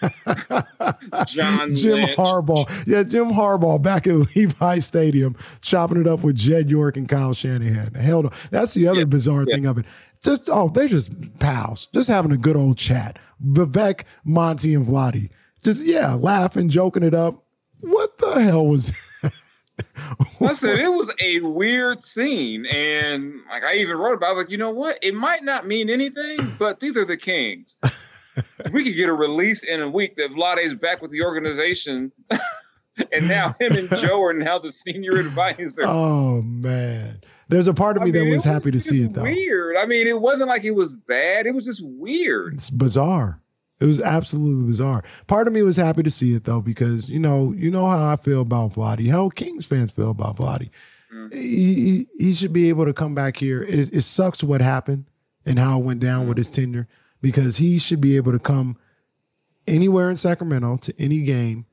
John 1.26 1.74
Jim 1.74 1.94
Lynch? 1.96 2.16
Harbaugh. 2.16 2.84
Yeah, 2.86 3.02
Jim 3.02 3.26
Harbaugh 3.26 3.82
back 3.82 4.06
at 4.06 4.14
Levi 4.36 4.78
Stadium 4.78 5.36
chopping 5.60 6.00
it 6.00 6.06
up 6.06 6.22
with 6.22 6.36
Jed 6.36 6.70
York 6.70 6.96
and 6.96 7.08
Kyle 7.08 7.34
Shanahan. 7.34 7.94
Hell 7.94 8.22
no. 8.22 8.30
That's 8.50 8.74
the 8.74 8.88
other 8.88 9.00
Yeah, 9.00 9.04
bizarre 9.04 9.44
yeah. 9.46 9.54
thing 9.56 9.66
of 9.66 9.78
it. 9.78 9.84
Just, 10.22 10.48
oh, 10.48 10.68
they're 10.68 10.88
just 10.88 11.10
pals, 11.40 11.88
just 11.92 12.08
having 12.08 12.32
a 12.32 12.36
good 12.36 12.56
old 12.56 12.78
chat. 12.78 13.18
Vivek, 13.44 14.04
Monty, 14.24 14.74
and 14.74 14.86
Vlade. 14.86 15.30
Just, 15.62 15.84
yeah, 15.84 16.14
laughing, 16.14 16.68
joking 16.68 17.02
it 17.02 17.14
up. 17.14 17.44
What 17.80 18.18
the 18.18 18.42
hell 18.42 18.66
was 18.66 19.22
I 20.40 20.52
said 20.54 20.78
it 20.78 20.92
was 20.92 21.12
a 21.20 21.40
weird 21.40 22.04
scene, 22.04 22.66
and 22.66 23.34
like 23.48 23.62
I 23.62 23.74
even 23.74 23.96
wrote 23.96 24.14
about, 24.14 24.32
it, 24.32 24.38
like 24.38 24.50
you 24.50 24.58
know 24.58 24.70
what, 24.70 24.98
it 25.02 25.14
might 25.14 25.44
not 25.44 25.66
mean 25.66 25.90
anything, 25.90 26.38
but 26.58 26.80
these 26.80 26.96
are 26.96 27.04
the 27.04 27.16
Kings. 27.16 27.76
we 28.72 28.84
could 28.84 28.96
get 28.96 29.08
a 29.08 29.12
release 29.12 29.62
in 29.62 29.82
a 29.82 29.90
week 29.90 30.16
that 30.16 30.30
Vlade's 30.30 30.74
back 30.74 31.02
with 31.02 31.10
the 31.10 31.22
organization, 31.22 32.12
and 33.12 33.28
now 33.28 33.54
him 33.60 33.72
and 33.72 33.88
Joe 33.96 34.22
are 34.22 34.32
now 34.32 34.58
the 34.58 34.72
senior 34.72 35.18
advisor. 35.18 35.82
Oh, 35.84 36.42
man. 36.42 37.20
There's 37.48 37.66
a 37.66 37.74
part 37.74 37.96
of 37.96 38.02
I 38.02 38.06
me 38.06 38.10
that 38.12 38.24
mean, 38.24 38.34
was 38.34 38.44
it 38.44 38.50
happy 38.50 38.70
to 38.70 38.80
see 38.80 39.04
it, 39.04 39.14
though. 39.14 39.22
Weird. 39.22 39.76
I 39.76 39.86
mean, 39.86 40.06
it 40.06 40.20
wasn't 40.20 40.48
like 40.48 40.64
it 40.64 40.72
was 40.72 40.94
bad. 40.94 41.46
It 41.46 41.54
was 41.54 41.64
just 41.64 41.80
weird. 41.82 42.54
It's 42.54 42.70
bizarre. 42.70 43.40
It 43.80 43.86
was 43.86 44.00
absolutely 44.00 44.66
bizarre. 44.66 45.04
Part 45.26 45.46
of 45.46 45.52
me 45.52 45.62
was 45.62 45.76
happy 45.76 46.02
to 46.02 46.10
see 46.10 46.34
it 46.34 46.44
though, 46.44 46.60
because 46.60 47.08
you 47.08 47.20
know, 47.20 47.52
you 47.52 47.70
know 47.70 47.86
how 47.86 48.12
I 48.12 48.16
feel 48.16 48.40
about 48.40 48.72
Vlade, 48.72 49.08
how 49.10 49.28
Kings 49.28 49.66
fans 49.66 49.92
feel 49.92 50.10
about 50.10 50.36
Vlade. 50.36 50.70
Mm. 51.14 51.32
He, 51.32 51.74
he 51.74 52.06
he 52.18 52.34
should 52.34 52.52
be 52.52 52.68
able 52.68 52.84
to 52.86 52.92
come 52.92 53.14
back 53.14 53.36
here. 53.36 53.62
It, 53.62 53.94
it 53.94 54.02
sucks 54.02 54.42
what 54.42 54.60
happened 54.60 55.04
and 55.46 55.58
how 55.58 55.78
it 55.78 55.84
went 55.84 56.00
down 56.00 56.28
with 56.28 56.36
his 56.36 56.50
tenure, 56.50 56.88
because 57.22 57.58
he 57.58 57.78
should 57.78 58.00
be 58.00 58.16
able 58.16 58.32
to 58.32 58.38
come 58.38 58.76
anywhere 59.66 60.10
in 60.10 60.16
Sacramento 60.16 60.78
to 60.78 60.94
any 60.98 61.22
game 61.22 61.64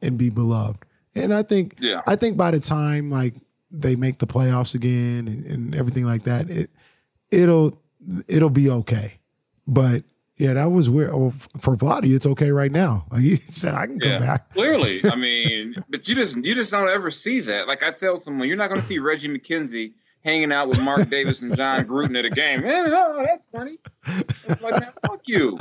and 0.00 0.18
be 0.18 0.30
beloved. 0.30 0.84
And 1.14 1.32
I 1.32 1.42
think 1.42 1.76
Yeah. 1.78 2.02
I 2.06 2.16
think 2.16 2.36
by 2.36 2.50
the 2.50 2.60
time 2.60 3.10
like 3.10 3.34
they 3.70 3.96
make 3.96 4.18
the 4.18 4.26
playoffs 4.26 4.74
again 4.74 5.28
and, 5.28 5.46
and 5.46 5.74
everything 5.74 6.04
like 6.04 6.24
that, 6.24 6.50
it 6.50 6.70
it'll 7.30 7.80
it'll 8.26 8.50
be 8.50 8.68
okay. 8.68 9.14
But 9.66 10.02
yeah, 10.42 10.54
that 10.54 10.72
was 10.72 10.90
weird. 10.90 11.10
Oh, 11.10 11.30
for 11.30 11.76
Vlade, 11.76 12.12
it's 12.12 12.26
okay 12.26 12.50
right 12.50 12.72
now. 12.72 13.06
He 13.16 13.36
said, 13.36 13.74
I 13.74 13.86
can 13.86 14.00
come 14.00 14.18
back. 14.18 14.52
clearly. 14.52 15.00
I 15.10 15.14
mean, 15.14 15.76
but 15.88 16.08
you 16.08 16.16
just 16.16 16.36
you 16.36 16.56
just 16.56 16.72
don't 16.72 16.88
ever 16.88 17.12
see 17.12 17.38
that. 17.40 17.68
Like 17.68 17.84
I 17.84 17.92
tell 17.92 18.20
someone, 18.20 18.48
you're 18.48 18.56
not 18.56 18.68
going 18.68 18.80
to 18.80 18.86
see 18.86 18.98
Reggie 18.98 19.28
McKenzie 19.28 19.92
hanging 20.24 20.50
out 20.50 20.66
with 20.68 20.82
Mark 20.84 21.08
Davis 21.08 21.42
and 21.42 21.56
John 21.56 21.80
Gruden 21.88 22.18
at 22.18 22.24
a 22.24 22.30
game. 22.30 22.62
Oh, 22.64 23.24
that's 23.24 23.46
funny. 23.52 23.78
Like, 24.60 24.80
man, 24.80 24.92
fuck 25.06 25.20
you. 25.26 25.58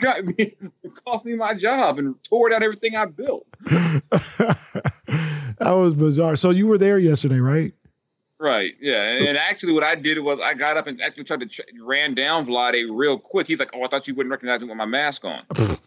Got 0.00 0.24
me, 0.24 0.34
it 0.38 1.04
cost 1.04 1.24
me 1.24 1.34
my 1.34 1.54
job 1.54 1.98
and 1.98 2.14
tore 2.22 2.50
down 2.50 2.62
everything 2.62 2.94
I 2.94 3.06
built. 3.06 3.46
that 3.64 4.56
was 5.58 5.94
bizarre. 5.94 6.36
So 6.36 6.50
you 6.50 6.68
were 6.68 6.78
there 6.78 6.98
yesterday, 6.98 7.38
right? 7.40 7.72
Right. 8.44 8.74
Yeah. 8.78 9.00
And, 9.00 9.38
actually, 9.38 9.72
what 9.72 9.84
I 9.84 9.94
did 9.94 10.18
was 10.18 10.38
I 10.38 10.52
got 10.52 10.76
up 10.76 10.86
and 10.86 11.00
actually 11.00 11.24
tried 11.24 11.40
to 11.40 11.46
ch- 11.46 11.62
ran 11.80 12.14
down 12.14 12.44
Vlade 12.44 12.88
real 12.92 13.18
quick. 13.18 13.46
He's 13.46 13.58
like, 13.58 13.70
"Oh, 13.72 13.82
I 13.82 13.88
thought 13.88 14.06
you 14.06 14.14
wouldn't 14.14 14.30
recognize 14.30 14.60
me 14.60 14.66
with 14.66 14.76
my 14.76 14.84
mask 14.84 15.24
on." 15.24 15.44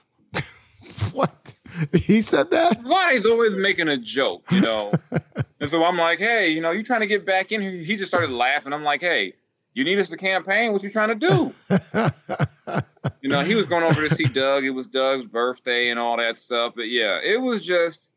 What? 1.13 1.55
He 1.93 2.21
said 2.21 2.49
that? 2.51 2.81
Vlade's 2.81 3.25
always 3.25 3.55
making 3.55 3.87
a 3.89 3.97
joke, 3.97 4.51
you 4.51 4.61
know. 4.61 4.91
and 5.59 5.69
so 5.69 5.83
I'm 5.83 5.97
like, 5.97 6.17
"Hey, 6.17 6.49
you 6.49 6.59
know, 6.59 6.71
you 6.71 6.81
trying 6.81 7.01
to 7.01 7.07
get 7.07 7.27
back 7.27 7.51
in 7.51 7.61
here?" 7.61 7.71
He 7.71 7.95
just 7.95 8.09
started 8.09 8.31
laughing. 8.31 8.73
I'm 8.73 8.83
like, 8.83 9.01
"Hey, 9.01 9.33
you 9.75 9.83
need 9.83 9.99
us 9.99 10.09
to 10.09 10.17
campaign? 10.17 10.73
What 10.73 10.81
you 10.81 10.89
trying 10.89 11.19
to 11.19 11.27
do?" 11.27 11.53
you 13.21 13.29
know, 13.29 13.43
he 13.43 13.53
was 13.53 13.67
going 13.67 13.83
over 13.83 14.07
to 14.07 14.15
see 14.15 14.23
Doug. 14.23 14.63
It 14.63 14.71
was 14.71 14.87
Doug's 14.87 15.27
birthday 15.27 15.89
and 15.89 15.99
all 15.99 16.17
that 16.17 16.39
stuff. 16.39 16.73
But 16.75 16.89
yeah, 16.89 17.19
it 17.23 17.39
was 17.39 17.63
just, 17.63 18.09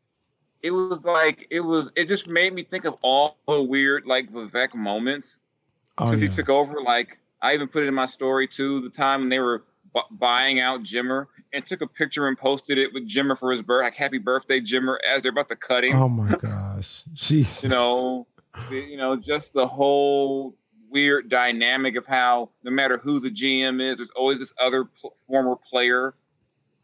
it 0.63 0.71
was 0.71 1.03
like, 1.03 1.47
it 1.49 1.61
was, 1.61 1.91
it 1.95 2.07
just 2.07 2.27
made 2.27 2.53
me 2.53 2.63
think 2.63 2.85
of 2.85 2.95
all 3.03 3.37
the 3.47 3.61
weird 3.61 4.05
like 4.05 4.31
Vivek 4.31 4.73
moments 4.75 5.39
Oh, 5.97 6.09
since 6.09 6.21
yeah. 6.21 6.29
he 6.29 6.35
took 6.35 6.49
over. 6.49 6.81
Like 6.81 7.19
I 7.41 7.53
even 7.53 7.67
put 7.67 7.83
it 7.83 7.87
in 7.87 7.93
my 7.93 8.05
story 8.05 8.47
too. 8.47 8.81
The 8.81 8.89
time 8.89 9.21
when 9.21 9.29
they 9.29 9.39
were 9.39 9.63
bu- 9.93 10.01
buying 10.11 10.59
out 10.59 10.83
Jimmer 10.83 11.27
and 11.53 11.65
took 11.65 11.81
a 11.81 11.87
picture 11.87 12.27
and 12.27 12.37
posted 12.37 12.77
it 12.77 12.93
with 12.93 13.07
Jimmer 13.07 13.37
for 13.37 13.51
his 13.51 13.61
birth, 13.61 13.83
like 13.83 13.95
"Happy 13.95 14.17
Birthday, 14.17 14.61
Jimmer!" 14.61 14.97
as 15.07 15.23
they're 15.23 15.31
about 15.31 15.49
to 15.49 15.55
cut 15.55 15.83
him. 15.83 15.95
Oh 15.95 16.07
my 16.07 16.35
gosh. 16.37 17.03
Jeez. 17.13 17.63
You 17.63 17.69
know, 17.69 18.27
the- 18.69 18.75
you 18.77 18.97
know, 18.97 19.15
just 19.17 19.53
the 19.53 19.67
whole 19.67 20.55
weird 20.89 21.29
dynamic 21.29 21.95
of 21.97 22.05
how 22.05 22.49
no 22.63 22.71
matter 22.71 22.97
who 22.97 23.19
the 23.19 23.29
GM 23.29 23.81
is, 23.81 23.97
there's 23.97 24.11
always 24.11 24.39
this 24.39 24.53
other 24.61 24.85
pl- 24.85 25.15
former 25.27 25.55
player, 25.55 26.13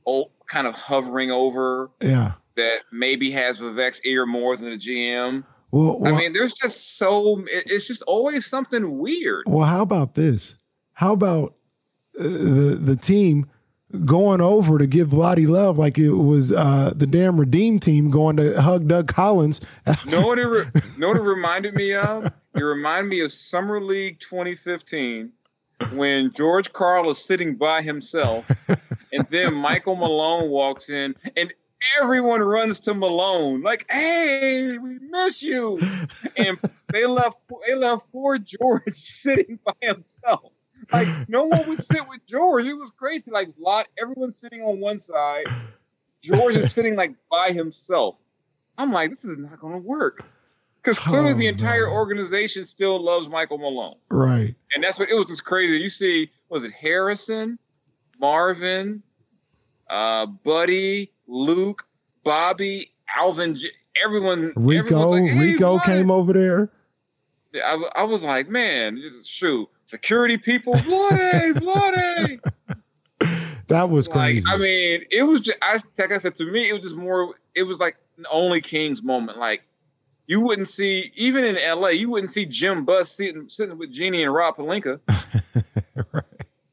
oh, 0.06 0.32
kind 0.48 0.68
of 0.68 0.76
hovering 0.76 1.32
over 1.32 1.90
Yeah. 2.02 2.34
That 2.58 2.80
maybe 2.92 3.32
has 3.32 3.60
Vivek's 3.60 4.02
ear 4.04 4.26
more 4.26 4.58
than 4.58 4.70
the 4.72 4.78
GM. 4.78 5.44
Well, 5.72 6.00
well, 6.00 6.14
I 6.14 6.18
mean, 6.18 6.34
there's 6.34 6.54
just 6.54 6.98
so 6.98 7.44
it's 7.48 7.88
just 7.88 8.02
always 8.04 8.46
something 8.46 8.98
weird. 8.98 9.44
well, 9.48 9.66
how 9.66 9.82
about 9.82 10.16
this? 10.16 10.56
How 10.94 11.14
about 11.14 11.56
uh, 12.20 12.24
the 12.24 12.80
the 12.82 12.96
team 12.96 13.46
going 14.06 14.42
over 14.42 14.78
to 14.78 14.88
give 14.88 15.10
Vlade 15.10 15.48
love 15.48 15.78
like 15.78 15.98
it 15.98 16.12
was 16.12 16.52
uh, 16.52 16.92
the 16.96 17.08
damn 17.08 17.40
Redeem 17.40 17.80
team 17.80 18.10
going 18.12 18.38
to 18.38 18.62
hug 18.62 18.88
Doug 18.88 19.08
Collins? 19.08 19.62
know 20.08 20.26
what 20.28 20.40
it 20.40 20.48
re- 20.48 20.66
know 21.00 21.10
what 21.10 21.18
it 21.18 21.22
reminded 21.22 21.76
me 21.76 21.94
of? 21.94 22.32
It 22.56 22.64
reminded 22.64 23.10
me 23.10 23.20
of 23.20 23.32
Summer 23.32 23.80
League 23.82 24.20
2015 24.20 25.32
when 25.94 26.32
George 26.34 26.74
Karl 26.74 27.10
is 27.12 27.20
sitting 27.20 27.56
by 27.56 27.82
himself, 27.84 28.50
and 29.14 29.28
then 29.28 29.54
Michael 29.54 29.96
Malone 29.96 30.50
walks 30.50 30.90
in, 30.90 31.16
and 31.36 31.54
everyone 32.02 32.42
runs 32.42 32.80
to 32.82 32.94
Malone 32.94 33.62
like, 33.62 33.86
"Hey, 33.92 34.78
we 34.78 35.00
miss 35.00 35.42
you!" 35.44 35.80
And 36.38 36.60
they 36.92 37.06
left 37.06 37.38
they 37.68 37.76
left 37.76 38.12
poor 38.12 38.38
George 38.38 38.84
sitting 38.94 39.60
by 39.66 39.74
himself. 39.82 40.54
Like 40.92 41.08
no 41.28 41.46
one 41.46 41.62
would 41.68 41.82
sit 41.84 42.08
with 42.08 42.26
George. 42.28 42.66
It 42.66 42.74
was 42.74 42.92
crazy. 42.92 43.32
Like 43.32 43.50
lot, 43.60 43.88
everyone's 44.02 44.38
sitting 44.38 44.62
on 44.62 44.80
one 44.80 45.00
side. 45.00 45.46
George 46.22 46.56
is 46.56 46.72
sitting 46.74 46.96
like 46.96 47.14
by 47.32 47.52
himself. 47.52 48.16
I'm 48.78 48.92
like, 48.92 49.10
this 49.10 49.26
is 49.26 49.38
not 49.38 49.60
going 49.60 49.74
to 49.74 49.80
work. 49.80 50.26
Because 50.82 51.00
clearly 51.00 51.32
Oh, 51.32 51.36
the 51.36 51.48
entire 51.48 51.88
no. 51.88 51.94
organization 51.94 52.66
still 52.66 53.04
loves 53.04 53.28
Michael 53.28 53.58
Malone. 53.58 53.96
right. 54.10 54.56
And 54.74 54.84
that's 54.84 54.98
what 55.00 55.10
it 55.10 55.16
was 55.16 55.26
just 55.26 55.44
crazy. 55.44 55.78
You 55.78 55.90
see, 55.90 56.32
was 56.50 56.64
it 56.64 56.72
Harrison, 56.72 57.58
Marvin, 58.20 59.02
uh, 59.90 60.26
Buddy, 60.28 61.12
Luke, 61.28 61.86
Bobby, 62.24 62.92
Alvin, 63.18 63.58
everyone, 64.04 64.54
Rico, 64.56 64.80
everyone 64.80 65.22
like, 65.24 65.32
hey, 65.32 65.40
Rico 65.40 65.74
what? 65.74 65.84
came 65.84 66.12
over 66.12 66.34
there. 66.34 66.70
i 67.96 68.04
was 68.04 68.24
like, 68.24 68.50
man, 68.50 69.02
shoot, 69.24 69.68
security 69.86 70.38
people, 70.38 70.74
bloody, 70.86 71.54
bloody. 71.60 72.40
That 73.68 73.90
was 73.90 74.08
Like, 74.08 74.16
crazy. 74.16 74.46
I 74.50 74.58
mean, 74.58 75.02
it 75.12 75.24
was 75.24 75.42
just, 75.42 75.58
I, 75.62 75.78
like 76.00 76.12
I 76.12 76.18
said, 76.20 76.36
to 76.38 76.46
me, 76.46 76.70
it 76.70 76.74
was 76.74 76.84
just 76.84 76.96
more, 76.96 77.36
it 77.56 77.64
was 77.64 77.80
like 77.80 77.98
an 78.18 78.26
only 78.32 78.62
Kings 78.62 79.04
moment. 79.04 79.38
Like, 79.38 79.64
you 80.28 80.42
wouldn't 80.42 80.68
see, 80.70 81.12
even 81.16 81.44
in 81.44 81.56
LA, 81.56 81.90
you 81.90 82.10
wouldn't 82.10 82.32
see 82.34 82.46
Jim 82.46 82.84
Buss 82.86 83.12
sitting 83.12 83.48
sitting 83.50 83.78
with 83.78 83.92
Jeanie 83.92 84.24
and 84.24 84.34
Rob 84.34 84.58
Pelinka. 84.58 85.00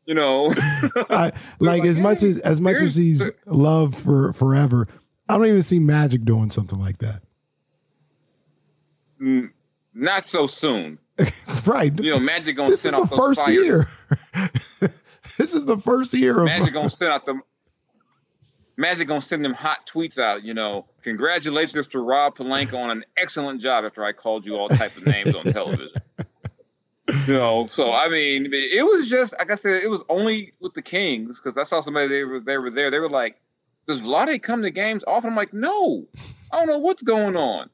You 0.07 0.14
know, 0.14 0.52
I, 0.57 1.05
like, 1.14 1.34
like, 1.61 1.84
as 1.84 1.98
much 1.98 2.22
as 2.22 2.38
as 2.38 2.61
much 2.61 2.76
as 2.76 2.94
he's 2.94 3.30
loved 3.46 3.96
for 3.96 4.34
forever, 4.34 4.86
I 5.28 5.38
don't 5.38 5.46
even 5.46 5.62
see 5.62 5.78
Magic 5.78 6.24
doing 6.24 6.50
something 6.50 6.78
like 6.78 6.98
that. 6.98 7.22
Mm, 9.20 9.50
not 9.94 10.26
so 10.26 10.46
soon. 10.46 10.98
right. 11.66 11.98
You 11.98 12.11
know, 12.11 12.18
Magic 12.18 12.57
gonna 12.57 12.70
this 12.70 12.84
is 12.84 12.92
the 12.92 13.07
first 13.07 13.40
fires. 13.40 13.57
year. 13.57 13.88
this 15.38 15.55
is 15.55 15.64
the 15.64 15.78
first 15.78 16.12
year 16.12 16.40
of 16.40 16.44
Magic 16.44 16.74
gonna 16.74 16.90
send 16.90 17.12
out 17.12 17.24
them. 17.24 17.42
Magic 18.76 19.07
gonna 19.07 19.22
send 19.22 19.44
them 19.44 19.55
hot 19.55 19.86
tweets 19.86 20.18
out. 20.18 20.42
You 20.42 20.52
know, 20.52 20.86
congratulations 21.02 21.86
to 21.88 22.00
Rob 22.00 22.36
Pelinka 22.36 22.74
on 22.74 22.90
an 22.90 23.05
excellent 23.16 23.62
job. 23.62 23.84
After 23.84 24.05
I 24.05 24.12
called 24.12 24.44
you 24.44 24.57
all 24.57 24.68
type 24.68 24.96
of 24.96 25.07
names 25.07 25.34
on 25.34 25.44
television. 25.44 25.92
You 27.26 27.34
know, 27.34 27.66
so 27.66 27.92
I 27.92 28.09
mean, 28.09 28.48
it 28.52 28.84
was 28.84 29.09
just 29.09 29.34
like 29.38 29.50
I 29.50 29.57
said, 29.57 29.82
it 29.82 29.90
was 29.90 30.02
only 30.09 30.52
with 30.61 30.72
the 30.74 30.82
Kings 30.82 31.38
because 31.38 31.59
I 31.59 31.64
saw 31.64 31.80
somebody 31.80 32.09
they 32.09 32.24
were 32.24 32.40
they 32.40 32.57
were 32.57 32.70
there. 32.70 32.90
They 32.90 32.98
were 32.98 33.11
like, 33.11 33.40
"Does 33.86 34.00
Vlade 34.00 34.42
come 34.42 34.62
to 34.62 34.70
games 34.70 35.05
often?" 35.07 35.30
I'm 35.30 35.36
like, 35.36 35.52
"No, 35.52 36.07
I 36.50 36.57
don't 36.57 36.66
know 36.66 36.78
what's 36.78 37.02
going 37.02 37.36
on." 37.36 37.68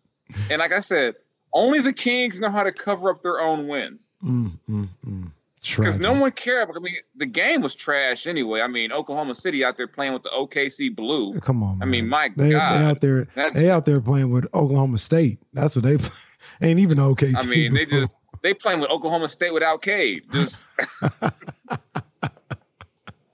And 0.50 0.58
like 0.58 0.72
I 0.72 0.80
said, 0.80 1.14
only 1.52 1.80
the 1.80 1.92
Kings 1.92 2.40
know 2.40 2.50
how 2.50 2.64
to 2.64 2.72
cover 2.72 3.10
up 3.10 3.22
their 3.22 3.40
own 3.40 3.68
wins. 3.68 4.08
Mm, 4.22 4.52
mm, 4.68 4.88
mm. 5.06 5.30
Because 5.62 6.00
no 6.00 6.14
one 6.14 6.32
cared. 6.32 6.70
I 6.74 6.78
mean, 6.78 6.96
the 7.14 7.26
game 7.26 7.60
was 7.60 7.74
trash 7.74 8.26
anyway. 8.26 8.62
I 8.62 8.66
mean, 8.66 8.92
Oklahoma 8.92 9.34
City 9.34 9.62
out 9.62 9.76
there 9.76 9.86
playing 9.86 10.14
with 10.14 10.22
the 10.22 10.30
OKC 10.30 10.94
Blue. 10.94 11.38
Come 11.40 11.62
on. 11.62 11.82
I 11.82 11.84
mean, 11.84 12.08
man. 12.08 12.32
my 12.34 12.44
they, 12.44 12.52
God. 12.52 12.80
they 12.80 12.84
out 12.86 13.00
there. 13.02 13.24
That's- 13.34 13.54
They 13.54 13.70
out 13.70 13.84
there 13.84 14.00
playing 14.00 14.30
with 14.30 14.46
Oklahoma 14.54 14.96
State. 14.96 15.38
That's 15.52 15.76
what 15.76 15.84
they 15.84 15.98
play. 15.98 16.10
Ain't 16.62 16.80
even 16.80 16.96
OKC. 16.96 17.36
I 17.36 17.44
mean, 17.44 17.74
they 17.74 17.84
just 17.84 18.10
they 18.42 18.54
playing 18.54 18.80
with 18.80 18.90
Oklahoma 18.90 19.28
State 19.28 19.52
without 19.52 19.82
Cade. 19.82 20.24
Just 20.32 20.68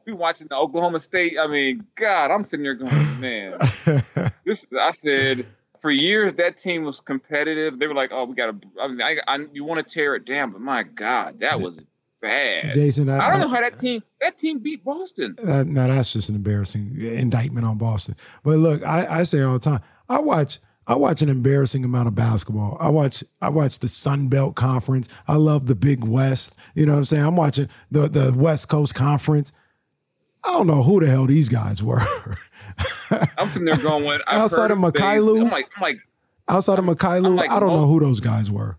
we 0.06 0.12
watching 0.12 0.46
the 0.48 0.56
Oklahoma 0.56 1.00
State. 1.00 1.36
I 1.38 1.46
mean, 1.46 1.86
God, 1.94 2.30
I'm 2.30 2.44
sitting 2.44 2.64
there 2.64 2.74
going, 2.74 3.20
man. 3.20 3.58
This 4.44 4.64
I 4.80 4.92
said 4.92 5.44
for 5.80 5.90
years 5.90 6.34
that 6.34 6.56
team 6.56 6.84
was 6.84 7.00
competitive. 7.00 7.80
They 7.80 7.88
were 7.88 7.94
like, 7.94 8.10
oh, 8.12 8.26
we 8.26 8.36
got 8.36 8.60
to. 8.60 8.68
I 8.80 8.86
mean, 8.86 9.02
I, 9.02 9.16
I 9.26 9.46
you 9.52 9.64
want 9.64 9.78
to 9.78 9.82
tear 9.82 10.14
it 10.14 10.24
down, 10.24 10.52
but 10.52 10.60
my 10.60 10.84
God, 10.84 11.40
that 11.40 11.60
was 11.60 11.80
bad. 12.20 12.72
Jason. 12.72 13.08
I, 13.08 13.26
I 13.26 13.30
don't 13.30 13.40
know 13.40 13.48
how 13.48 13.60
that 13.60 13.76
team 13.76 14.04
that 14.20 14.38
team 14.38 14.60
beat 14.60 14.84
Boston. 14.84 15.36
Uh, 15.44 15.64
now 15.64 15.88
that's 15.88 16.12
just 16.12 16.28
an 16.28 16.36
embarrassing 16.36 16.96
indictment 17.00 17.66
on 17.66 17.76
Boston. 17.76 18.14
But 18.44 18.58
look, 18.58 18.84
I, 18.84 19.20
I 19.20 19.22
say 19.24 19.42
all 19.42 19.54
the 19.54 19.58
time, 19.58 19.80
I 20.08 20.20
watch 20.20 20.60
I 20.88 20.94
watch 20.94 21.20
an 21.20 21.28
embarrassing 21.28 21.84
amount 21.84 22.08
of 22.08 22.14
basketball. 22.14 22.76
I 22.78 22.88
watch 22.88 23.24
I 23.42 23.48
watch 23.48 23.80
the 23.80 23.88
Sun 23.88 24.28
Belt 24.28 24.54
Conference. 24.54 25.08
I 25.26 25.36
love 25.36 25.66
the 25.66 25.74
Big 25.74 26.04
West. 26.04 26.54
You 26.74 26.86
know 26.86 26.92
what 26.92 26.98
I'm 26.98 27.04
saying? 27.04 27.24
I'm 27.24 27.36
watching 27.36 27.68
the 27.90 28.08
the 28.08 28.32
West 28.36 28.68
Coast 28.68 28.94
Conference. 28.94 29.52
I 30.44 30.52
don't 30.52 30.68
know 30.68 30.82
who 30.82 31.00
the 31.00 31.08
hell 31.08 31.26
these 31.26 31.48
guys 31.48 31.82
were. 31.82 32.00
I'm 33.36 33.48
sitting 33.48 33.64
there 33.64 33.76
going, 33.78 34.20
I've 34.26 34.42
Outside 34.42 34.70
of 34.70 34.78
Faze. 34.78 34.92
Mykhailiuk? 34.92 35.40
I'm 35.42 35.50
like, 35.50 35.68
I'm 35.76 35.82
like, 35.82 35.98
Outside 36.48 36.78
of 36.78 36.84
Mykhailiuk, 36.84 37.26
I'm 37.26 37.36
like, 37.36 37.50
I 37.50 37.58
don't 37.58 37.70
know 37.70 37.86
who 37.86 37.98
those 37.98 38.20
guys 38.20 38.50
were. 38.50 38.78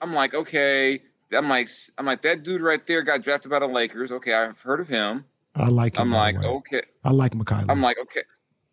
I'm 0.00 0.14
like, 0.14 0.32
okay. 0.32 1.02
I'm 1.30 1.48
like, 1.48 1.68
I'm 1.98 2.06
like, 2.06 2.22
that 2.22 2.42
dude 2.42 2.62
right 2.62 2.84
there 2.86 3.02
got 3.02 3.22
drafted 3.22 3.50
by 3.50 3.58
the 3.58 3.66
Lakers. 3.66 4.12
Okay, 4.12 4.32
I've 4.32 4.60
heard 4.60 4.80
of 4.80 4.88
him. 4.88 5.24
I 5.54 5.66
like 5.66 5.96
him. 5.96 6.02
I'm 6.02 6.10
like, 6.12 6.40
way. 6.40 6.46
okay. 6.46 6.82
I 7.04 7.10
like 7.10 7.32
Mykhailiuk. 7.32 7.66
I'm 7.68 7.82
like, 7.82 7.98
okay. 8.02 8.22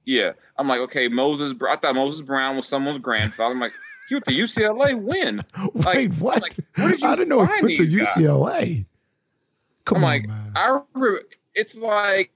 Yeah. 0.09 0.31
I'm 0.57 0.67
like, 0.67 0.79
okay, 0.79 1.07
Moses. 1.07 1.53
I 1.69 1.75
thought 1.75 1.93
Moses 1.93 2.23
Brown 2.23 2.55
was 2.55 2.67
someone's 2.67 2.97
grandfather. 2.97 3.53
I'm 3.53 3.59
like, 3.59 3.73
you 4.09 4.15
went 4.15 4.25
to 4.25 4.31
UCLA 4.33 4.99
win. 4.99 5.43
Wait, 5.75 5.85
like- 5.85 6.13
what? 6.15 6.41
like, 6.41 6.55
where 6.75 6.89
did 6.89 7.01
you 7.01 7.07
I 7.07 7.15
didn't 7.15 7.29
know 7.29 7.45
he 7.45 7.51
went 7.61 7.77
to 7.77 7.85
these 7.85 7.95
guys? 7.95 8.07
UCLA. 8.15 8.85
Come 9.85 9.97
I'm 9.99 10.03
on, 10.03 10.09
like, 10.09 10.27
man. 10.27 10.51
I 10.55 10.65
remember. 10.67 11.21
It's 11.53 11.75
like 11.75 12.31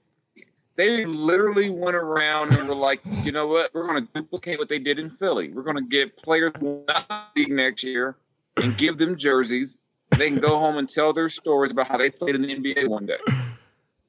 they 0.76 1.04
literally 1.04 1.70
went 1.70 1.96
around 1.96 2.52
and 2.52 2.68
were 2.68 2.76
like, 2.76 3.00
you 3.24 3.32
know 3.32 3.48
what? 3.48 3.74
We're 3.74 3.88
going 3.88 4.06
to 4.06 4.12
duplicate 4.12 4.60
what 4.60 4.68
they 4.68 4.78
did 4.78 5.00
in 5.00 5.10
Philly. 5.10 5.50
We're 5.50 5.62
going 5.62 5.76
to 5.76 5.82
get 5.82 6.16
players 6.16 6.52
not 6.60 7.08
the 7.08 7.40
league 7.40 7.50
next 7.50 7.82
year 7.82 8.16
and 8.56 8.76
give 8.76 8.98
them 8.98 9.16
jerseys. 9.16 9.80
They 10.16 10.30
can 10.30 10.38
go 10.38 10.58
home 10.60 10.76
and 10.76 10.88
tell 10.88 11.12
their 11.12 11.28
stories 11.28 11.72
about 11.72 11.88
how 11.88 11.96
they 11.96 12.10
played 12.10 12.36
in 12.36 12.42
the 12.42 12.54
NBA 12.54 12.88
one 12.88 13.06
day. 13.06 13.18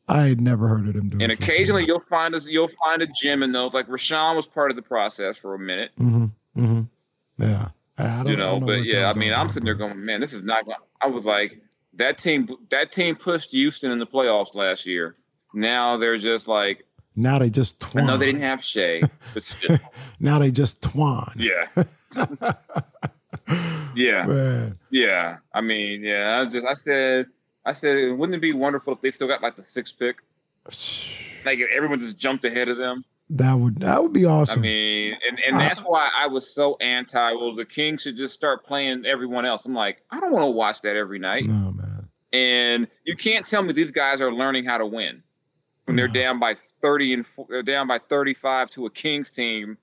I 0.08 0.24
had 0.24 0.40
never 0.42 0.68
heard 0.68 0.88
of 0.88 0.94
them 0.94 1.10
doing. 1.10 1.22
It. 1.22 1.24
And 1.24 1.32
occasionally 1.34 1.86
you'll 1.86 2.00
find 2.00 2.36
us, 2.36 2.46
you'll 2.46 2.68
find 2.68 3.02
a 3.02 3.08
gem 3.08 3.42
in 3.44 3.52
those. 3.52 3.74
Like 3.74 3.88
Richaun 3.88 4.36
was 4.36 4.46
part 4.46 4.70
of 4.70 4.76
the 4.76 4.82
process 4.84 5.38
for 5.38 5.56
a 5.56 5.60
minute, 5.60 5.92
Mm-hmm. 6.00 6.26
Mm-hmm. 6.64 7.44
Yeah. 7.44 7.70
I 7.98 8.04
don't, 8.24 8.28
you 8.28 8.36
know. 8.36 8.52
don't 8.60 8.66
But 8.68 8.78
what 8.80 8.86
yeah, 8.86 9.10
I 9.10 9.14
mean, 9.14 9.34
I'm 9.34 9.48
sitting 9.50 9.66
there 9.66 9.74
going, 9.76 10.04
man, 10.06 10.20
this 10.22 10.34
is 10.34 10.44
not. 10.44 10.66
Gonna, 10.66 10.78
I 11.02 11.08
was 11.08 11.24
like, 11.26 11.62
that 11.94 12.18
team, 12.18 12.50
that 12.70 12.92
team 12.92 13.16
pushed 13.16 13.52
Houston 13.52 13.90
in 13.92 14.00
the 14.00 14.06
playoffs 14.06 14.54
last 14.54 14.86
year. 14.86 15.16
Now 15.54 15.96
they're 15.98 16.18
just 16.18 16.48
like, 16.50 16.86
Now 17.16 17.40
they 17.40 17.50
just 17.50 17.84
I 17.86 17.90
twine. 17.90 18.06
know 18.08 18.18
they 18.18 18.26
didn't 18.28 18.42
have 18.42 18.62
Shai, 18.64 19.02
but 19.34 19.44
still, 19.46 19.78
now 20.20 20.40
they 20.40 20.52
just 20.52 20.82
twine. 20.84 21.36
yeah, 21.38 21.66
yeah, 23.96 24.26
Man. 24.26 24.78
yeah. 24.92 25.38
I 25.54 25.62
mean, 25.62 26.04
yeah. 26.04 26.42
I 26.46 26.50
just, 26.50 26.66
I 26.66 26.74
said, 26.74 27.28
I 27.66 27.74
said, 27.74 28.18
wouldn't 28.18 28.36
it 28.36 28.42
be 28.42 28.54
wonderful 28.54 28.94
if 28.94 29.02
they 29.02 29.12
still 29.12 29.28
got 29.28 29.42
like 29.42 29.56
the 29.56 29.64
sixth 29.64 29.98
pick? 30.00 30.18
Like 31.46 31.60
if 31.60 31.70
everyone 31.70 32.00
just 32.00 32.18
jumped 32.18 32.44
ahead 32.44 32.70
of 32.70 32.78
them. 32.78 33.06
That 33.30 33.54
would 33.54 33.78
that 33.82 34.02
would 34.02 34.14
be 34.14 34.26
awesome. 34.26 34.62
I 34.62 34.64
mean, 34.64 35.14
and, 35.30 35.40
and 35.42 35.60
that's 35.60 35.80
why 35.82 36.10
I 36.18 36.26
was 36.26 36.52
so 36.52 36.76
anti. 36.82 37.34
Well, 37.34 37.54
the 37.54 37.66
Kings 37.66 38.02
should 38.02 38.18
just 38.18 38.34
start 38.34 38.66
playing 38.66 39.06
everyone 39.06 39.46
else. 39.46 39.68
I'm 39.68 39.76
like, 39.76 40.02
I 40.10 40.20
don't 40.20 40.32
want 40.32 40.46
to 40.46 40.50
watch 40.50 40.82
that 40.82 40.96
every 40.96 41.20
night. 41.20 41.46
no 41.46 41.72
man. 41.72 42.10
And 42.34 42.88
you 43.04 43.16
can't 43.16 43.46
tell 43.46 43.62
me 43.62 43.74
these 43.74 43.92
guys 43.92 44.22
are 44.22 44.34
learning 44.34 44.66
how 44.66 44.80
to 44.80 44.88
win 44.88 45.22
when 45.86 45.96
they're 45.96 46.08
No. 46.08 46.14
down 46.16 46.40
by 46.40 46.56
30 46.82 47.14
and 47.14 47.26
they're 47.48 47.62
down 47.62 47.86
by 47.88 48.00
35 48.00 48.72
to 48.72 48.88
a 48.88 48.90
Kings 48.90 49.30
team 49.30 49.78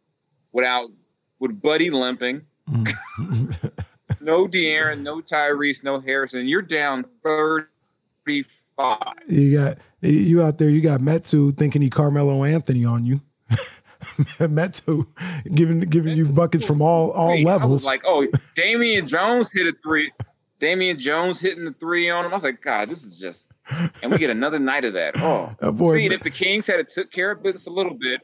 without 0.51 0.91
with 1.39 1.63
Buddy 1.63 1.91
limping, 1.91 2.43
Mm. 2.69 3.73
no 4.21 4.49
De'Aaron, 4.49 5.03
no 5.03 5.21
Tyrese, 5.21 5.85
no 5.85 6.01
Harrison. 6.01 6.47
You're 6.49 6.61
down 6.63 7.05
35. 8.27 8.99
you 9.29 9.59
got 9.59 9.79
you 10.01 10.43
out 10.43 10.59
there. 10.59 10.69
You 10.69 10.81
got 10.81 11.01
Metsu 11.01 11.53
thinking 11.53 11.83
he 11.83 11.91
Carmelo 11.91 12.45
Anthony 12.45 12.85
on 12.85 13.05
you. 13.05 13.21
Metsu 14.41 15.07
giving 15.55 15.81
giving 15.81 16.17
you 16.17 16.27
buckets 16.29 16.67
from 16.67 16.83
all 16.83 17.11
all 17.13 17.29
Wait, 17.31 17.47
I 17.47 17.55
was 17.57 17.61
levels. 17.61 17.85
like, 17.85 18.03
oh, 18.05 18.27
Damian 18.57 19.07
Jones 19.07 19.51
hit 19.53 19.67
a 19.67 19.75
three. 19.83 20.11
Damian 20.59 20.99
Jones 20.99 21.41
hitting 21.41 21.65
the 21.65 21.73
three 21.73 22.09
on 22.11 22.25
him. 22.25 22.33
I 22.33 22.35
was 22.37 22.45
like, 22.45 22.63
God, 22.63 22.89
this 22.89 23.03
is 23.05 23.17
just. 23.17 23.49
And 24.03 24.11
we 24.13 24.19
get 24.19 24.31
another 24.31 24.59
night 24.59 24.85
of 24.85 24.93
that. 24.95 25.15
Oh, 25.19 25.55
That 25.61 25.73
boy- 25.73 25.97
see, 25.97 26.07
if 26.07 26.23
the 26.23 26.31
Kings 26.31 26.67
had 26.67 26.89
took 26.91 27.11
care 27.13 27.31
of 27.33 27.43
business 27.43 27.67
a 27.67 27.71
little 27.71 27.95
bit, 27.95 28.21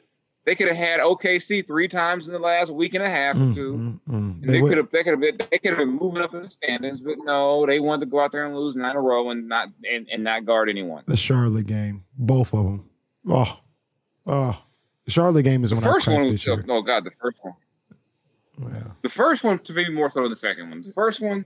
they 0.49 0.55
could 0.55 0.69
have 0.69 0.77
had 0.79 1.01
OKC 1.01 1.67
three 1.67 1.89
times 1.89 2.27
in 2.27 2.33
the 2.33 2.39
last 2.39 2.71
week 2.73 2.95
and 2.95 3.05
a 3.05 3.11
half 3.11 3.37
or 3.37 3.41
Mm, 3.41 3.55
two. 3.55 3.73
mm, 3.75 4.01
mm. 4.09 4.41
And 4.41 4.43
They 4.45 4.53
they 4.55 4.61
could 4.63 4.79
have, 4.79 4.91
they 4.91 5.05
could 5.05 5.11
have 5.13 5.21
been, 5.21 5.37
they 5.51 5.59
could 5.59 5.69
have 5.73 5.79
been 5.79 5.91
moving 5.95 6.23
up 6.23 6.33
in 6.33 6.41
the 6.41 6.49
standings, 6.49 7.01
but 7.01 7.17
no, 7.23 7.67
they 7.67 7.81
wanted 7.81 8.07
to 8.07 8.11
go 8.11 8.21
out 8.21 8.33
there 8.33 8.47
and 8.47 8.57
lose 8.57 8.75
nine 8.75 8.93
in 8.93 8.97
a 8.97 9.01
row 9.03 9.29
and 9.29 9.47
not 9.47 9.69
and, 9.91 10.09
and 10.11 10.25
not 10.25 10.47
guard 10.47 10.71
anyone. 10.71 11.05
the 11.07 11.19
Charlotte 11.19 11.67
game, 11.67 12.05
both 12.17 12.55
of 12.55 12.65
them. 12.65 12.89
Oh, 13.29 13.61
oh, 14.27 14.63
the 15.05 15.11
Charlotte 15.11 15.43
game 15.43 15.65
is 15.65 15.71
The 15.71 15.77
when 15.77 15.85
first 15.85 16.09
I 16.09 16.13
one 16.15 16.23
was, 16.25 16.43
this 16.43 16.65
oh 16.67 16.81
God, 16.81 17.05
the 17.05 17.11
first 17.21 17.37
one. 17.43 17.55
Yeah. 18.61 18.83
The 19.03 19.09
first 19.11 19.45
one 19.45 19.59
to 19.59 19.73
me 19.75 19.89
more 19.91 20.09
so 20.11 20.23
than 20.23 20.31
the 20.31 20.37
second 20.37 20.71
one. 20.71 20.81
The 20.81 20.93
first 20.93 21.21
one, 21.21 21.45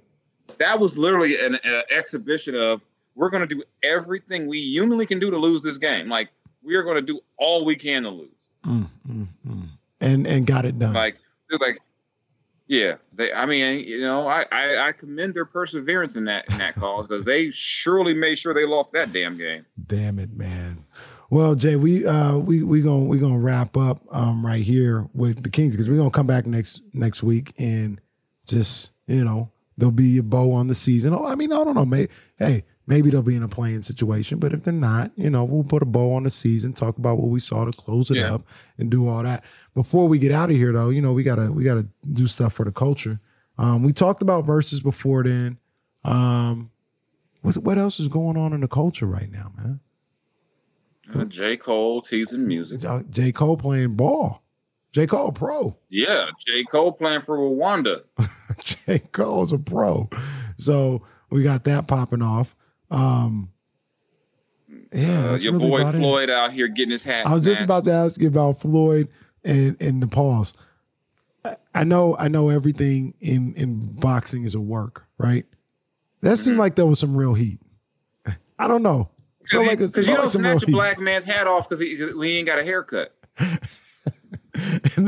that 0.59 0.78
was 0.78 0.96
literally 0.96 1.44
an 1.44 1.57
uh, 1.57 1.82
exhibition 1.90 2.55
of 2.55 2.80
we're 3.16 3.30
going 3.30 3.46
to 3.46 3.53
do 3.55 3.62
everything 3.82 4.46
we 4.46 4.61
humanly 4.61 5.07
can 5.07 5.18
do 5.18 5.30
to 5.30 5.36
lose 5.36 5.61
this 5.61 5.76
game. 5.76 6.09
Like 6.09 6.28
we 6.62 6.76
are 6.76 6.84
going 6.84 6.96
to 6.96 7.03
do 7.03 7.20
all 7.36 7.64
we 7.64 7.74
can 7.74 8.05
to 8.05 8.11
lose. 8.11 8.30
Mm, 8.67 8.89
mm, 9.09 9.29
mm. 9.47 9.69
And 10.01 10.27
and 10.27 10.47
got 10.47 10.65
it 10.65 10.79
done. 10.79 10.93
Like 10.93 11.19
like, 11.61 11.79
yeah. 12.67 12.97
They, 13.15 13.33
I 13.33 13.47
mean, 13.47 13.81
you 13.81 14.01
know, 14.01 14.29
I, 14.29 14.47
I 14.51 14.89
I 14.89 14.93
commend 14.93 15.35
their 15.35 15.45
perseverance 15.45 16.17
in 16.17 16.25
that 16.25 16.51
in 16.51 16.59
that 16.59 16.75
cause 16.75 17.07
because 17.07 17.25
they 17.25 17.51
surely 17.51 18.15
made 18.15 18.39
sure 18.39 18.55
they 18.55 18.67
lost 18.67 18.93
that 18.93 19.13
damn 19.13 19.37
game. 19.37 19.67
Damn 19.87 20.19
it, 20.19 20.33
man. 20.33 20.85
Well, 21.31 21.55
Jay, 21.55 21.77
we 21.77 22.07
uh 22.07 22.37
we 22.37 22.63
we 22.63 22.83
gonna 22.83 23.05
we 23.05 23.19
gonna 23.19 23.39
wrap 23.39 23.77
up 23.77 24.03
um 24.11 24.45
right 24.45 24.63
here 24.63 25.09
with 25.15 25.43
the 25.43 25.51
Kings 25.51 25.73
because 25.73 25.89
we're 25.89 25.97
gonna 25.97 26.11
come 26.11 26.27
back 26.27 26.47
next 26.47 26.83
next 26.93 27.23
week 27.23 27.55
and 27.59 28.01
just 28.47 28.93
you 29.07 29.25
know 29.25 29.51
there'll 29.77 29.93
be 29.93 30.19
a 30.19 30.23
bow 30.23 30.53
on 30.53 30.67
the 30.67 30.75
season. 30.75 31.15
Oh, 31.15 31.27
I 31.27 31.35
mean, 31.35 31.53
I 31.53 31.65
don't 31.65 31.75
know, 31.75 31.85
mate. 31.85 32.11
Hey, 32.37 32.65
maybe 32.87 33.11
they'll 33.11 33.22
be 33.22 33.37
in 33.37 33.43
a 33.43 33.49
playing 33.49 33.83
situation. 33.83 34.39
But 34.39 34.53
if 34.53 34.62
they're 34.64 34.72
not, 34.72 35.11
you 35.16 35.30
know, 35.30 35.45
we'll 35.45 35.64
put 35.64 35.83
a 35.83 35.87
bow 35.87 36.14
on 36.14 36.22
the 36.24 36.30
season, 36.30 36.72
talk 36.72 36.99
about 36.99 37.18
what 37.18 37.28
we 37.28 37.41
saw 37.41 37.64
to 37.64 37.70
close 37.72 38.11
it 38.11 38.18
Yeah. 38.18 38.35
up, 38.35 38.47
and 38.78 38.91
do 38.91 39.07
all 39.09 39.22
that. 39.22 39.45
Before 39.74 40.07
we 40.09 40.18
get 40.18 40.33
out 40.33 40.51
of 40.51 40.57
here, 40.57 40.72
though, 40.72 40.91
you 40.91 41.01
know, 41.01 41.12
we 41.12 41.22
gotta 41.22 41.51
we 41.53 41.64
gotta 41.64 41.87
do 42.12 42.26
stuff 42.26 42.53
for 42.53 42.64
the 42.64 42.72
culture. 42.72 43.20
Um, 43.59 43.83
we 43.83 43.93
talked 43.93 44.22
about 44.22 44.45
verses 44.47 44.80
before 44.80 45.22
then. 45.24 45.59
Um, 46.05 46.70
what 47.43 47.57
what 47.59 47.78
else 47.78 48.01
is 48.01 48.09
going 48.09 48.37
on 48.37 48.53
in 48.53 48.61
the 48.61 48.68
culture 48.68 49.07
right 49.07 49.30
now, 49.30 49.53
man? 49.57 49.80
Uh, 51.14 51.24
J. 51.24 51.57
Cole 51.57 52.01
teasing 52.01 52.47
music. 52.47 52.80
J. 53.11 53.33
Cole 53.33 53.57
playing 53.57 53.95
ball. 53.97 54.43
J. 54.93 55.07
Cole 55.07 55.33
pro. 55.33 55.76
Yeah, 55.91 56.26
J. 56.47 56.64
Cole 56.64 56.93
playing 56.93 57.20
for 57.20 57.37
Rwanda. 57.39 58.03
J. 58.62 58.99
Cole's 58.99 59.53
a 59.53 59.59
pro. 59.59 60.09
So 60.59 61.03
we 61.30 61.43
got 61.43 61.64
that 61.64 61.87
popping 61.89 62.22
off. 62.22 62.55
Um 62.93 63.49
yeah, 64.93 65.30
Uh, 65.32 65.36
your 65.36 65.53
really 65.55 65.68
boy 65.70 65.80
about 65.80 65.95
it. 65.95 65.99
Floyd 65.99 66.30
out 66.30 66.53
here 66.53 66.68
getting 66.68 66.90
his 66.93 67.03
hat. 67.05 67.26
I 67.26 67.32
was 67.34 67.43
just 67.43 67.62
about 67.62 67.84
to 67.84 67.93
ask 67.93 68.20
you 68.20 68.28
about 68.28 68.61
Floyd 68.61 69.09
and 69.45 69.76
and 69.80 70.03
the 70.03 70.07
pause. 70.07 70.53
I- 71.45 71.57
I 71.74 71.84
know 71.84 72.14
I 72.18 72.28
know 72.28 72.49
everything 72.51 73.14
in 73.20 73.55
in 73.57 73.93
boxing 73.95 74.45
is 74.45 74.55
a 74.55 74.61
work, 74.61 75.07
right? 75.18 75.47
That 76.20 76.28
Mm-hmm. 76.34 76.36
seemed 76.45 76.59
like 76.59 76.74
there 76.76 76.86
was 76.86 76.99
some 77.01 77.16
real 77.16 77.34
heat. 77.34 77.59
I 78.59 78.68
don't 78.68 78.82
know. 78.82 79.09
Feel 79.47 79.66
like 79.66 79.78
Because 79.80 80.07
you 80.07 80.14
don't 80.14 80.24
like 80.26 80.32
snatch 80.32 80.62
a 80.62 80.66
heat. 80.66 80.72
black 80.72 80.99
man's 81.01 81.24
hat 81.24 81.49
off 81.49 81.68
because 81.68 81.80
he, 81.82 81.97
he 81.97 82.38
ain't 82.38 82.47
got 82.47 82.61
a 82.61 82.64
haircut. 82.64 83.12
and 83.38 83.59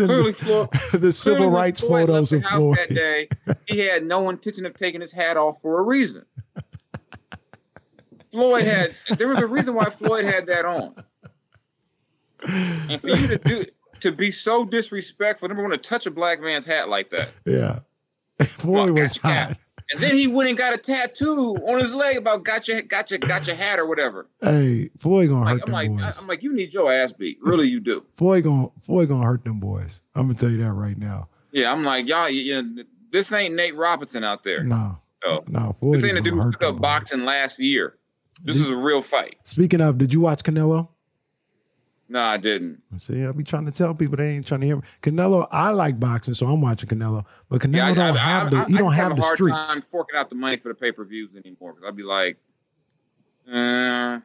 then 0.01 0.07
Clearly, 0.07 0.33
the, 0.33 0.37
Floyd, 0.39 0.69
the 1.03 1.13
civil 1.13 1.51
rights 1.51 1.81
Floyd 1.81 2.09
photos 2.09 2.33
of 2.33 2.43
Floyd. 2.45 2.77
That 2.79 2.89
day, 2.95 3.29
he 3.67 3.79
had 3.81 4.05
no 4.05 4.31
intention 4.31 4.67
of 4.67 4.75
taking 4.77 5.01
his 5.01 5.13
hat 5.13 5.37
off 5.37 5.61
for 5.63 5.79
a 5.79 5.83
reason. 5.83 6.25
Floyd 8.35 8.65
had 8.65 8.95
there 9.17 9.29
was 9.29 9.39
a 9.39 9.47
reason 9.47 9.75
why 9.75 9.85
Floyd 9.85 10.25
had 10.25 10.47
that 10.47 10.65
on. 10.65 10.93
And 12.43 13.01
for 13.01 13.09
you 13.09 13.29
to 13.29 13.39
do 13.39 13.65
to 14.01 14.11
be 14.11 14.33
so 14.33 14.65
disrespectful, 14.65 15.47
number 15.49 15.63
one, 15.63 15.71
to 15.71 15.79
touch 15.79 16.05
a 16.07 16.11
black 16.11 16.41
man's 16.41 16.65
hat 16.67 16.89
like 16.89 17.11
that. 17.11 17.31
Yeah. 17.47 17.79
Floyd 18.45 18.91
Well, 18.91 19.03
was 19.03 19.17
hot. 19.17 19.57
And 19.93 20.03
then 20.03 20.15
he 20.17 20.27
went 20.27 20.49
and 20.49 20.59
got 20.59 20.75
a 20.75 20.79
tattoo 20.79 21.55
on 21.69 21.79
his 21.79 21.95
leg 21.95 22.17
about 22.17 22.43
gotcha, 22.43 22.73
your 22.73 22.83
got 22.83 23.11
your 23.13 23.19
got 23.21 23.47
your 23.47 23.55
hat 23.55 23.79
or 23.79 23.87
whatever. 23.87 24.27
Hey, 24.41 24.91
Floyd 24.99 25.29
gonna 25.29 25.45
Like, 25.45 25.53
hurt 25.53 25.61
I'm 25.63 25.67
them 25.67 25.73
like 25.73 25.91
boys. 25.91 26.21
I'm 26.21 26.27
like, 26.27 26.43
you 26.43 26.53
need 26.53 26.73
your 26.75 26.93
ass 26.93 27.13
beat. 27.13 27.39
Really 27.41 27.69
you 27.69 27.79
do. 27.79 28.05
Floyd 28.17 28.43
gonna 28.43 28.69
Floyd 28.81 29.11
gonna 29.11 29.25
hurt 29.25 29.45
them 29.45 29.61
boys. 29.61 30.03
I'm 30.17 30.27
gonna 30.27 30.39
tell 30.39 30.51
you 30.51 30.59
that 30.59 30.73
right 30.73 30.99
now. 30.99 31.29
Yeah, 31.53 31.71
I'm 31.71 31.85
like, 31.85 32.09
y'all, 32.09 32.29
you, 32.29 32.61
know, 32.63 32.83
this 33.13 33.31
ain't 33.31 33.55
Nate 33.55 33.77
Robinson 33.77 34.25
out 34.25 34.43
there. 34.43 34.65
No, 34.65 34.99
No. 35.25 35.45
no, 35.47 35.77
Floyd 35.79 35.99
This 36.01 36.11
ain't 36.11 36.19
a 36.19 36.21
dude 36.21 36.35
who 36.35 36.51
took 36.51 36.63
up 36.65 36.81
boxing 36.81 37.25
last 37.25 37.61
year. 37.61 37.97
This 38.43 38.57
Did- 38.57 38.65
is 38.67 38.71
a 38.71 38.77
real 38.77 39.03
fight. 39.03 39.37
Speaking 39.45 39.81
of, 39.81 39.99
did 39.99 40.13
you 40.13 40.21
watch 40.21 40.43
Canelo? 40.43 40.89
No, 42.09 42.21
I 42.21 42.37
didn't. 42.37 42.83
See, 42.97 43.23
I'll 43.25 43.33
be 43.33 43.45
trying 43.45 43.65
to 43.65 43.71
tell 43.71 43.95
people 43.95 44.17
they 44.19 44.31
ain't 44.37 44.47
trying 44.47 44.61
to 44.61 44.67
hear 44.67 44.77
me. 44.77 44.83
Canelo, 45.03 45.49
I 45.51 45.71
like 45.71 45.99
boxing, 45.99 46.35
so 46.35 46.47
I'm 46.47 46.61
watching 46.61 46.89
Canelo. 46.89 47.25
But 47.49 47.63
Canelo 47.63 47.77
Yeah, 47.77 47.87
I, 47.87 47.95
don't 47.95 48.17
I, 48.17 48.19
have 48.19 48.51
the 48.51 48.57
I, 48.59 48.65
he 48.67 48.77
don't 48.77 48.93
have, 48.93 49.13
a 49.13 49.15
the 49.15 49.23
hard 49.23 49.39
streets. 49.39 49.73
time 49.73 49.81
forking 49.83 50.19
out 50.19 50.29
the 50.29 50.35
money 50.37 50.59
for 50.59 50.69
the 50.69 50.75
pay 50.75 50.93
per 50.93 51.05
views 51.05 51.31
anymore. 51.35 51.73
Because 51.73 51.89
I'd 51.89 51.97
be 51.97 52.03
like, 52.03 52.37
uh, 53.51 54.21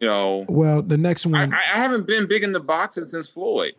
you 0.00 0.06
know, 0.06 0.44
Well, 0.48 0.82
the 0.82 0.96
next 0.96 1.26
one 1.26 1.52
I 1.52 1.56
I 1.74 1.78
haven't 1.78 2.06
been 2.06 2.26
big 2.26 2.44
in 2.44 2.52
the 2.52 2.60
boxing 2.60 3.04
since 3.04 3.28
Floyd. 3.28 3.74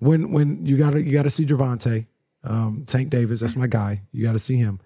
when 0.00 0.30
when 0.32 0.64
you 0.66 0.76
gotta 0.76 1.02
you 1.02 1.12
gotta 1.12 1.30
see 1.30 1.46
Gervonta, 1.46 2.06
um, 2.44 2.84
Tank 2.86 3.10
Davis, 3.10 3.40
that's 3.40 3.56
my 3.56 3.66
guy. 3.66 4.02
You 4.12 4.24
gotta 4.24 4.38
see 4.38 4.56
him. 4.56 4.80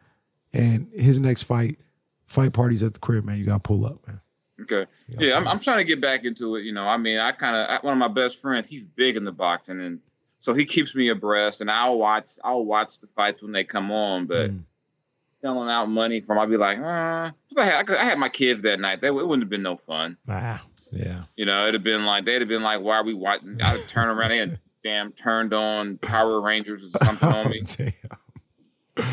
And 0.53 0.89
his 0.95 1.21
next 1.21 1.43
fight, 1.43 1.79
fight 2.27 2.53
parties 2.53 2.83
at 2.83 2.95
the 2.95 3.01
crib, 3.01 3.25
man. 3.25 3.39
You 3.39 3.45
gotta 3.47 3.61
pull 3.61 3.87
up, 3.87 4.07
man. 4.07 4.21
Okay. 4.63 4.87
Yeah, 5.19 5.37
I'm, 5.37 5.47
I'm 5.47 5.61
trying 5.61 5.79
to 5.79 5.85
get 5.85 6.01
back 6.01 6.25
into 6.25 6.57
it. 6.57 6.63
You 6.63 6.73
know, 6.73 6.85
I 6.85 6.97
mean, 6.97 7.19
I 7.19 7.33
kind 7.33 7.57
of 7.57 7.83
one 7.85 7.93
of 7.93 7.99
my 7.99 8.09
best 8.09 8.41
friends. 8.41 8.67
He's 8.67 8.85
big 8.87 9.17
in 9.17 9.25
the 9.25 9.33
boxing, 9.33 9.81
and 9.81 10.01
so 10.39 10.55
he 10.55 10.65
keeps 10.65 10.95
me 10.95 11.09
abreast. 11.11 11.61
And 11.61 11.71
I'll 11.71 11.99
watch, 11.99 12.31
I'll 12.43 12.65
watch 12.65 12.99
the 13.01 13.07
fights 13.09 13.43
when 13.43 13.53
they 13.53 13.65
come 13.65 13.91
on. 13.91 14.27
But 14.27 14.51
Mm. 14.51 14.63
selling 15.43 15.69
out 15.69 15.87
money 15.91 16.21
from, 16.23 16.39
I'd 16.39 16.49
be 16.51 16.57
like, 16.57 16.79
'cause 16.79 17.33
I 17.59 17.65
had, 17.67 17.91
I 17.91 18.05
had 18.05 18.19
my 18.19 18.29
kids 18.31 18.63
that 18.63 18.81
night. 18.81 19.01
That 19.03 19.09
it 19.09 19.13
wouldn't 19.15 19.43
have 19.43 19.51
been 19.51 19.63
no 19.63 19.77
fun. 19.77 20.17
Ah, 20.29 20.63
yeah. 20.91 21.25
You 21.37 21.45
know, 21.45 21.65
it'd 21.65 21.75
have 21.75 21.85
been 21.85 22.05
like 22.07 22.25
they'd 22.25 22.41
have 22.41 22.49
been 22.49 22.63
like, 22.63 22.81
"Why 22.81 22.97
are 22.97 23.05
we 23.05 23.13
watching?" 23.15 23.59
I'd 23.63 23.87
turn 23.89 24.09
around 24.09 24.33
and 24.33 24.59
damn 24.83 25.13
turned 25.13 25.53
on 25.53 25.99
Power 25.99 26.41
Rangers 26.41 26.83
or 26.83 26.99
something 27.05 27.29
on 27.29 27.51
me. 27.51 27.61
Damn. 27.77 27.93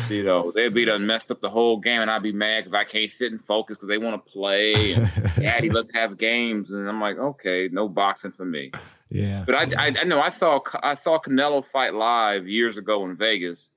You 0.08 0.22
know, 0.22 0.50
they'd 0.50 0.72
be 0.72 0.84
done 0.86 1.06
messed 1.06 1.30
up 1.30 1.40
the 1.42 1.50
whole 1.50 1.76
game, 1.78 2.00
and 2.00 2.10
I'd 2.10 2.22
be 2.22 2.32
mad 2.32 2.64
because 2.64 2.72
I 2.74 2.84
can't 2.84 3.10
sit 3.10 3.32
and 3.32 3.40
focus 3.44 3.76
because 3.76 3.88
they 3.88 3.98
want 3.98 4.24
to 4.24 4.30
play. 4.32 4.92
And 4.92 5.10
Daddy, 5.38 5.68
let's 5.70 5.92
have 5.94 6.16
games, 6.16 6.72
and 6.72 6.88
I'm 6.88 7.00
like, 7.00 7.18
okay, 7.18 7.68
no 7.70 7.88
boxing 7.88 8.30
for 8.32 8.44
me. 8.46 8.72
yeah. 9.10 9.44
But 9.46 9.54
I, 9.54 9.86
I, 9.88 9.94
I 10.00 10.04
know 10.04 10.20
I 10.20 10.30
saw 10.30 10.60
I 10.82 10.94
saw 10.94 11.18
Canelo 11.18 11.64
fight 11.64 11.92
live 11.94 12.46
years 12.48 12.78
ago 12.78 13.04
in 13.04 13.14
Vegas. 13.14 13.70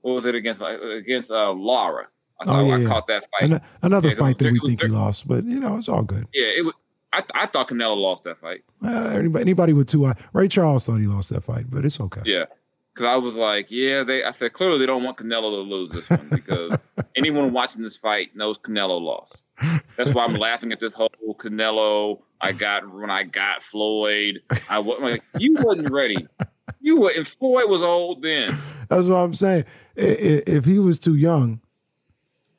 What 0.00 0.14
was 0.14 0.26
it 0.26 0.34
against 0.34 0.60
against 0.62 1.30
uh, 1.30 1.52
Lara? 1.52 2.08
I, 2.40 2.44
Oh, 2.46 2.66
yeah, 2.66 2.74
I 2.74 2.78
yeah. 2.78 2.86
caught 2.88 3.06
that 3.06 3.24
fight. 3.30 3.50
An- 3.52 3.60
another 3.82 4.08
Yeah, 4.08 4.14
fight 4.16 4.38
that 4.38 4.52
we 4.52 4.58
think 4.58 4.82
he 4.82 4.88
lost, 4.88 5.28
but 5.28 5.44
you 5.44 5.60
know, 5.60 5.76
it's 5.78 5.88
all 5.88 6.02
good. 6.02 6.26
yeah, 6.34 6.48
it 6.56 6.64
was. 6.64 6.74
I, 7.12 7.22
I 7.32 7.46
thought 7.46 7.68
Canelo 7.68 7.96
lost 7.96 8.24
that 8.24 8.38
fight. 8.38 8.64
Uh, 8.84 8.88
anybody, 9.14 9.40
anybody 9.42 9.72
with 9.72 9.88
two 9.88 10.04
eyes. 10.04 10.16
Ray 10.32 10.48
Charles 10.48 10.84
thought 10.84 10.98
he 10.98 11.06
lost 11.06 11.30
that 11.30 11.44
fight, 11.44 11.66
but 11.70 11.84
it's 11.84 12.00
okay. 12.00 12.22
Yeah. 12.24 12.46
Because 12.94 13.08
I 13.08 13.16
was 13.16 13.34
like, 13.34 13.70
yeah, 13.70 14.04
they. 14.04 14.22
I 14.22 14.30
said 14.30 14.52
clearly 14.52 14.78
they 14.78 14.86
don't 14.86 15.02
want 15.02 15.16
Canelo 15.16 15.50
to 15.50 15.68
lose 15.68 15.90
this 15.90 16.08
one 16.08 16.28
because 16.30 16.78
anyone 17.16 17.52
watching 17.52 17.82
this 17.82 17.96
fight 17.96 18.36
knows 18.36 18.56
Canelo 18.58 19.00
lost. 19.00 19.42
That's 19.96 20.14
why 20.14 20.24
I'm 20.24 20.34
laughing 20.34 20.70
at 20.72 20.78
this 20.78 20.94
whole 20.94 21.10
Canelo. 21.38 22.20
I 22.40 22.52
got 22.52 22.88
when 22.92 23.10
I 23.10 23.24
got 23.24 23.62
Floyd. 23.62 24.42
I 24.70 24.78
was 24.78 25.00
like, 25.00 25.22
you 25.38 25.56
wasn't 25.58 25.90
ready. 25.90 26.26
You 26.80 27.00
were, 27.00 27.12
and 27.16 27.26
Floyd 27.26 27.68
was 27.68 27.82
old 27.82 28.22
then. 28.22 28.56
That's 28.88 29.06
what 29.06 29.16
I'm 29.16 29.34
saying. 29.34 29.64
If 29.96 30.64
he 30.64 30.78
was 30.78 30.98
too 31.00 31.16
young, 31.16 31.60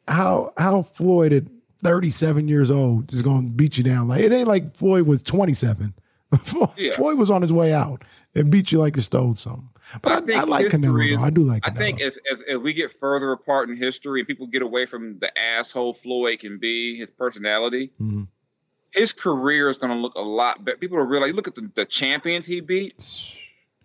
how 0.07 0.53
how 0.57 0.81
Floyd 0.81 1.31
at 1.31 1.43
37 1.83 2.47
years 2.47 2.71
old 2.71 3.13
is 3.13 3.21
going 3.21 3.43
to 3.43 3.49
beat 3.51 3.77
you 3.77 3.83
down? 3.83 4.07
Like 4.07 4.21
it 4.21 4.31
ain't 4.31 4.47
like 4.47 4.75
Floyd 4.75 5.07
was 5.07 5.23
27. 5.23 5.93
Floyd, 6.39 6.69
Yeah. 6.77 6.91
Floyd 6.91 7.17
was 7.17 7.29
on 7.31 7.41
his 7.41 7.53
way 7.53 7.73
out 7.73 8.03
and 8.33 8.49
beat 8.51 8.71
you 8.71 8.79
like 8.79 8.95
you 8.95 9.01
stole 9.01 9.35
something. 9.35 9.69
But 10.01 10.11
I, 10.11 10.15
I, 10.17 10.21
think 10.21 10.47
like 10.47 10.65
Canelo. 10.67 11.13
is- 11.15 11.21
I 11.21 11.29
do 11.29 11.43
like 11.45 11.67
I 11.67 11.71
think 11.71 12.01
as, 12.01 12.17
as 12.31 12.41
as 12.49 12.57
we 12.57 12.73
get 12.73 12.91
further 12.91 13.31
apart 13.31 13.69
in 13.69 13.77
history 13.77 14.19
and 14.19 14.27
people 14.27 14.47
get 14.47 14.61
away 14.61 14.85
from 14.85 15.19
the 15.19 15.31
asshole 15.39 15.93
Floyd 15.93 16.39
can 16.39 16.57
be, 16.57 16.97
his 16.97 17.11
personality, 17.11 17.91
Mhm. 18.01 18.27
his 18.91 19.13
career 19.13 19.69
is 19.69 19.77
going 19.77 19.91
to 19.91 19.97
look 19.99 20.15
a 20.15 20.21
lot 20.21 20.63
better. 20.65 20.77
People 20.77 20.97
will 20.97 21.05
realize. 21.05 21.33
Look 21.33 21.47
at 21.47 21.55
the, 21.55 21.69
the 21.75 21.85
champions 21.85 22.45
he 22.45 22.61
beat, 22.61 22.95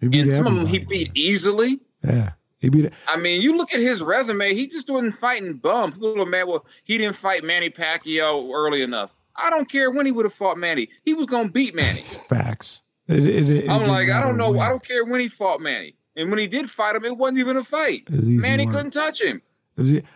He 0.01 0.09
beat 0.09 0.21
and 0.23 0.33
some 0.33 0.47
of 0.47 0.55
them 0.55 0.67
he 0.67 0.79
beat 0.79 1.11
easily. 1.15 1.81
Yeah, 2.03 2.33
he 2.59 2.71
beat. 2.71 2.91
I 3.07 3.17
mean, 3.19 3.43
you 3.43 3.57
look 3.57 3.75
at 3.75 3.81
his 3.81 4.03
resume; 4.03 4.55
he 4.55 4.67
just 4.69 4.89
wasn't 4.89 5.15
fighting 5.15 5.55
bums. 5.59 5.95
People 5.95 6.23
are 6.23 6.27
mad. 6.27 6.45
Well, 6.45 6.65
he 6.85 6.97
didn't 6.99 7.17
fight 7.17 7.45
Manny 7.45 7.69
Pacquiao 7.71 8.51
early 8.55 8.81
enough. 8.83 9.11
I 9.37 9.49
don't 9.51 9.69
care 9.69 9.91
when 9.91 10.07
he 10.07 10.13
would 10.13 10.25
have 10.25 10.35
fought 10.35 10.59
Manny. 10.59 10.89
He 11.05 11.15
was 11.15 11.27
going 11.27 11.47
to 11.47 11.53
beat 11.53 11.75
Manny. 11.75 12.01
Facts. 12.29 12.83
It, 13.11 13.27
it, 13.27 13.49
it, 13.49 13.69
I'm 13.69 13.87
like, 13.89 14.09
I 14.09 14.21
don't 14.21 14.37
know. 14.37 14.59
I 14.59 14.69
don't 14.69 14.85
care 14.85 15.05
when 15.05 15.21
he 15.21 15.29
fought 15.29 15.61
Manny. 15.61 15.97
And 16.17 16.31
when 16.31 16.39
he 16.39 16.47
did 16.47 16.71
fight 16.71 16.97
him, 16.97 17.05
it 17.05 17.17
wasn't 17.17 17.39
even 17.39 17.57
a 17.57 17.65
fight. 17.65 18.05
It 18.07 18.17
was 18.17 18.29
easy 18.29 18.43
Manny 18.43 18.67
couldn't 18.67 18.93
touch 18.93 19.21
him. 19.21 19.43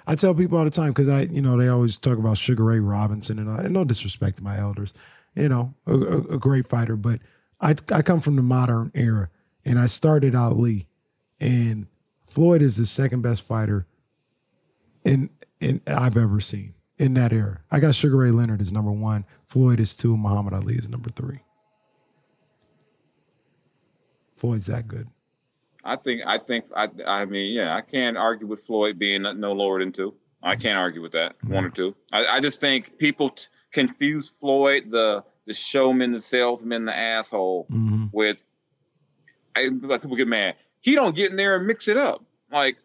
I 0.06 0.14
tell 0.14 0.34
people 0.34 0.58
all 0.58 0.64
the 0.64 0.70
time 0.70 0.90
because 0.90 1.08
I, 1.08 1.22
you 1.22 1.40
know, 1.40 1.56
they 1.56 1.68
always 1.68 1.98
talk 1.98 2.18
about 2.18 2.36
Sugar 2.36 2.64
Ray 2.64 2.80
Robinson 2.80 3.38
and, 3.38 3.50
I, 3.50 3.62
and 3.62 3.72
no 3.72 3.84
disrespect 3.84 4.36
to 4.38 4.44
my 4.44 4.58
elders, 4.58 4.92
you 5.34 5.48
know, 5.48 5.74
a, 5.86 5.94
a, 5.94 6.18
a 6.34 6.38
great 6.38 6.66
fighter, 6.66 6.96
but 6.96 7.20
I 7.60 7.74
I 7.90 8.02
come 8.02 8.20
from 8.20 8.36
the 8.36 8.42
modern 8.42 8.90
era 8.94 9.30
and 9.64 9.78
I 9.78 9.86
started 9.86 10.34
out 10.34 10.58
Lee, 10.58 10.86
and 11.40 11.86
Floyd 12.26 12.60
is 12.60 12.76
the 12.76 12.84
second 12.84 13.22
best 13.22 13.42
fighter 13.42 13.86
in 15.04 15.30
in 15.60 15.80
I've 15.86 16.16
ever 16.16 16.40
seen 16.40 16.74
in 16.98 17.14
that 17.14 17.32
era. 17.32 17.60
I 17.70 17.80
got 17.80 17.94
Sugar 17.94 18.18
Ray 18.18 18.32
Leonard 18.32 18.60
as 18.60 18.70
number 18.70 18.92
one, 18.92 19.24
Floyd 19.46 19.80
is 19.80 19.94
two, 19.94 20.16
Muhammad 20.16 20.52
Ali 20.52 20.74
is 20.74 20.90
number 20.90 21.10
three. 21.10 21.40
Floyd's 24.44 24.66
that 24.66 24.86
good. 24.86 25.08
I 25.84 25.96
think. 25.96 26.22
I 26.26 26.38
think. 26.38 26.66
I. 26.76 26.88
I 27.06 27.24
mean, 27.24 27.52
yeah. 27.54 27.74
I 27.76 27.80
can't 27.80 28.16
argue 28.16 28.46
with 28.46 28.60
Floyd 28.60 28.98
being 28.98 29.22
no 29.22 29.52
lower 29.52 29.78
than 29.78 29.92
two. 29.92 30.14
I 30.42 30.56
can't 30.56 30.76
argue 30.78 31.00
with 31.02 31.12
that. 31.12 31.36
One 31.44 31.64
or 31.64 31.70
two. 31.70 31.94
I, 32.12 32.26
I 32.26 32.40
just 32.40 32.60
think 32.60 32.98
people 32.98 33.30
t- 33.30 33.46
confuse 33.72 34.28
Floyd, 34.28 34.90
the 34.90 35.24
the 35.46 35.54
showman, 35.54 36.12
the 36.12 36.20
salesman, 36.20 36.84
the 36.84 36.96
asshole, 36.96 37.66
Mhm. 37.70 38.10
with. 38.12 38.44
I, 39.56 39.68
like 39.82 40.02
people 40.02 40.16
get 40.16 40.28
mad. 40.28 40.56
He 40.80 40.94
don't 40.94 41.14
get 41.14 41.30
in 41.30 41.36
there 41.36 41.56
and 41.56 41.66
mix 41.66 41.86
it 41.88 41.96
up. 41.96 42.24
Like, 42.50 42.76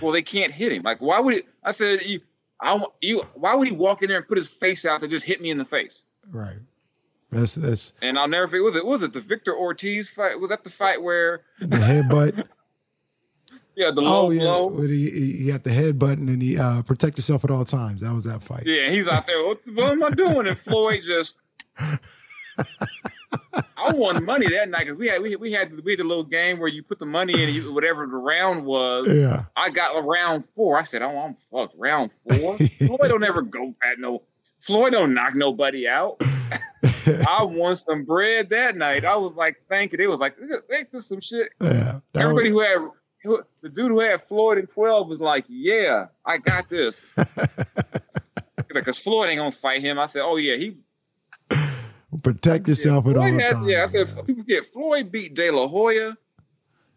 well, 0.00 0.12
they 0.12 0.22
can't 0.22 0.52
hit 0.52 0.72
him. 0.72 0.82
Like, 0.82 1.00
why 1.00 1.20
would 1.20 1.34
it? 1.34 1.46
I 1.62 1.72
said, 1.72 2.02
you, 2.06 2.20
I, 2.60 2.82
you. 3.00 3.22
Why 3.34 3.54
would 3.54 3.68
he 3.68 3.74
walk 3.74 4.02
in 4.02 4.08
there 4.08 4.16
and 4.18 4.26
put 4.26 4.38
his 4.38 4.48
face 4.48 4.84
out 4.84 5.00
to 5.00 5.08
just 5.08 5.24
hit 5.26 5.40
me 5.40 5.50
in 5.50 5.58
the 5.58 5.64
face? 5.64 6.04
Right. 6.30 6.56
That's 7.30 7.54
that's 7.54 7.92
And 8.02 8.18
I'll 8.18 8.28
never 8.28 8.48
forget. 8.48 8.64
Was 8.64 8.76
it 8.76 8.86
was 8.86 9.02
it 9.02 9.12
the 9.12 9.20
Victor 9.20 9.54
Ortiz 9.54 10.08
fight? 10.08 10.40
Was 10.40 10.50
that 10.50 10.64
the 10.64 10.70
fight 10.70 11.02
where 11.02 11.42
the 11.60 11.76
headbutt. 11.76 12.48
Yeah, 13.78 13.90
the 13.90 14.00
low 14.00 14.28
oh 14.28 14.30
yeah, 14.30 14.40
blow. 14.40 14.70
But 14.70 14.88
he, 14.88 15.10
he 15.10 15.32
he 15.32 15.48
had 15.48 15.62
the 15.62 15.70
head 15.70 15.98
button 15.98 16.30
and 16.30 16.40
he 16.40 16.58
uh, 16.58 16.80
protect 16.80 17.18
yourself 17.18 17.44
at 17.44 17.50
all 17.50 17.66
times. 17.66 18.00
That 18.00 18.14
was 18.14 18.24
that 18.24 18.42
fight. 18.42 18.62
Yeah, 18.64 18.88
he's 18.88 19.06
out 19.06 19.26
there. 19.26 19.46
What, 19.46 19.60
what 19.66 19.92
am 19.92 20.02
I 20.02 20.10
doing? 20.12 20.46
And 20.46 20.58
Floyd 20.58 21.02
just. 21.06 21.34
I 21.78 21.98
won 23.92 24.24
money 24.24 24.48
that 24.48 24.70
night 24.70 24.86
because 24.86 24.96
we 24.96 25.08
had 25.08 25.20
we, 25.20 25.36
we 25.36 25.52
had 25.52 25.78
we 25.84 25.92
had 25.92 26.00
a 26.00 26.04
little 26.04 26.24
game 26.24 26.58
where 26.58 26.68
you 26.68 26.82
put 26.82 26.98
the 26.98 27.06
money 27.06 27.42
in 27.42 27.54
you, 27.54 27.72
whatever 27.72 28.06
the 28.06 28.16
round 28.16 28.64
was. 28.64 29.08
Yeah. 29.08 29.44
I 29.54 29.68
got 29.68 29.94
a 29.94 30.00
round 30.00 30.46
four. 30.46 30.78
I 30.78 30.82
said, 30.82 31.02
"Oh, 31.02 31.18
I'm 31.18 31.34
fucked. 31.34 31.74
Round 31.76 32.10
four. 32.10 32.56
Floyd 32.56 33.08
don't 33.08 33.24
ever 33.24 33.42
go 33.42 33.74
at 33.82 33.98
no. 33.98 34.22
Floyd 34.60 34.92
don't 34.92 35.12
knock 35.12 35.34
nobody 35.34 35.86
out. 35.86 36.22
I 37.28 37.42
won 37.44 37.76
some 37.76 38.04
bread 38.04 38.50
that 38.50 38.76
night. 38.76 39.04
I 39.04 39.16
was 39.16 39.32
like, 39.34 39.56
thank 39.68 39.92
you. 39.92 39.98
They 39.98 40.06
was 40.06 40.20
like, 40.20 40.36
make 40.68 40.90
this 40.90 41.06
some 41.06 41.20
shit. 41.20 41.52
Yeah. 41.60 42.00
Everybody 42.14 42.52
was- 42.52 42.66
who 42.66 42.82
had 42.82 42.90
who, 43.22 43.42
the 43.60 43.68
dude 43.68 43.90
who 43.90 43.98
had 44.00 44.22
Floyd 44.22 44.58
in 44.58 44.66
twelve 44.66 45.08
was 45.08 45.20
like, 45.20 45.44
yeah, 45.48 46.06
I 46.24 46.38
got 46.38 46.68
this. 46.68 47.14
Because 48.68 48.98
Floyd 48.98 49.28
ain't 49.30 49.38
gonna 49.38 49.52
fight 49.52 49.80
him. 49.80 49.98
I 49.98 50.06
said, 50.06 50.22
oh 50.22 50.36
yeah, 50.36 50.56
he 50.56 50.76
protect 52.22 52.68
yourself 52.68 53.06
at 53.06 53.16
all 53.16 53.22
has- 53.22 53.52
times. 53.52 53.66
yeah. 53.66 53.84
I 53.84 53.86
said 53.86 54.14
man. 54.14 54.24
people 54.24 54.42
get 54.42 54.66
Floyd 54.66 55.10
beat 55.10 55.34
De 55.34 55.50
La 55.50 55.66
Hoya. 55.66 56.16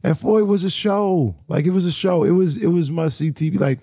And 0.04 0.18
Floyd 0.18 0.48
was 0.48 0.64
a 0.64 0.70
show. 0.70 1.36
Like 1.48 1.66
it 1.66 1.70
was 1.72 1.86
a 1.86 1.92
show. 1.92 2.24
It 2.24 2.32
was 2.32 2.58
it 2.58 2.68
was 2.68 2.90
must 2.92 3.18
see 3.18 3.32
TV. 3.32 3.60
Like 3.60 3.80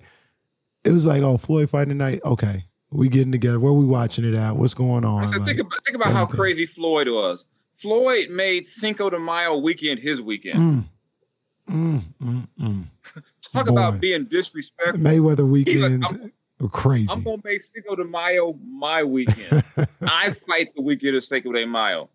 it 0.83 0.91
was 0.91 1.05
like, 1.05 1.21
oh, 1.23 1.37
Floyd 1.37 1.69
fighting 1.69 1.89
tonight. 1.89 2.21
Okay, 2.23 2.65
we 2.91 3.09
getting 3.09 3.31
together. 3.31 3.59
Where 3.59 3.73
we 3.73 3.85
watching 3.85 4.25
it 4.25 4.33
at? 4.33 4.55
What's 4.55 4.73
going 4.73 5.03
on? 5.05 5.23
I 5.23 5.27
said, 5.27 5.37
Like, 5.41 5.47
think 5.47 5.59
about 5.59 5.85
think 5.85 5.95
about 5.97 6.13
how 6.13 6.25
crazy 6.25 6.65
Floyd 6.65 7.07
was. 7.09 7.45
Floyd 7.77 8.29
made 8.29 8.65
Cinco 8.65 9.09
de 9.09 9.19
Mayo 9.19 9.57
weekend 9.57 9.99
his 9.99 10.21
weekend. 10.21 10.59
mm, 10.59 10.83
mm, 11.69 12.01
mm, 12.23 12.47
mm. 12.59 12.83
Talk 13.53 13.67
boy. 13.67 13.71
about 13.73 13.99
being 13.99 14.25
disrespectful. 14.25 14.99
Mayweather 14.99 15.39
like, 15.39 15.51
weekends 15.51 16.07
I'm- 16.11 16.31
crazy. 16.71 17.07
I'm 17.11 17.23
gonna 17.23 17.41
make 17.43 17.61
Cinco 17.61 17.95
de 17.95 18.03
Mayo 18.05 18.57
my 18.67 19.03
weekend. 19.03 19.63
I 20.01 20.31
fight 20.31 20.73
the 20.75 20.81
weekend 20.81 21.15
of 21.15 21.23
Cinco 21.23 21.51
de 21.51 21.65
Mayo. 21.65 22.09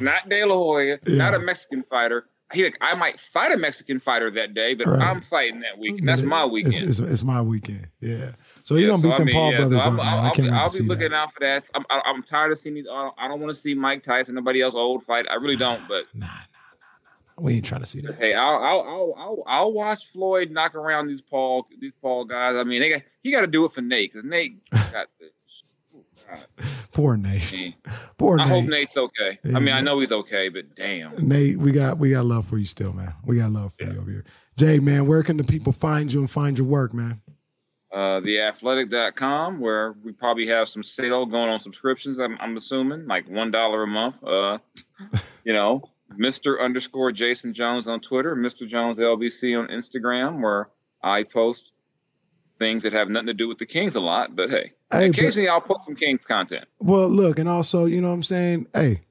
Not 0.00 0.28
De 0.28 0.44
La 0.44 0.54
Hoya, 0.54 0.98
not 1.06 1.32
a 1.34 1.38
Mexican 1.38 1.82
fighter. 1.84 2.26
He 2.52 2.62
like, 2.62 2.76
I 2.82 2.94
might 2.94 3.18
fight 3.18 3.52
a 3.52 3.56
Mexican 3.56 3.98
fighter 3.98 4.30
that 4.32 4.52
day, 4.52 4.74
but 4.74 4.86
Right. 4.86 5.00
I'm 5.00 5.22
fighting 5.22 5.60
that 5.60 5.78
weekend. 5.78 6.06
That's 6.06 6.20
my 6.20 6.44
It's, 6.44 6.52
weekend. 6.52 6.90
it's, 6.90 6.98
it's 6.98 7.24
my 7.24 7.40
weekend. 7.40 7.88
Yeah. 8.00 8.32
So 8.64 8.74
you're 8.76 8.84
Yeah, 8.84 8.88
gonna 8.92 8.98
so 9.02 9.08
beat 9.08 9.14
I 9.14 9.18
them 9.18 9.26
mean, 9.26 9.34
Paul 9.34 9.50
yeah, 9.52 9.56
so 9.58 9.68
brothers 9.68 9.82
I'm- 9.86 9.92
up, 9.92 9.96
man. 9.98 10.06
I'll, 10.06 10.18
I 10.20 10.22
I'll 10.28 10.34
can't 10.34 10.36
be, 10.36 10.42
wait 10.50 10.58
I'll 10.58 10.72
be 10.72 10.78
looking 10.80 11.10
that. 11.10 11.16
out 11.16 11.32
for 11.32 11.40
that. 11.40 11.70
I'm, 11.74 11.84
I- 11.90 12.02
I'm 12.06 12.22
tired 12.22 12.50
of 12.52 12.58
seeing 12.58 12.74
these. 12.76 12.86
I 12.90 12.94
don't, 13.18 13.28
don't 13.28 13.40
want 13.40 13.50
to 13.50 13.54
see 13.54 13.74
Mike 13.74 14.02
Tyson, 14.02 14.34
nobody 14.34 14.62
else 14.62 14.74
old 14.74 15.04
fight. 15.04 15.26
I 15.30 15.34
really 15.34 15.56
don't. 15.56 15.86
But 15.86 16.04
Nah, 16.14 16.26
nah, 16.26 16.30
nah, 16.32 16.32
nah. 17.36 17.44
We 17.44 17.54
ain't 17.56 17.64
trying 17.66 17.82
to 17.82 17.86
see 17.86 18.00
that. 18.00 18.14
hey, 18.16 18.32
I'll 18.32 18.54
I'll 18.56 18.80
I'll, 18.82 19.14
I'll, 19.18 19.42
I'll 19.46 19.72
watch 19.72 20.06
Floyd 20.06 20.50
knock 20.50 20.74
around 20.74 21.08
these 21.08 21.20
Paul 21.20 21.66
these 21.78 21.92
Paul 22.00 22.24
guys. 22.24 22.56
I 22.56 22.64
mean, 22.64 22.80
they 22.80 22.88
got, 22.88 23.02
he 23.22 23.30
got 23.32 23.42
to 23.42 23.46
do 23.46 23.66
it 23.66 23.72
for 23.72 23.82
Nate 23.82 24.12
because 24.12 24.24
Nate 24.24 24.58
got 24.72 25.08
the. 25.20 25.28
Oh, 25.96 26.02
God, 26.26 26.46
Poor 26.90 27.16
Nate. 27.16 27.52
man. 27.52 27.74
Poor 28.18 28.40
I 28.40 28.44
Nate. 28.44 28.52
hope 28.52 28.64
Nate's 28.64 28.96
okay. 28.96 29.38
I 29.54 29.60
mean, 29.60 29.72
I 29.74 29.80
know 29.80 30.00
he's 30.00 30.10
okay, 30.10 30.48
but 30.48 30.74
damn. 30.74 31.28
Nate, 31.28 31.56
we 31.58 31.70
got 31.70 31.98
we 31.98 32.10
got 32.10 32.24
love 32.26 32.46
for 32.48 32.58
you 32.58 32.64
still, 32.66 32.92
man. 32.92 33.14
We 33.24 33.36
got 33.36 33.50
love 33.52 33.74
for 33.78 33.84
Yeah. 33.84 33.92
you 33.92 34.00
over 34.00 34.10
here. 34.10 34.24
Jay, 34.56 34.78
man, 34.80 35.06
where 35.06 35.22
can 35.22 35.36
the 35.36 35.44
people 35.44 35.70
find 35.72 36.12
you 36.12 36.18
and 36.20 36.28
find 36.30 36.56
your 36.58 36.66
work, 36.66 36.92
man? 36.94 37.20
Uh, 37.94 38.20
theathletic.com, 38.22 39.60
where 39.60 39.92
we 40.02 40.10
probably 40.10 40.46
have 40.48 40.68
some 40.68 40.82
sale 40.82 41.24
going 41.24 41.48
on 41.48 41.60
subscriptions. 41.60 42.18
I'm, 42.18 42.36
I'm 42.40 42.56
assuming 42.56 43.06
like 43.06 43.28
one 43.30 43.52
dollar 43.52 43.84
a 43.84 43.86
month. 43.86 44.22
Uh, 44.24 44.58
you 45.44 45.52
know, 45.52 45.82
Mr. 46.18 46.60
underscore 46.60 47.12
Jason 47.12 47.52
Jones 47.54 47.86
on 47.86 48.00
Twitter, 48.00 48.34
Mr. 48.34 48.66
Jones 48.66 48.98
LBC 48.98 49.56
on 49.58 49.68
Instagram, 49.68 50.40
where 50.42 50.70
I 51.02 51.22
post 51.22 51.72
things 52.58 52.82
that 52.82 52.92
have 52.92 53.08
nothing 53.08 53.26
to 53.28 53.34
do 53.34 53.46
with 53.48 53.58
the 53.58 53.66
Kings 53.66 53.94
a 53.94 54.00
lot. 54.00 54.34
But 54.34 54.50
hey, 54.50 54.72
Hey, 54.90 55.08
but- 55.08 55.18
occasionally 55.18 55.48
I'll 55.48 55.60
post 55.60 55.84
some 55.86 55.94
Kings 55.96 56.24
content. 56.24 56.64
Well, 56.80 57.08
look, 57.08 57.38
and 57.38 57.48
also, 57.48 57.84
you 57.84 58.00
know 58.00 58.08
what 58.08 58.14
I'm 58.14 58.22
saying? 58.24 58.66
Hey, 58.74 59.02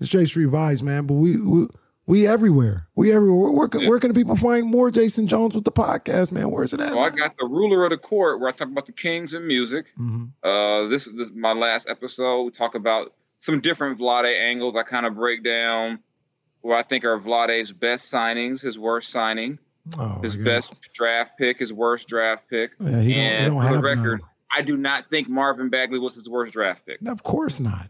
it's 0.00 0.10
J 0.10 0.26
Street 0.26 0.48
Vibes, 0.48 0.82
man, 0.82 1.06
but 1.06 1.14
we 1.14 1.40
we 1.40 1.66
we 2.08 2.26
everywhere. 2.26 2.88
We 2.96 3.12
everywhere. 3.12 3.50
Where, 3.52 3.68
can 3.68 3.82
Yeah. 3.82 3.88
where 3.90 4.00
can 4.00 4.10
the 4.12 4.18
people 4.18 4.34
find 4.34 4.66
more 4.66 4.90
Jason 4.90 5.26
Jones 5.28 5.54
with 5.54 5.62
the 5.64 5.70
podcast, 5.70 6.32
man? 6.32 6.50
Where's 6.50 6.72
it 6.72 6.80
at? 6.80 6.92
So 6.92 6.98
I 6.98 7.10
got 7.10 7.36
the 7.38 7.46
ruler 7.46 7.84
of 7.84 7.90
the 7.90 7.98
court, 7.98 8.40
where 8.40 8.48
I 8.48 8.52
talk 8.52 8.68
about 8.68 8.86
the 8.86 8.92
Kings 8.92 9.34
and 9.34 9.46
music. 9.46 9.92
Mhm. 9.96 10.30
Uh, 10.42 10.88
this, 10.88 11.04
this 11.04 11.28
is 11.28 11.32
my 11.34 11.52
last 11.52 11.88
episode. 11.88 12.42
We 12.44 12.50
talk 12.50 12.74
about 12.74 13.12
some 13.38 13.60
different 13.60 13.98
Vlade 14.00 14.34
angles. 14.36 14.74
I 14.74 14.82
kind 14.82 15.06
of 15.06 15.14
break 15.14 15.44
down 15.44 16.00
where 16.62 16.76
I 16.76 16.82
think 16.82 17.04
are 17.04 17.18
Vlade's 17.20 17.70
best 17.72 18.12
signings, 18.12 18.60
his 18.62 18.78
worst 18.78 19.10
signing, 19.10 19.58
Oh, 19.98 20.18
his 20.22 20.34
best 20.34 20.74
draft 20.92 21.38
pick, 21.38 21.58
his 21.58 21.72
worst 21.72 22.08
draft 22.08 22.48
pick. 22.50 22.72
Yeah, 22.80 23.00
he 23.00 23.14
don't, 23.14 23.20
and 23.22 23.54
don't 23.54 23.66
for 23.68 23.72
the 23.74 23.82
record, 23.82 24.20
none. 24.20 24.28
I 24.56 24.62
do 24.62 24.76
not 24.76 25.08
think 25.08 25.28
Marvin 25.28 25.68
Bagley 25.68 25.98
was 25.98 26.14
his 26.14 26.28
worst 26.28 26.52
draft 26.52 26.84
pick. 26.86 26.98
Of 27.06 27.22
course 27.22 27.60
not. 27.60 27.88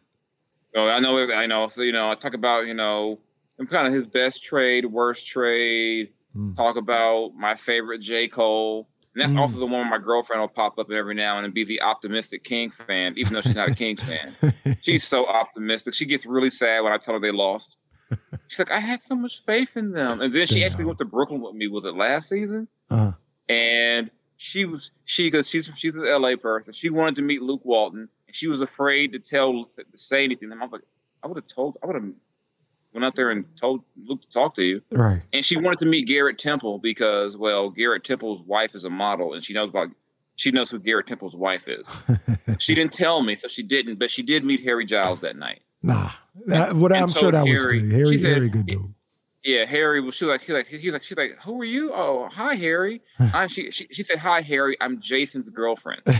So 0.74 0.88
I 0.88 0.98
know, 0.98 1.30
I 1.32 1.46
know. 1.46 1.66
So 1.68 1.82
you 1.82 1.92
know, 1.92 2.10
I 2.10 2.14
talk 2.14 2.34
about 2.34 2.66
you 2.66 2.74
know, 2.74 3.18
kind 3.66 3.86
of 3.86 3.92
his 3.92 4.06
best 4.06 4.42
trade, 4.44 4.84
worst 4.86 5.26
trade. 5.26 6.12
Mm. 6.36 6.56
Talk 6.56 6.76
about 6.76 7.32
my 7.34 7.54
favorite 7.54 8.00
J 8.00 8.28
Cole, 8.28 8.88
and 9.14 9.22
that's 9.22 9.32
Mm. 9.32 9.38
also 9.40 9.58
the 9.58 9.66
one 9.66 9.88
my 9.90 9.98
girlfriend 9.98 10.40
will 10.40 10.48
pop 10.48 10.78
up 10.78 10.90
every 10.90 11.14
now 11.14 11.36
and 11.38 11.44
then 11.44 11.52
be 11.52 11.64
the 11.64 11.80
optimistic 11.82 12.44
King 12.44 12.70
fan, 12.70 13.14
even 13.16 13.32
though 13.32 13.40
she's 13.40 13.56
not 13.56 13.70
a 13.70 13.74
Kings 13.74 14.00
fan. 14.08 14.76
She's 14.82 15.04
so 15.04 15.26
optimistic. 15.26 15.94
She 15.94 16.04
gets 16.06 16.26
really 16.26 16.50
sad 16.50 16.80
when 16.82 16.92
I 16.92 16.98
tell 16.98 17.14
her 17.14 17.20
they 17.20 17.30
lost. 17.32 17.76
She's 18.48 18.58
like, 18.58 18.70
I 18.70 18.80
had 18.80 19.02
so 19.02 19.14
much 19.14 19.44
faith 19.44 19.76
in 19.76 19.92
them. 19.92 20.22
And 20.22 20.32
then 20.32 20.46
she 20.46 20.64
actually 20.64 20.84
went 20.86 20.98
to 20.98 21.04
Brooklyn 21.04 21.42
with 21.42 21.54
me. 21.54 21.68
Was 21.68 21.84
it 21.84 21.94
last 21.94 22.28
season? 22.30 22.66
uh, 22.90 23.12
And 23.50 24.10
she 24.38 24.64
was 24.64 24.92
she 25.04 25.26
because 25.30 25.48
she's 25.48 25.70
she's 25.76 25.94
an 25.94 26.04
LA 26.08 26.36
person. 26.36 26.72
She 26.72 26.88
wanted 26.90 27.16
to 27.16 27.22
meet 27.22 27.42
Luke 27.42 27.64
Walton, 27.64 28.08
and 28.26 28.34
she 28.36 28.46
was 28.48 28.62
afraid 28.62 29.12
to 29.12 29.18
tell 29.18 29.64
to 29.64 29.84
say 29.94 30.24
anything. 30.24 30.50
And 30.52 30.60
I 30.60 30.64
was 30.64 30.72
like, 30.72 30.82
I 31.22 31.26
would 31.26 31.36
have 31.36 31.46
told, 31.48 31.76
I 31.82 31.86
would 31.86 31.96
have 31.96 32.04
went 32.98 33.04
out 33.06 33.16
there 33.16 33.30
and 33.30 33.44
told 33.56 33.82
Luke 34.06 34.20
to 34.22 34.28
talk 34.30 34.54
to 34.56 34.62
you. 34.62 34.82
right. 34.90 35.22
And 35.32 35.44
she 35.44 35.56
wanted 35.56 35.78
to 35.80 35.86
meet 35.86 36.06
Garrett 36.06 36.38
Temple 36.38 36.78
because, 36.78 37.36
well, 37.36 37.70
Garrett 37.70 38.04
Temple's 38.04 38.42
wife 38.42 38.74
is 38.74 38.84
a 38.84 38.90
model, 38.90 39.34
and 39.34 39.44
she 39.44 39.52
knows 39.52 39.70
about 39.70 39.88
she 40.36 40.50
knows 40.52 40.70
who 40.70 40.78
Garrett 40.78 41.06
Temple's 41.06 41.34
wife 41.34 41.66
is. 41.66 41.88
she 42.58 42.74
didn't 42.74 42.92
tell 42.92 43.22
me, 43.22 43.34
so 43.34 43.48
she 43.48 43.62
didn't, 43.62 43.98
but 43.98 44.10
she 44.10 44.22
did 44.22 44.44
meet 44.44 44.62
Harry 44.62 44.84
Giles 44.86 45.20
that 45.20 45.36
night. 45.36 45.60
Nah. 45.82 46.10
That, 46.46 46.74
what 46.74 46.92
And 46.92 47.02
I'm 47.02 47.08
sure 47.08 47.32
that 47.32 47.46
Harry- 47.46 47.80
was 47.80 47.88
good. 47.88 47.92
Harry, 47.92 48.18
said- 48.18 48.32
Harry, 48.34 48.48
good 48.48 48.66
dude. 48.66 48.94
Yeah, 49.44 49.64
Harry 49.64 50.00
was. 50.00 50.14
She 50.16 50.24
like, 50.26 50.42
he 50.42 50.52
like, 50.52 50.66
he's 50.66 50.92
like, 50.92 51.02
she's 51.02 51.16
like, 51.16 51.38
who 51.42 51.60
are 51.60 51.64
you? 51.64 51.92
Oh, 51.92 52.28
hi, 52.30 52.54
Harry. 52.54 53.00
I'm, 53.18 53.48
she, 53.48 53.70
she, 53.70 53.86
she 53.90 54.02
said, 54.02 54.18
hi, 54.18 54.40
Harry. 54.42 54.76
I'm 54.80 55.00
Jason's 55.00 55.48
girlfriend. 55.48 56.02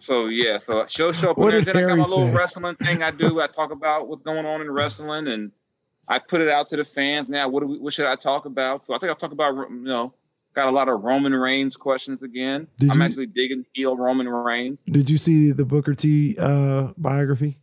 so 0.00 0.26
yeah, 0.26 0.58
so 0.58 0.84
she'll 0.86 1.12
show 1.12 1.30
up. 1.30 1.38
What 1.38 1.52
there. 1.52 1.62
Then 1.62 1.76
I 1.76 1.80
got 1.82 1.98
my 1.98 2.04
little 2.04 2.26
say? 2.26 2.32
wrestling 2.32 2.74
thing 2.76 3.02
I 3.02 3.10
do. 3.10 3.40
I 3.40 3.46
talk 3.46 3.70
about 3.70 4.08
what's 4.08 4.22
going 4.22 4.44
on 4.46 4.60
in 4.60 4.70
wrestling, 4.70 5.28
and 5.28 5.52
I 6.08 6.18
put 6.18 6.40
it 6.40 6.48
out 6.48 6.68
to 6.70 6.76
the 6.76 6.84
fans. 6.84 7.28
Now, 7.28 7.48
what 7.48 7.60
do 7.60 7.66
we? 7.68 7.78
What 7.78 7.92
should 7.94 8.06
I 8.06 8.16
talk 8.16 8.44
about? 8.46 8.84
So 8.84 8.94
I 8.94 8.98
think 8.98 9.10
I'll 9.10 9.16
talk 9.16 9.32
about. 9.32 9.54
You 9.54 9.68
know, 9.82 10.14
got 10.54 10.66
a 10.68 10.70
lot 10.72 10.88
of 10.88 11.02
Roman 11.02 11.34
Reigns 11.34 11.76
questions 11.76 12.22
again. 12.22 12.66
Did 12.78 12.90
I'm 12.90 12.98
you- 12.98 13.04
actually 13.04 13.26
digging 13.26 13.64
heel 13.74 13.96
Roman 13.96 14.28
Reigns. 14.28 14.82
Did 14.84 15.08
you 15.08 15.16
see 15.18 15.52
the 15.52 15.64
Booker 15.64 15.94
T 15.94 16.36
uh, 16.38 16.88
biography? 16.96 17.58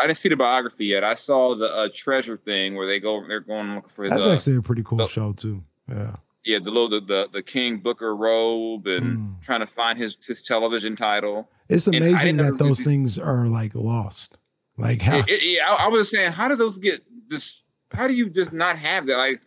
I 0.00 0.06
didn't 0.06 0.18
see 0.18 0.28
the 0.28 0.36
biography 0.36 0.86
yet. 0.86 1.02
I 1.02 1.14
saw 1.14 1.56
the 1.56 1.66
uh, 1.74 1.88
treasure 1.92 2.36
thing 2.36 2.76
where 2.76 2.86
they 2.86 3.00
go. 3.00 3.26
They're 3.26 3.40
going 3.40 3.74
looking 3.74 3.88
for 3.88 4.08
That's 4.08 4.22
the 4.24 4.32
actually 4.32 4.56
a 4.56 4.62
pretty 4.62 4.82
cool 4.84 4.98
the- 4.98 5.06
show 5.06 5.32
too. 5.32 5.64
Yeah. 5.88 6.16
Yeah, 6.48 6.58
the 6.58 6.70
little 6.70 6.88
the, 6.88 7.00
the 7.00 7.28
the 7.32 7.42
King 7.42 7.76
Booker 7.78 8.16
robe 8.16 8.86
and 8.86 9.18
Mm. 9.18 9.42
trying 9.42 9.60
to 9.60 9.66
find 9.66 9.98
his 9.98 10.16
his 10.26 10.42
television 10.42 10.96
title. 10.96 11.48
It's 11.68 11.86
amazing 11.86 12.38
that 12.38 12.56
those 12.58 12.80
things 12.80 13.18
are 13.18 13.46
like 13.46 13.74
lost. 13.74 14.36
Like 14.78 15.02
how 15.02 15.18
It- 15.18 15.28
it- 15.28 15.42
yeah, 15.44 15.68
I, 15.70 15.84
I 15.84 15.88
was 15.88 16.10
saying, 16.10 16.32
how 16.32 16.48
do 16.48 16.56
those 16.56 16.78
get 16.78 17.04
this? 17.28 17.62
How 17.92 18.08
do 18.08 18.14
you 18.14 18.30
just 18.30 18.52
not 18.52 18.78
have 18.78 19.06
that? 19.06 19.16
Like, 19.18 19.40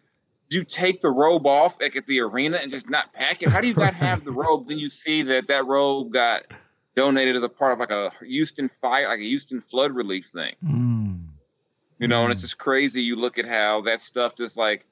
do 0.49 0.57
you 0.57 0.63
take 0.63 1.01
the 1.01 1.09
robe 1.09 1.47
off 1.47 1.79
like 1.81 1.95
at 1.95 2.05
the 2.05 2.19
arena 2.19 2.57
and 2.61 2.69
just 2.69 2.89
not 2.89 3.11
pack 3.13 3.41
it? 3.41 3.49
How 3.49 3.61
do 3.61 3.67
you 3.67 3.73
not 3.87 3.93
have 3.95 4.23
the 4.23 4.31
robe? 4.31 4.67
Then 4.67 4.77
you 4.77 4.89
see 4.89 5.23
that 5.23 5.47
that 5.47 5.65
robe 5.65 6.11
got 6.13 6.43
donated 6.95 7.35
as 7.37 7.43
a 7.43 7.49
part 7.49 7.73
of 7.73 7.79
like 7.79 7.89
a 7.91 8.11
Houston 8.25 8.67
fire, 8.69 9.07
like 9.07 9.19
a 9.19 9.23
Houston 9.23 9.61
flood 9.61 9.93
relief 9.95 10.27
thing. 10.27 10.53
Mm. 10.63 11.23
You 11.99 12.07
know, 12.07 12.23
and 12.23 12.31
it's 12.31 12.41
just 12.41 12.57
crazy. 12.57 13.01
You 13.01 13.15
look 13.15 13.37
at 13.37 13.45
how 13.45 13.81
that 13.81 14.01
stuff 14.01 14.35
just 14.37 14.57
like 14.57 14.85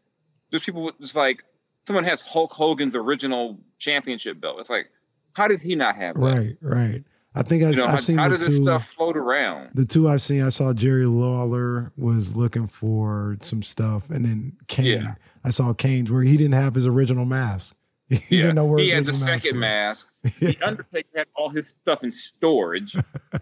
there's 0.49 0.63
people 0.63 0.83
with 0.83 0.97
just 0.99 1.15
like 1.15 1.43
someone 1.89 2.03
has 2.03 2.21
Hulk 2.21 2.51
Hogan's 2.51 2.95
original 2.95 3.57
championship 3.79 4.39
belt. 4.39 4.59
It's 4.59 4.69
like, 4.69 4.91
how 5.33 5.47
does 5.47 5.59
he 5.63 5.75
not 5.75 5.95
have 5.95 6.13
that? 6.13 6.21
Right, 6.21 6.55
right. 6.61 7.03
I 7.33 7.41
think 7.41 7.63
I, 7.63 7.71
You 7.71 7.77
know, 7.77 7.85
I've 7.85 7.89
how, 7.89 7.95
seen 7.97 8.17
how 8.19 8.29
does 8.29 8.45
this 8.45 8.57
stuff 8.57 8.89
float 8.89 9.17
around? 9.17 9.69
The 9.73 9.85
two 9.85 10.07
I've 10.07 10.21
seen, 10.21 10.43
I 10.43 10.49
saw 10.49 10.71
Jerry 10.71 11.07
Lawler 11.07 11.91
was 11.97 12.35
looking 12.35 12.67
for 12.67 13.37
some 13.41 13.63
stuff, 13.63 14.07
and 14.11 14.23
then 14.23 14.53
Kane. 14.67 14.85
Yeah. 15.01 15.15
I 15.43 15.49
saw 15.49 15.73
Kane's 15.73 16.11
where 16.11 16.21
he 16.21 16.37
didn't 16.37 16.53
have 16.53 16.75
his 16.75 16.85
original 16.85 17.25
mask. 17.25 17.75
He 18.09 18.37
Yeah, 18.37 18.41
didn't 18.43 18.55
know 18.55 18.65
where 18.65 18.77
he 18.79 18.89
had 18.89 19.05
the 19.05 19.09
original 19.13 19.27
second 19.27 19.55
was. 19.55 19.61
mask. 19.61 20.13
Yeah. 20.23 20.29
The 20.51 20.61
Undertaker 20.67 21.09
had 21.15 21.27
all 21.35 21.49
his 21.49 21.69
stuff 21.69 22.03
in 22.03 22.11
storage. 22.11 22.93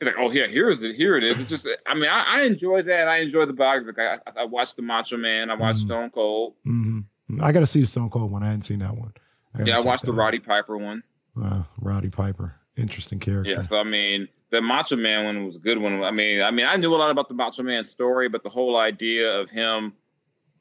He's 0.00 0.06
like, 0.06 0.14
oh 0.18 0.30
yeah, 0.32 0.48
here 0.48 0.68
is 0.68 0.82
it. 0.82 0.96
Here 0.96 1.16
it 1.16 1.22
is. 1.22 1.38
It's 1.40 1.48
just, 1.48 1.68
I 1.86 1.94
mean, 1.94 2.08
I, 2.10 2.24
I 2.38 2.42
enjoy 2.42 2.82
that. 2.82 3.06
I 3.06 3.18
enjoy 3.18 3.46
the 3.46 3.52
biography. 3.52 4.02
I, 4.02 4.18
I, 4.36 4.44
watched 4.44 4.74
the 4.76 4.82
Macho 4.82 5.16
Man. 5.16 5.48
I 5.48 5.54
watched 5.54 5.78
Mhm. 5.80 5.86
Stone 5.86 6.10
Cold. 6.10 6.54
hmm 6.64 7.00
I 7.40 7.52
got 7.52 7.60
to 7.60 7.66
see 7.66 7.80
the 7.80 7.86
Stone 7.86 8.10
Cold 8.10 8.30
one. 8.30 8.42
I 8.42 8.46
hadn't 8.46 8.62
seen 8.62 8.80
that 8.80 8.96
one. 8.96 9.12
gotta 9.56 9.68
Yeah, 9.70 9.76
I 9.78 9.80
watched 9.80 10.04
the 10.04 10.12
out. 10.12 10.18
Roddy 10.18 10.38
Piper 10.38 10.76
one. 10.76 11.02
Uh, 11.42 11.62
Roddy 11.80 12.10
Piper, 12.10 12.54
interesting 12.76 13.18
character. 13.18 13.50
Yeah, 13.50 13.62
so 13.62 13.78
I 13.78 13.84
mean, 13.84 14.28
the 14.50 14.60
Macho 14.60 14.96
Man 14.96 15.24
one 15.24 15.46
was 15.46 15.56
a 15.56 15.60
good 15.60 15.78
one. 15.78 16.02
I 16.02 16.10
mean, 16.10 16.42
I 16.42 16.50
mean, 16.50 16.66
I 16.66 16.76
knew 16.76 16.94
a 16.94 16.96
lot 16.96 17.10
about 17.10 17.28
the 17.28 17.34
Macho 17.34 17.62
Man 17.62 17.84
story, 17.84 18.28
but 18.28 18.42
the 18.42 18.50
whole 18.50 18.76
idea 18.76 19.40
of 19.40 19.48
him, 19.50 19.94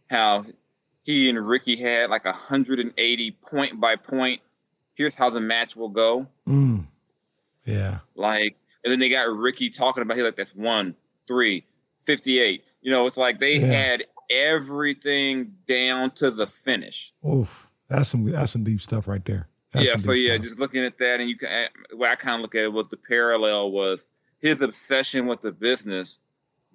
how 0.10 0.46
he 1.04 1.30
and 1.30 1.46
Ricky 1.46 1.76
had 1.76 2.10
like 2.10 2.26
a 2.26 2.32
hundred 2.32 2.80
and 2.80 2.94
eighty 2.98 3.32
point 3.32 3.80
by 3.82 3.96
point. 3.96 4.40
Here's 4.94 5.16
how 5.16 5.30
the 5.30 5.40
match 5.42 5.76
will 5.76 5.90
go. 5.90 6.28
Mm. 6.48 6.86
Yeah. 7.66 8.00
Like, 8.16 8.56
and 8.84 8.92
then 8.92 9.00
they 9.00 9.10
got 9.10 9.28
Ricky 9.36 9.70
talking 9.70 10.04
about 10.04 10.18
he 10.18 10.24
like 10.24 10.36
that's 10.36 10.54
one, 10.56 10.96
three, 11.28 11.66
58. 12.06 12.64
You 12.82 12.92
know, 12.92 13.06
it's 13.08 13.18
like 13.18 13.40
they 13.40 13.58
Yeah. 13.58 13.68
had 13.68 14.04
everything 14.32 15.54
down 15.68 16.12
to 16.12 16.32
the 16.32 16.48
finish. 16.48 17.14
Oof. 17.28 17.68
That's 17.90 18.10
some 18.10 18.30
that's 18.32 18.52
some 18.52 18.64
deep 18.64 18.82
stuff 18.82 19.08
right 19.08 19.24
there. 19.26 19.48
That's 19.74 19.88
yeah, 19.88 19.96
so 19.98 20.12
yeah, 20.14 20.36
stuff. 20.36 20.44
just 20.46 20.60
looking 20.60 20.84
at 20.86 20.98
that, 21.00 21.20
and 21.20 21.30
you 21.30 21.38
can 21.38 21.68
what 21.94 22.10
I 22.10 22.16
kind 22.16 22.36
of 22.36 22.42
look 22.42 22.56
at 22.56 22.64
it 22.64 22.72
was 22.74 22.88
the 22.90 22.98
parallel 22.98 23.72
was 23.72 24.08
his 24.40 24.62
obsession 24.62 25.28
with 25.28 25.42
the 25.42 25.52
business 25.52 26.20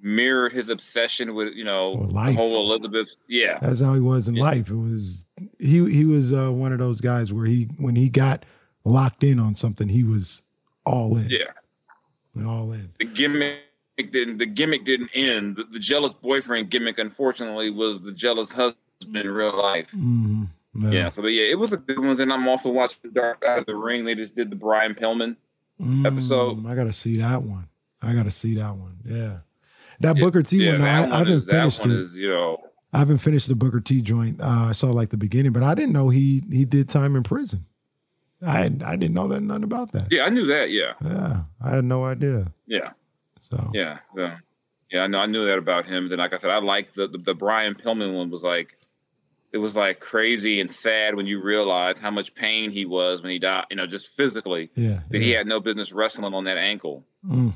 mirrored 0.03 0.53
his 0.53 0.69
obsession 0.69 1.35
with 1.35 1.55
you 1.55 1.65
know 1.65 1.93
With 1.95 2.09
the 2.11 2.15
life. 2.15 2.37
whole 2.37 2.61
Elizabeth. 2.71 3.17
Yeah, 3.29 3.59
That's 3.61 3.81
how 3.81 3.95
he 3.95 4.01
was 4.01 4.29
in 4.29 4.37
Yeah. 4.37 4.43
life. 4.43 4.69
It 4.71 4.75
was 4.77 5.27
he 5.59 5.91
he 5.91 6.05
was 6.05 6.33
uh, 6.35 6.51
one 6.53 6.73
of 6.73 6.79
those 6.79 7.01
guys 7.01 7.33
where 7.33 7.47
he 7.47 7.65
when 7.79 7.97
he 7.97 8.09
got 8.11 8.45
locked 8.85 9.25
in 9.25 9.39
on 9.39 9.55
something, 9.55 9.89
he 9.89 10.05
was 10.05 10.43
all 10.85 11.17
in. 11.17 11.29
yeah. 11.31 12.45
All 12.47 12.71
in. 12.73 12.91
The 12.99 13.07
gimmick 13.07 13.61
didn't. 14.03 14.39
The 14.39 14.47
gimmick 14.47 14.85
didn't 14.85 15.11
end. 15.15 15.57
The, 15.57 15.65
the 15.65 15.79
jealous 15.79 16.13
boyfriend 16.13 16.71
gimmick, 16.71 16.99
unfortunately, 16.99 17.71
was 17.71 18.03
the 18.03 18.13
jealous 18.13 18.53
husband 18.53 18.77
in 19.17 19.29
real 19.31 19.57
life. 19.57 19.91
hmm 19.91 20.45
Yeah, 20.75 21.09
so 21.11 21.23
but 21.23 21.29
yeah, 21.29 21.45
it 21.45 21.59
was 21.59 21.73
a 21.73 21.79
good 21.79 21.99
one. 21.99 22.17
Then 22.17 22.31
I'm 22.31 22.47
also 22.49 22.71
watching 22.71 22.99
The 23.05 23.11
Dark 23.21 23.43
Side 23.45 23.61
of 23.61 23.67
the 23.67 23.75
Ring. 23.75 24.05
They 24.05 24.15
just 24.15 24.35
did 24.35 24.51
the 24.51 24.57
Brian 24.57 24.95
Pillman. 24.95 25.37
episode. 26.05 26.59
Mm, 26.63 26.71
I 26.71 26.75
gotta 26.75 26.93
see 26.93 27.17
that 27.19 27.43
one. 27.43 27.69
I 28.03 28.13
gotta 28.15 28.31
see 28.31 28.55
that 28.55 28.77
one. 28.77 28.99
Yeah. 29.05 29.39
That 30.01 30.17
Yeah, 30.17 30.23
Booker 30.23 30.43
T 30.43 30.63
yeah, 30.65 30.73
one, 30.73 30.83
I, 30.83 30.97
I 30.99 31.01
one 31.01 31.11
haven't 31.11 31.33
is, 31.33 31.45
finished 31.45 31.81
it. 31.85 31.91
is 31.91 32.17
you 32.17 32.29
know 32.29 32.59
I 32.93 32.99
haven't 32.99 33.19
finished 33.19 33.49
the 33.49 33.55
Booker 33.57 33.81
T 33.81 34.01
joint. 34.03 34.41
Uh, 34.41 34.67
I 34.69 34.73
saw 34.73 34.91
like 34.91 35.09
the 35.11 35.17
beginning, 35.17 35.53
but 35.53 35.63
I 35.63 35.75
didn't 35.75 35.93
know 35.93 36.11
he 36.11 36.43
he 36.51 36.65
did 36.67 36.89
time 36.91 37.17
in 37.17 37.23
prison. 37.23 37.65
I 38.47 38.65
I 38.85 38.97
didn't 38.97 39.15
know 39.15 39.29
that 39.29 39.41
nothing 39.41 39.65
about 39.65 39.93
that. 39.93 40.09
yeah, 40.11 40.25
I 40.25 40.29
knew 40.29 40.45
that. 40.47 40.71
Yeah, 40.71 40.93
Yeah, 41.03 41.45
I 41.63 41.71
had 41.71 41.85
no 41.85 42.05
idea. 42.05 42.53
yeah. 42.67 42.91
So 43.51 43.71
Yeah, 43.75 43.99
yeah, 44.17 44.39
yeah. 44.91 45.03
I 45.03 45.07
know. 45.07 45.19
I 45.21 45.27
knew 45.27 45.47
that 45.47 45.59
about 45.59 45.87
him. 45.87 46.09
Then, 46.09 46.19
like 46.19 46.33
I 46.33 46.39
said, 46.39 46.51
I 46.51 46.59
like 46.59 46.95
the, 46.95 47.07
the 47.09 47.19
the 47.19 47.35
Brian 47.35 47.75
Pillman 47.75 48.15
one. 48.15 48.31
Was 48.31 48.43
like, 48.45 48.77
it 49.53 49.59
was 49.59 49.77
like 49.77 50.01
crazy 50.01 50.61
and 50.61 50.71
sad 50.71 51.15
when 51.15 51.27
you 51.27 51.41
realize 51.43 51.99
how 52.01 52.11
much 52.11 52.35
pain 52.35 52.71
he 52.71 52.85
was 52.87 53.23
when 53.23 53.31
he 53.31 53.39
died. 53.39 53.65
You 53.71 53.77
know, 53.77 53.87
just 53.87 54.09
physically 54.09 54.71
yeah, 54.75 55.01
that 55.11 55.21
he 55.23 55.31
had 55.31 55.47
no 55.47 55.61
business 55.61 55.93
wrestling 55.93 56.35
on 56.35 56.45
that 56.45 56.59
ankle, 56.59 57.05
Mm. 57.25 57.53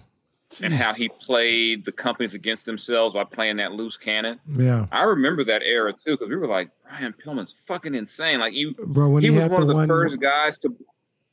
and 0.62 0.72
how 0.74 0.93
he 0.95 1.09
played 1.09 1.84
the 1.84 1.93
companies 1.93 2.34
against 2.34 2.66
themselves 2.66 3.14
by 3.14 3.24
playing 3.24 3.57
that 3.57 3.72
loose 3.72 3.97
cannon. 3.97 4.38
yeah, 4.49 4.86
I 4.93 5.03
remember 5.03 5.43
that 5.45 5.62
era 5.62 5.93
too 5.93 6.12
because 6.12 6.28
we 6.28 6.36
were 6.36 6.47
like, 6.49 6.70
Brian 6.88 7.12
Pillman's 7.14 7.53
fucking 7.53 7.95
insane. 7.97 8.38
Like 8.38 8.55
you, 8.55 8.74
bro. 8.86 9.09
When 9.09 9.22
he, 9.22 9.30
he, 9.32 9.36
was 9.38 9.49
one 9.51 9.62
of 9.62 9.68
the 9.68 9.74
one, 9.74 9.88
first 9.88 10.20
guys 10.20 10.59
to. 10.59 10.76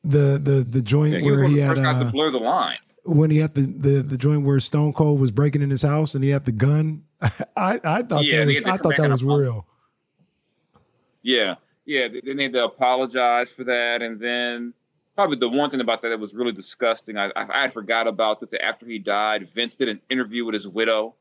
the 0.04 0.40
the 0.42 0.66
the 0.68 0.82
joint 0.82 1.14
Yeah, 1.14 1.26
where 1.32 1.44
he 1.44 1.56
the 1.56 1.62
had 1.62 1.76
guys 1.78 2.00
to 2.02 2.08
uh, 2.08 2.12
blur 2.12 2.32
the 2.32 2.40
lines. 2.40 2.94
When 3.08 3.32
he 3.32 3.38
had 3.38 3.54
the, 3.56 3.62
the 3.62 4.02
the 4.04 4.18
joint 4.18 4.44
where 4.44 4.60
Stone 4.60 4.94
Cold 4.94 5.20
was 5.20 5.32
breaking 5.32 5.62
in 5.62 5.70
his 5.70 5.82
house 5.82 6.14
and 6.16 6.24
he 6.24 6.30
had 6.30 6.46
the 6.46 6.52
gun. 6.52 7.04
I 7.56 7.80
I 7.84 8.02
thought 8.04 8.26
Yeah, 8.26 8.40
that 8.40 8.48
was 8.48 8.64
I 8.64 8.78
thought 8.78 8.98
that 8.98 9.10
was 9.10 9.24
real. 9.24 9.66
Yeah, 11.22 11.56
yeah, 11.86 12.08
they, 12.08 12.22
they 12.22 12.34
need 12.34 12.54
to 12.54 12.64
apologize 12.66 13.52
for 13.52 13.64
that, 13.66 14.02
and 14.02 14.20
then 14.20 14.74
probably 15.16 15.38
the 15.38 15.50
one 15.50 15.70
thing 15.70 15.82
about 15.82 16.02
that 16.04 16.10
that 16.10 16.20
was 16.20 16.34
really 16.34 16.52
disgusting. 16.52 17.18
I 17.18 17.28
I, 17.36 17.48
I 17.58 17.62
had 17.64 17.74
forgot 17.74 18.08
about 18.08 18.40
this 18.40 18.54
after 18.62 18.86
he 18.86 19.00
died. 19.00 19.50
Vince 19.50 19.76
did 19.76 19.90
an 19.90 20.00
interview 20.10 20.46
with 20.46 20.54
his 20.54 20.68
widow 20.68 21.16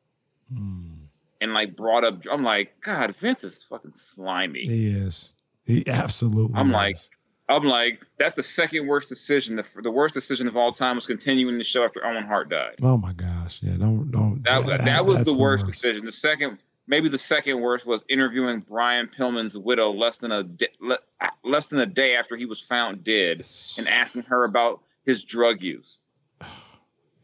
Mm. 0.55 0.99
and 1.41 1.53
like 1.55 1.75
brought 1.75 2.05
up. 2.05 2.23
I'm 2.31 2.45
like, 2.45 2.81
God, 2.81 3.13
Vince 3.17 3.43
is 3.43 3.65
fucking 3.65 3.91
slimy. 3.91 4.65
He 4.69 4.87
is. 4.87 5.33
He 5.65 5.85
absolutely. 5.89 6.55
I'm 6.57 6.71
like, 6.71 6.95
is. 6.95 7.11
I'm 7.49 7.63
like, 7.65 8.05
that's 8.19 8.35
the 8.35 8.43
second 8.43 8.87
worst 8.89 9.09
decision. 9.09 9.57
The, 9.57 9.65
the 9.83 9.91
worst 9.91 10.15
decision 10.15 10.49
of 10.49 10.57
all 10.57 10.73
time 10.73 10.97
was 10.97 11.07
continuing 11.07 11.59
the 11.59 11.65
show 11.65 11.85
after 11.85 12.05
Owen 12.05 12.25
Hart 12.25 12.49
died. 12.49 12.77
oh 12.83 12.97
my 12.97 13.13
gosh, 13.13 13.61
yeah. 13.63 13.77
Don't 13.77 14.11
don't. 14.11 14.43
That 14.45 14.67
yeah, 14.67 14.77
that, 14.79 15.07
was 15.07 15.19
that's 15.19 15.33
the 15.33 15.39
worst, 15.39 15.67
decision. 15.67 16.05
The 16.05 16.13
second, 16.13 16.59
maybe 16.89 17.09
the 17.09 17.19
second 17.19 17.61
worst, 17.61 17.87
was 17.87 18.05
interviewing 18.09 18.61
Brian 18.61 19.07
Pillman's 19.07 19.57
widow 19.57 19.93
less 19.93 20.17
than 20.17 20.33
a 20.33 20.43
di- 20.43 20.69
le- 20.81 20.99
less 21.45 21.67
than 21.67 21.79
a 21.79 21.87
day 21.87 22.17
after 22.17 22.37
he 22.37 22.47
was 22.47 22.61
found 22.61 23.05
dead, 23.05 23.47
and 23.79 23.89
asking 23.89 24.23
her 24.23 24.43
about 24.43 24.83
his 25.05 25.23
drug 25.23 25.63
use, 25.63 26.01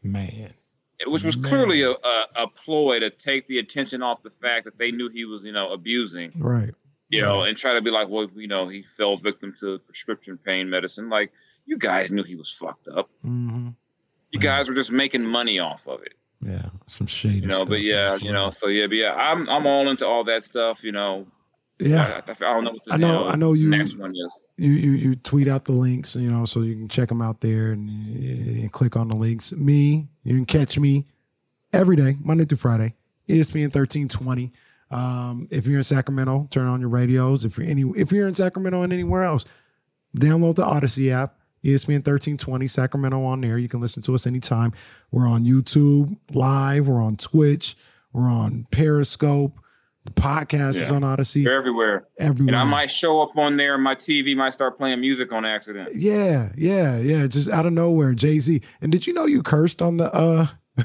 Man, 0.03 0.53
which 1.05 1.23
was 1.23 1.37
Man. 1.37 1.49
clearly 1.49 1.81
a, 1.81 1.91
a, 1.91 2.25
a 2.35 2.47
ploy 2.47 2.99
to 2.99 3.09
take 3.09 3.47
the 3.47 3.59
attention 3.59 4.01
off 4.01 4.23
the 4.23 4.31
fact 4.41 4.63
that 4.65 4.77
they 4.77 4.91
knew 4.91 5.09
he 5.09 5.25
was, 5.25 5.43
you 5.43 5.51
know, 5.51 5.71
abusing, 5.73 6.31
right? 6.37 6.73
You 7.13 7.21
know, 7.21 7.39
Right. 7.39 7.49
and 7.49 7.57
try 7.57 7.73
to 7.73 7.81
be 7.81 7.91
like, 7.91 8.07
well, 8.09 8.27
you 8.35 8.47
know, 8.47 8.67
he 8.67 8.81
fell 8.83 9.17
victim 9.17 9.53
to 9.59 9.79
prescription 9.79 10.37
pain 10.37 10.69
medicine. 10.69 11.09
Like, 11.09 11.31
you 11.65 11.77
guys 11.77 12.11
knew 12.11 12.23
he 12.23 12.35
was 12.35 12.49
fucked 12.51 12.87
up. 12.87 13.09
hmm 13.21 13.69
You 14.31 14.39
Mhm. 14.39 14.43
guys 14.43 14.67
were 14.67 14.75
just 14.75 14.91
making 14.91 15.23
money 15.25 15.59
off 15.59 15.87
of 15.87 16.01
it. 16.03 16.13
Yeah, 16.45 16.69
some 16.87 17.07
shady. 17.07 17.35
you 17.41 17.47
know. 17.47 17.63
But 17.65 17.81
yeah, 17.81 18.15
you 18.15 18.31
know. 18.33 18.49
So 18.49 18.67
yeah, 18.67 18.87
but 18.87 18.97
yeah, 18.97 19.13
I'm 19.15 19.47
I'm 19.47 19.65
all 19.65 19.89
into 19.89 20.05
all 20.05 20.23
that 20.25 20.43
stuff. 20.43 20.83
You 20.83 20.91
know, 20.91 21.25
Yeah, 21.79 22.21
I, 22.27 22.31
I, 22.31 22.35
I 22.49 22.53
don't 22.53 22.63
know 22.65 22.71
what 22.71 22.83
the 22.85 22.93
I 22.93 22.97
know- 22.97 23.27
I 23.27 23.35
know 23.35 23.53
you- 23.53 23.69
next 23.69 23.97
one 23.97 24.13
is. 24.15 24.43
you 24.57 24.71
you 24.71 24.91
you 24.91 25.15
tweet 25.15 25.47
out 25.47 25.63
the 25.65 25.71
links, 25.71 26.15
you 26.17 26.29
know, 26.29 26.43
so 26.45 26.61
you 26.61 26.75
can 26.75 26.87
check 26.89 27.07
them 27.09 27.21
out 27.21 27.39
there 27.41 27.71
and, 27.71 27.89
and 28.17 28.71
click 28.73 28.95
on 28.97 29.07
the 29.07 29.15
links. 29.15 29.53
Me, 29.53 30.07
you 30.23 30.35
can 30.35 30.45
catch 30.45 30.77
me 30.77 31.05
every 31.71 31.95
day, 31.95 32.17
Monday 32.21 32.43
through 32.45 32.57
Friday, 32.57 32.95
ESPN 33.29 33.71
thirteen 33.71 34.07
twenty. 34.09 34.51
Um, 34.93 35.47
if 35.51 35.65
you're 35.65 35.77
in 35.77 35.83
Sacramento, 35.83 36.47
turn 36.51 36.67
on 36.67 36.79
your 36.79 36.89
radios. 36.89 37.45
If 37.45 37.57
you're 37.57 37.67
any, 37.67 37.83
if 37.95 38.11
you're 38.11 38.27
in 38.27 38.35
Sacramento 38.35 38.81
and 38.83 38.93
anywhere 38.93 39.23
else, 39.23 39.45
download 40.17 40.55
the 40.55 40.65
Audacy 40.65 41.11
app. 41.11 41.37
ESPN 41.63 42.03
thirteen 42.03 42.37
twenty 42.37 42.67
Sacramento 42.67 43.23
on 43.23 43.39
there. 43.41 43.57
You 43.57 43.69
can 43.69 43.79
listen 43.79 44.03
to 44.03 44.13
us 44.15 44.27
anytime. 44.27 44.73
We're 45.11 45.27
on 45.27 45.45
YouTube 45.45 46.15
live. 46.33 46.87
We're 46.89 47.01
on 47.01 47.15
Twitch. 47.15 47.75
We're 48.11 48.29
on 48.29 48.67
Periscope. 48.69 49.57
The 50.05 50.11
podcast 50.11 50.75
is 50.81 50.91
on 50.91 51.03
Audacy. 51.03 51.45
They're 51.45 51.57
everywhere, 51.57 52.05
Everywhere. 52.19 52.53
and 52.53 52.61
I 52.61 52.65
might 52.69 52.91
show 52.91 53.21
up 53.21 53.37
on 53.37 53.55
there. 53.55 53.75
and 53.75 53.83
My 53.83 53.95
TV 53.95 54.35
might 54.35 54.49
start 54.51 54.77
playing 54.77 54.99
music 54.99 55.31
on 55.31 55.45
accident. 55.45 55.91
Yeah, 55.95 56.49
yeah, 56.57 56.97
yeah. 56.99 57.25
Just 57.27 57.47
out 57.49 57.65
of 57.65 57.71
nowhere, 57.71 58.13
Jay 58.13 58.39
Z. 58.39 58.59
And 58.81 58.91
did 58.91 59.07
you 59.07 59.13
know 59.13 59.25
you 59.25 59.41
cursed 59.41 59.81
on 59.81 59.95
the 59.95 60.13
uh 60.13 60.47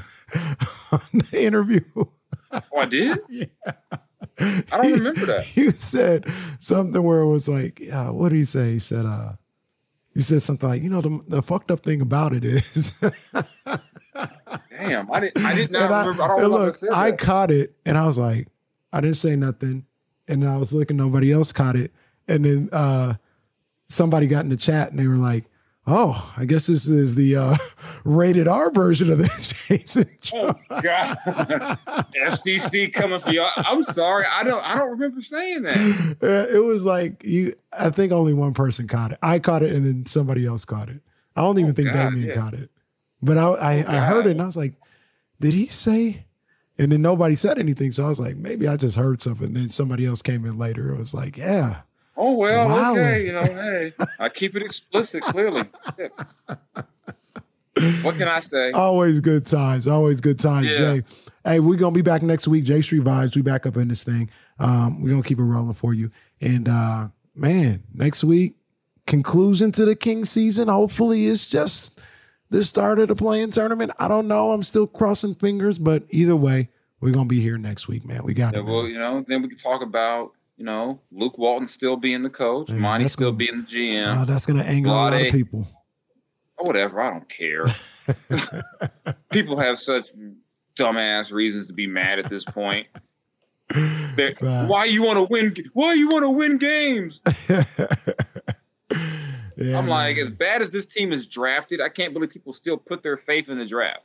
on 0.93 1.01
the 1.13 1.43
interview? 1.43 1.81
Oh, 2.51 2.61
I 2.77 2.85
did. 2.85 3.19
yeah. 3.29 3.45
I 4.39 4.63
don't 4.71 4.93
remember 4.93 5.25
that. 5.27 5.45
You 5.55 5.71
said 5.71 6.25
something 6.59 7.03
where 7.03 7.19
it 7.21 7.27
was 7.27 7.47
like, 7.47 7.79
yeah, 7.79 8.09
what 8.09 8.29
did 8.29 8.37
he 8.37 8.45
say? 8.45 8.73
He 8.73 8.79
said, 8.79 9.05
uh, 9.05 9.33
you 10.13 10.21
said 10.21 10.41
something 10.41 10.67
like, 10.67 10.81
you 10.81 10.89
know, 10.89 11.01
the, 11.01 11.19
the 11.27 11.41
fucked 11.41 11.71
up 11.71 11.81
thing 11.81 12.01
about 12.01 12.33
it 12.33 12.43
is 12.43 12.99
Damn, 14.71 15.11
I 15.11 15.19
didn't. 15.19 15.45
I 15.45 15.55
did 15.55 15.71
not 15.71 15.91
I, 15.91 15.99
remember. 16.05 16.23
I 16.23 16.27
don't 16.27 16.41
and 16.41 16.49
know 16.51 16.55
if 16.55 16.61
I 16.61 16.65
look, 16.65 16.75
said 16.75 16.89
I 16.91 17.11
caught 17.11 17.51
it 17.51 17.75
and 17.85 17.97
I 17.97 18.05
was 18.07 18.17
like, 18.17 18.47
I 18.91 19.01
didn't 19.01 19.17
say 19.17 19.35
nothing. 19.35 19.85
And 20.27 20.47
I 20.47 20.57
was 20.57 20.73
looking, 20.73 20.97
nobody 20.97 21.31
else 21.31 21.51
caught 21.51 21.75
it. 21.75 21.91
And 22.27 22.45
then 22.45 22.69
uh 22.71 23.15
somebody 23.87 24.27
got 24.27 24.43
in 24.43 24.49
the 24.49 24.57
chat 24.57 24.91
and 24.91 24.99
they 24.99 25.07
were 25.07 25.17
like, 25.17 25.45
Oh, 25.87 26.31
I 26.37 26.45
guess 26.45 26.67
this 26.67 26.87
is 26.87 27.15
the 27.15 27.35
uh 27.35 27.55
rated 28.03 28.47
R 28.47 28.71
version 28.71 29.09
of 29.11 29.17
this, 29.17 29.65
Jason. 29.67 30.07
Oh 30.33 30.53
God, 30.81 31.17
FCC 32.15 32.93
coming 32.93 33.19
for 33.19 33.31
y'all. 33.31 33.49
I'm 33.57 33.83
sorry. 33.83 34.25
I 34.29 34.43
don't. 34.43 34.63
I 34.63 34.77
don't 34.77 34.91
remember 34.91 35.21
saying 35.21 35.63
that. 35.63 36.17
Uh, 36.21 36.53
it 36.55 36.63
was 36.63 36.85
like 36.85 37.23
you 37.23 37.53
I 37.73 37.89
think 37.89 38.11
only 38.11 38.33
one 38.33 38.53
person 38.53 38.87
caught 38.87 39.11
it. 39.13 39.19
I 39.23 39.39
caught 39.39 39.63
it 39.63 39.73
and 39.73 39.85
then 39.85 40.05
somebody 40.05 40.45
else 40.45 40.63
caught 40.65 40.89
it. 40.89 41.01
I 41.35 41.41
don't 41.41 41.57
even 41.57 41.71
Oh, 41.71 41.73
think 41.73 41.91
God, 41.93 42.11
Damien 42.11 42.29
yeah. 42.29 42.35
caught 42.35 42.53
it. 42.53 42.69
But 43.21 43.37
I 43.37 43.47
I, 43.47 43.71
I 43.97 43.99
heard 44.01 44.27
it 44.27 44.31
and 44.31 44.41
I 44.41 44.45
was 44.45 44.57
like, 44.57 44.73
did 45.39 45.53
he 45.53 45.67
say? 45.67 46.25
And 46.77 46.91
then 46.91 47.01
nobody 47.01 47.35
said 47.35 47.57
anything. 47.59 47.91
So 47.91 48.05
I 48.05 48.09
was 48.09 48.19
like, 48.19 48.37
maybe 48.37 48.67
I 48.67 48.77
just 48.77 48.95
heard 48.95 49.19
something. 49.21 49.47
And 49.47 49.55
then 49.55 49.69
somebody 49.69 50.05
else 50.05 50.21
came 50.21 50.45
in 50.45 50.57
later. 50.57 50.93
It 50.93 50.97
was 50.97 51.13
like, 51.13 51.35
yeah. 51.35 51.81
Oh 52.21 52.33
well, 52.33 52.67
Wow. 52.67 52.91
okay. 52.91 53.25
You 53.25 53.31
know, 53.31 53.43
hey, 53.43 53.91
I 54.19 54.27
keep 54.27 54.53
it 54.57 54.61
explicit 54.61 55.23
clearly. 55.23 55.63
What 58.01 58.17
can 58.17 58.27
I 58.27 58.41
say? 58.41 58.71
Always 58.73 59.21
good 59.21 59.45
times. 59.45 59.87
Always 59.87 60.19
good 60.19 60.37
times, 60.37 60.67
Yeah. 60.67 60.77
Jay. 60.77 61.03
Hey, 61.45 61.59
we're 61.61 61.77
gonna 61.77 61.95
be 61.95 62.01
back 62.01 62.21
next 62.21 62.45
week. 62.47 62.65
J 62.65 62.81
Street 62.81 63.03
Vibes. 63.05 63.35
We 63.37 63.41
back 63.41 63.65
up 63.65 63.77
in 63.77 63.87
this 63.87 64.03
thing. 64.03 64.29
Um, 64.59 65.01
we're 65.01 65.11
gonna 65.11 65.23
keep 65.23 65.39
it 65.39 65.43
rolling 65.43 65.73
for 65.73 65.93
you. 65.93 66.11
And 66.41 66.67
uh 66.67 67.07
man, 67.35 67.83
next 67.93 68.25
week, 68.25 68.55
conclusion 69.07 69.71
to 69.73 69.85
the 69.85 69.95
King 69.95 70.25
season. 70.25 70.67
Hopefully 70.67 71.27
it's 71.27 71.47
just 71.47 72.01
this 72.49 72.67
start 72.67 72.99
of 72.99 73.07
the 73.07 73.15
playing 73.15 73.51
tournament. 73.51 73.91
I 73.97 74.09
don't 74.09 74.27
know. 74.27 74.51
I'm 74.51 74.63
still 74.63 74.85
crossing 74.87 75.35
fingers, 75.35 75.77
but 75.77 76.03
either 76.09 76.35
way, 76.35 76.67
we're 76.99 77.13
gonna 77.13 77.29
be 77.29 77.39
here 77.39 77.57
next 77.57 77.87
week, 77.87 78.03
man. 78.05 78.23
We 78.25 78.33
got 78.33 78.55
Yeah, 78.55 78.59
it. 78.59 78.65
well, 78.65 78.87
you 78.87 78.99
know, 78.99 79.23
then 79.25 79.41
we 79.41 79.47
can 79.47 79.57
talk 79.57 79.81
about, 79.81 80.33
you 80.59 80.65
know, 80.65 80.99
Luke 81.11 81.37
Walton 81.39 81.67
still 81.67 81.95
being 81.95 82.21
the 82.21 82.29
coach, 82.29 82.69
Man, 82.69 82.81
Monty 82.81 83.07
still 83.07 83.29
gonna- 83.31 83.37
being 83.37 83.61
the 83.61 83.67
GM, 83.67 84.17
Uh, 84.17 84.25
that's 84.25 84.45
gonna 84.45 84.61
anger 84.63 84.89
a 84.89 84.91
lot 84.91 85.13
of 85.13 85.31
people. 85.31 85.65
or 86.57 86.67
whatever. 86.67 86.99
I 87.01 87.09
don't 87.11 87.27
care. 87.29 87.65
People 89.31 89.57
have 89.57 89.79
such 89.79 90.09
dumbass 90.75 91.31
reasons 91.31 91.67
to 91.67 91.73
be 91.73 91.87
mad 91.87 92.19
at 92.19 92.29
this 92.29 92.43
point. 92.45 92.85
Right. 94.17 94.35
Why 94.67 94.85
you 94.85 95.03
want 95.03 95.17
to 95.17 95.23
win? 95.23 95.55
Why 95.73 95.93
you 95.93 96.09
want 96.09 96.23
to 96.23 96.29
win 96.29 96.57
games? 96.57 97.21
Yeah, 99.55 99.77
I'm 99.77 99.87
like, 99.87 100.15
man. 100.15 100.25
as 100.25 100.31
bad 100.31 100.61
as 100.61 100.71
this 100.71 100.85
team 100.85 101.11
is 101.13 101.27
drafted, 101.27 101.79
I 101.81 101.89
can't 101.89 102.13
believe 102.13 102.31
people 102.31 102.53
still 102.53 102.77
put 102.77 103.03
their 103.03 103.15
faith 103.17 103.47
in 103.49 103.59
the 103.59 103.65
draft. 103.65 104.03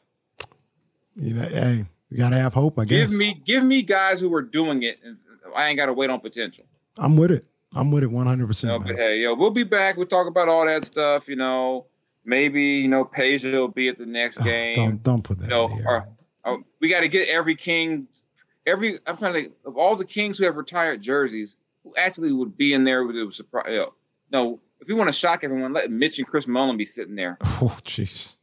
you 1.16 1.32
know, 1.34 1.48
hey, 1.48 1.86
you 2.10 2.16
gotta 2.18 2.36
have 2.36 2.52
hope. 2.54 2.78
I 2.78 2.84
guess. 2.84 3.08
Give 3.10 3.18
me, 3.18 3.40
give 3.44 3.64
me 3.64 3.82
guys 3.82 4.20
who 4.20 4.32
are 4.34 4.42
doing 4.42 4.82
it. 4.82 4.98
And 5.04 5.16
I 5.54 5.68
ain't 5.68 5.76
got 5.76 5.86
to 5.86 5.92
wait 5.92 6.10
on 6.10 6.20
potential. 6.20 6.64
I'm 6.96 7.16
with 7.16 7.30
it. 7.30 7.44
I'm 7.74 7.90
with 7.90 8.04
it 8.04 8.10
100. 8.10 8.36
You 8.36 8.42
know, 8.42 8.46
percent 8.46 8.86
but 8.86 8.96
hey, 8.96 9.20
yo, 9.20 9.34
we'll 9.34 9.50
be 9.50 9.64
back. 9.64 9.96
We'll 9.96 10.06
talk 10.06 10.26
about 10.26 10.48
all 10.48 10.64
that 10.66 10.84
stuff. 10.84 11.28
You 11.28 11.36
know, 11.36 11.86
maybe 12.24 12.62
you 12.62 12.88
know, 12.88 13.04
Peja 13.04 13.52
will 13.52 13.68
be 13.68 13.88
at 13.88 13.98
the 13.98 14.06
next 14.06 14.40
ah, 14.40 14.44
game. 14.44 14.76
Don't 14.76 15.02
don't 15.02 15.22
put 15.22 15.38
that. 15.38 15.44
you 15.44 15.50
know, 15.50 15.68
here. 15.68 15.84
or, 15.86 16.08
or 16.44 16.58
we 16.80 16.88
got 16.88 17.00
to 17.00 17.08
get 17.08 17.28
every 17.28 17.56
king, 17.56 18.06
every. 18.66 18.98
I'm 19.06 19.16
trying 19.16 19.32
to 19.32 19.40
think 19.40 19.54
of 19.64 19.76
all 19.76 19.96
the 19.96 20.04
kings 20.04 20.38
who 20.38 20.44
have 20.44 20.56
retired 20.56 21.02
jerseys, 21.02 21.56
who 21.82 21.94
actually 21.96 22.32
would 22.32 22.56
be 22.56 22.74
in 22.74 22.84
there 22.84 23.04
with 23.04 23.16
a 23.16 23.32
surprise. 23.32 23.66
You 23.68 23.78
know, 23.78 23.94
no, 24.30 24.60
if 24.80 24.88
we 24.88 24.94
want 24.94 25.08
to 25.08 25.12
shock 25.12 25.40
everyone, 25.42 25.72
let 25.72 25.90
Mitch 25.90 26.18
and 26.18 26.26
Chris 26.26 26.46
Mullin 26.46 26.76
be 26.76 26.84
sitting 26.84 27.16
there. 27.16 27.38
Oh, 27.62 27.78
jeez. 27.84 28.36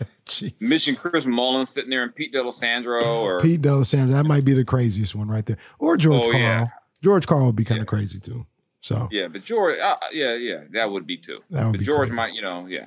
Mitch 0.60 0.96
Chris 0.98 1.26
Mullin 1.26 1.66
sitting 1.66 1.90
there, 1.90 2.02
and 2.02 2.14
Pete 2.14 2.32
D'Alessandro, 2.32 3.02
or 3.22 3.40
Pete 3.40 3.62
Delisandro, 3.62 4.10
that 4.12 4.24
might 4.24 4.44
be 4.44 4.52
the 4.52 4.64
craziest 4.64 5.14
one 5.14 5.28
right 5.28 5.44
there. 5.46 5.58
Or 5.78 5.96
George 5.96 6.26
Oh, 6.26 6.30
Karl. 6.30 6.42
yeah. 6.42 6.66
George 7.02 7.26
Karl 7.26 7.46
would 7.46 7.56
be 7.56 7.64
kind 7.64 7.80
of 7.80 7.84
Yeah. 7.86 7.88
crazy 7.98 8.20
too. 8.20 8.46
So 8.80 9.08
yeah, 9.10 9.26
but 9.28 9.42
George, 9.42 9.78
uh, 9.78 9.96
yeah, 10.12 10.34
yeah, 10.34 10.60
that 10.72 10.90
would 10.90 11.06
be 11.06 11.16
too. 11.16 11.38
That 11.50 11.64
would 11.66 11.72
but 11.72 11.78
be 11.80 11.84
George 11.84 12.08
crazy. 12.08 12.14
might, 12.14 12.32
you 12.34 12.42
know, 12.42 12.66
yeah. 12.66 12.86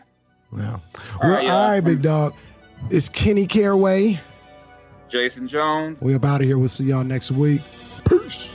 yeah. 0.58 0.74
All 0.74 0.82
Well, 1.22 1.32
right, 1.32 1.44
y'all. 1.46 1.52
all 1.58 1.70
right, 1.72 1.82
big 1.82 2.02
dog. 2.02 2.34
It's 2.90 3.10
Kenny 3.10 3.46
Caraway. 3.46 4.20
Jason 5.10 5.48
Jones. 5.48 6.02
We 6.02 6.16
up 6.16 6.24
out 6.24 6.40
of 6.42 6.48
here. 6.48 6.58
We'll 6.58 6.70
see 6.70 6.86
y'all 6.86 7.04
next 7.04 7.32
week. 7.32 7.62
Peace. 8.08 8.54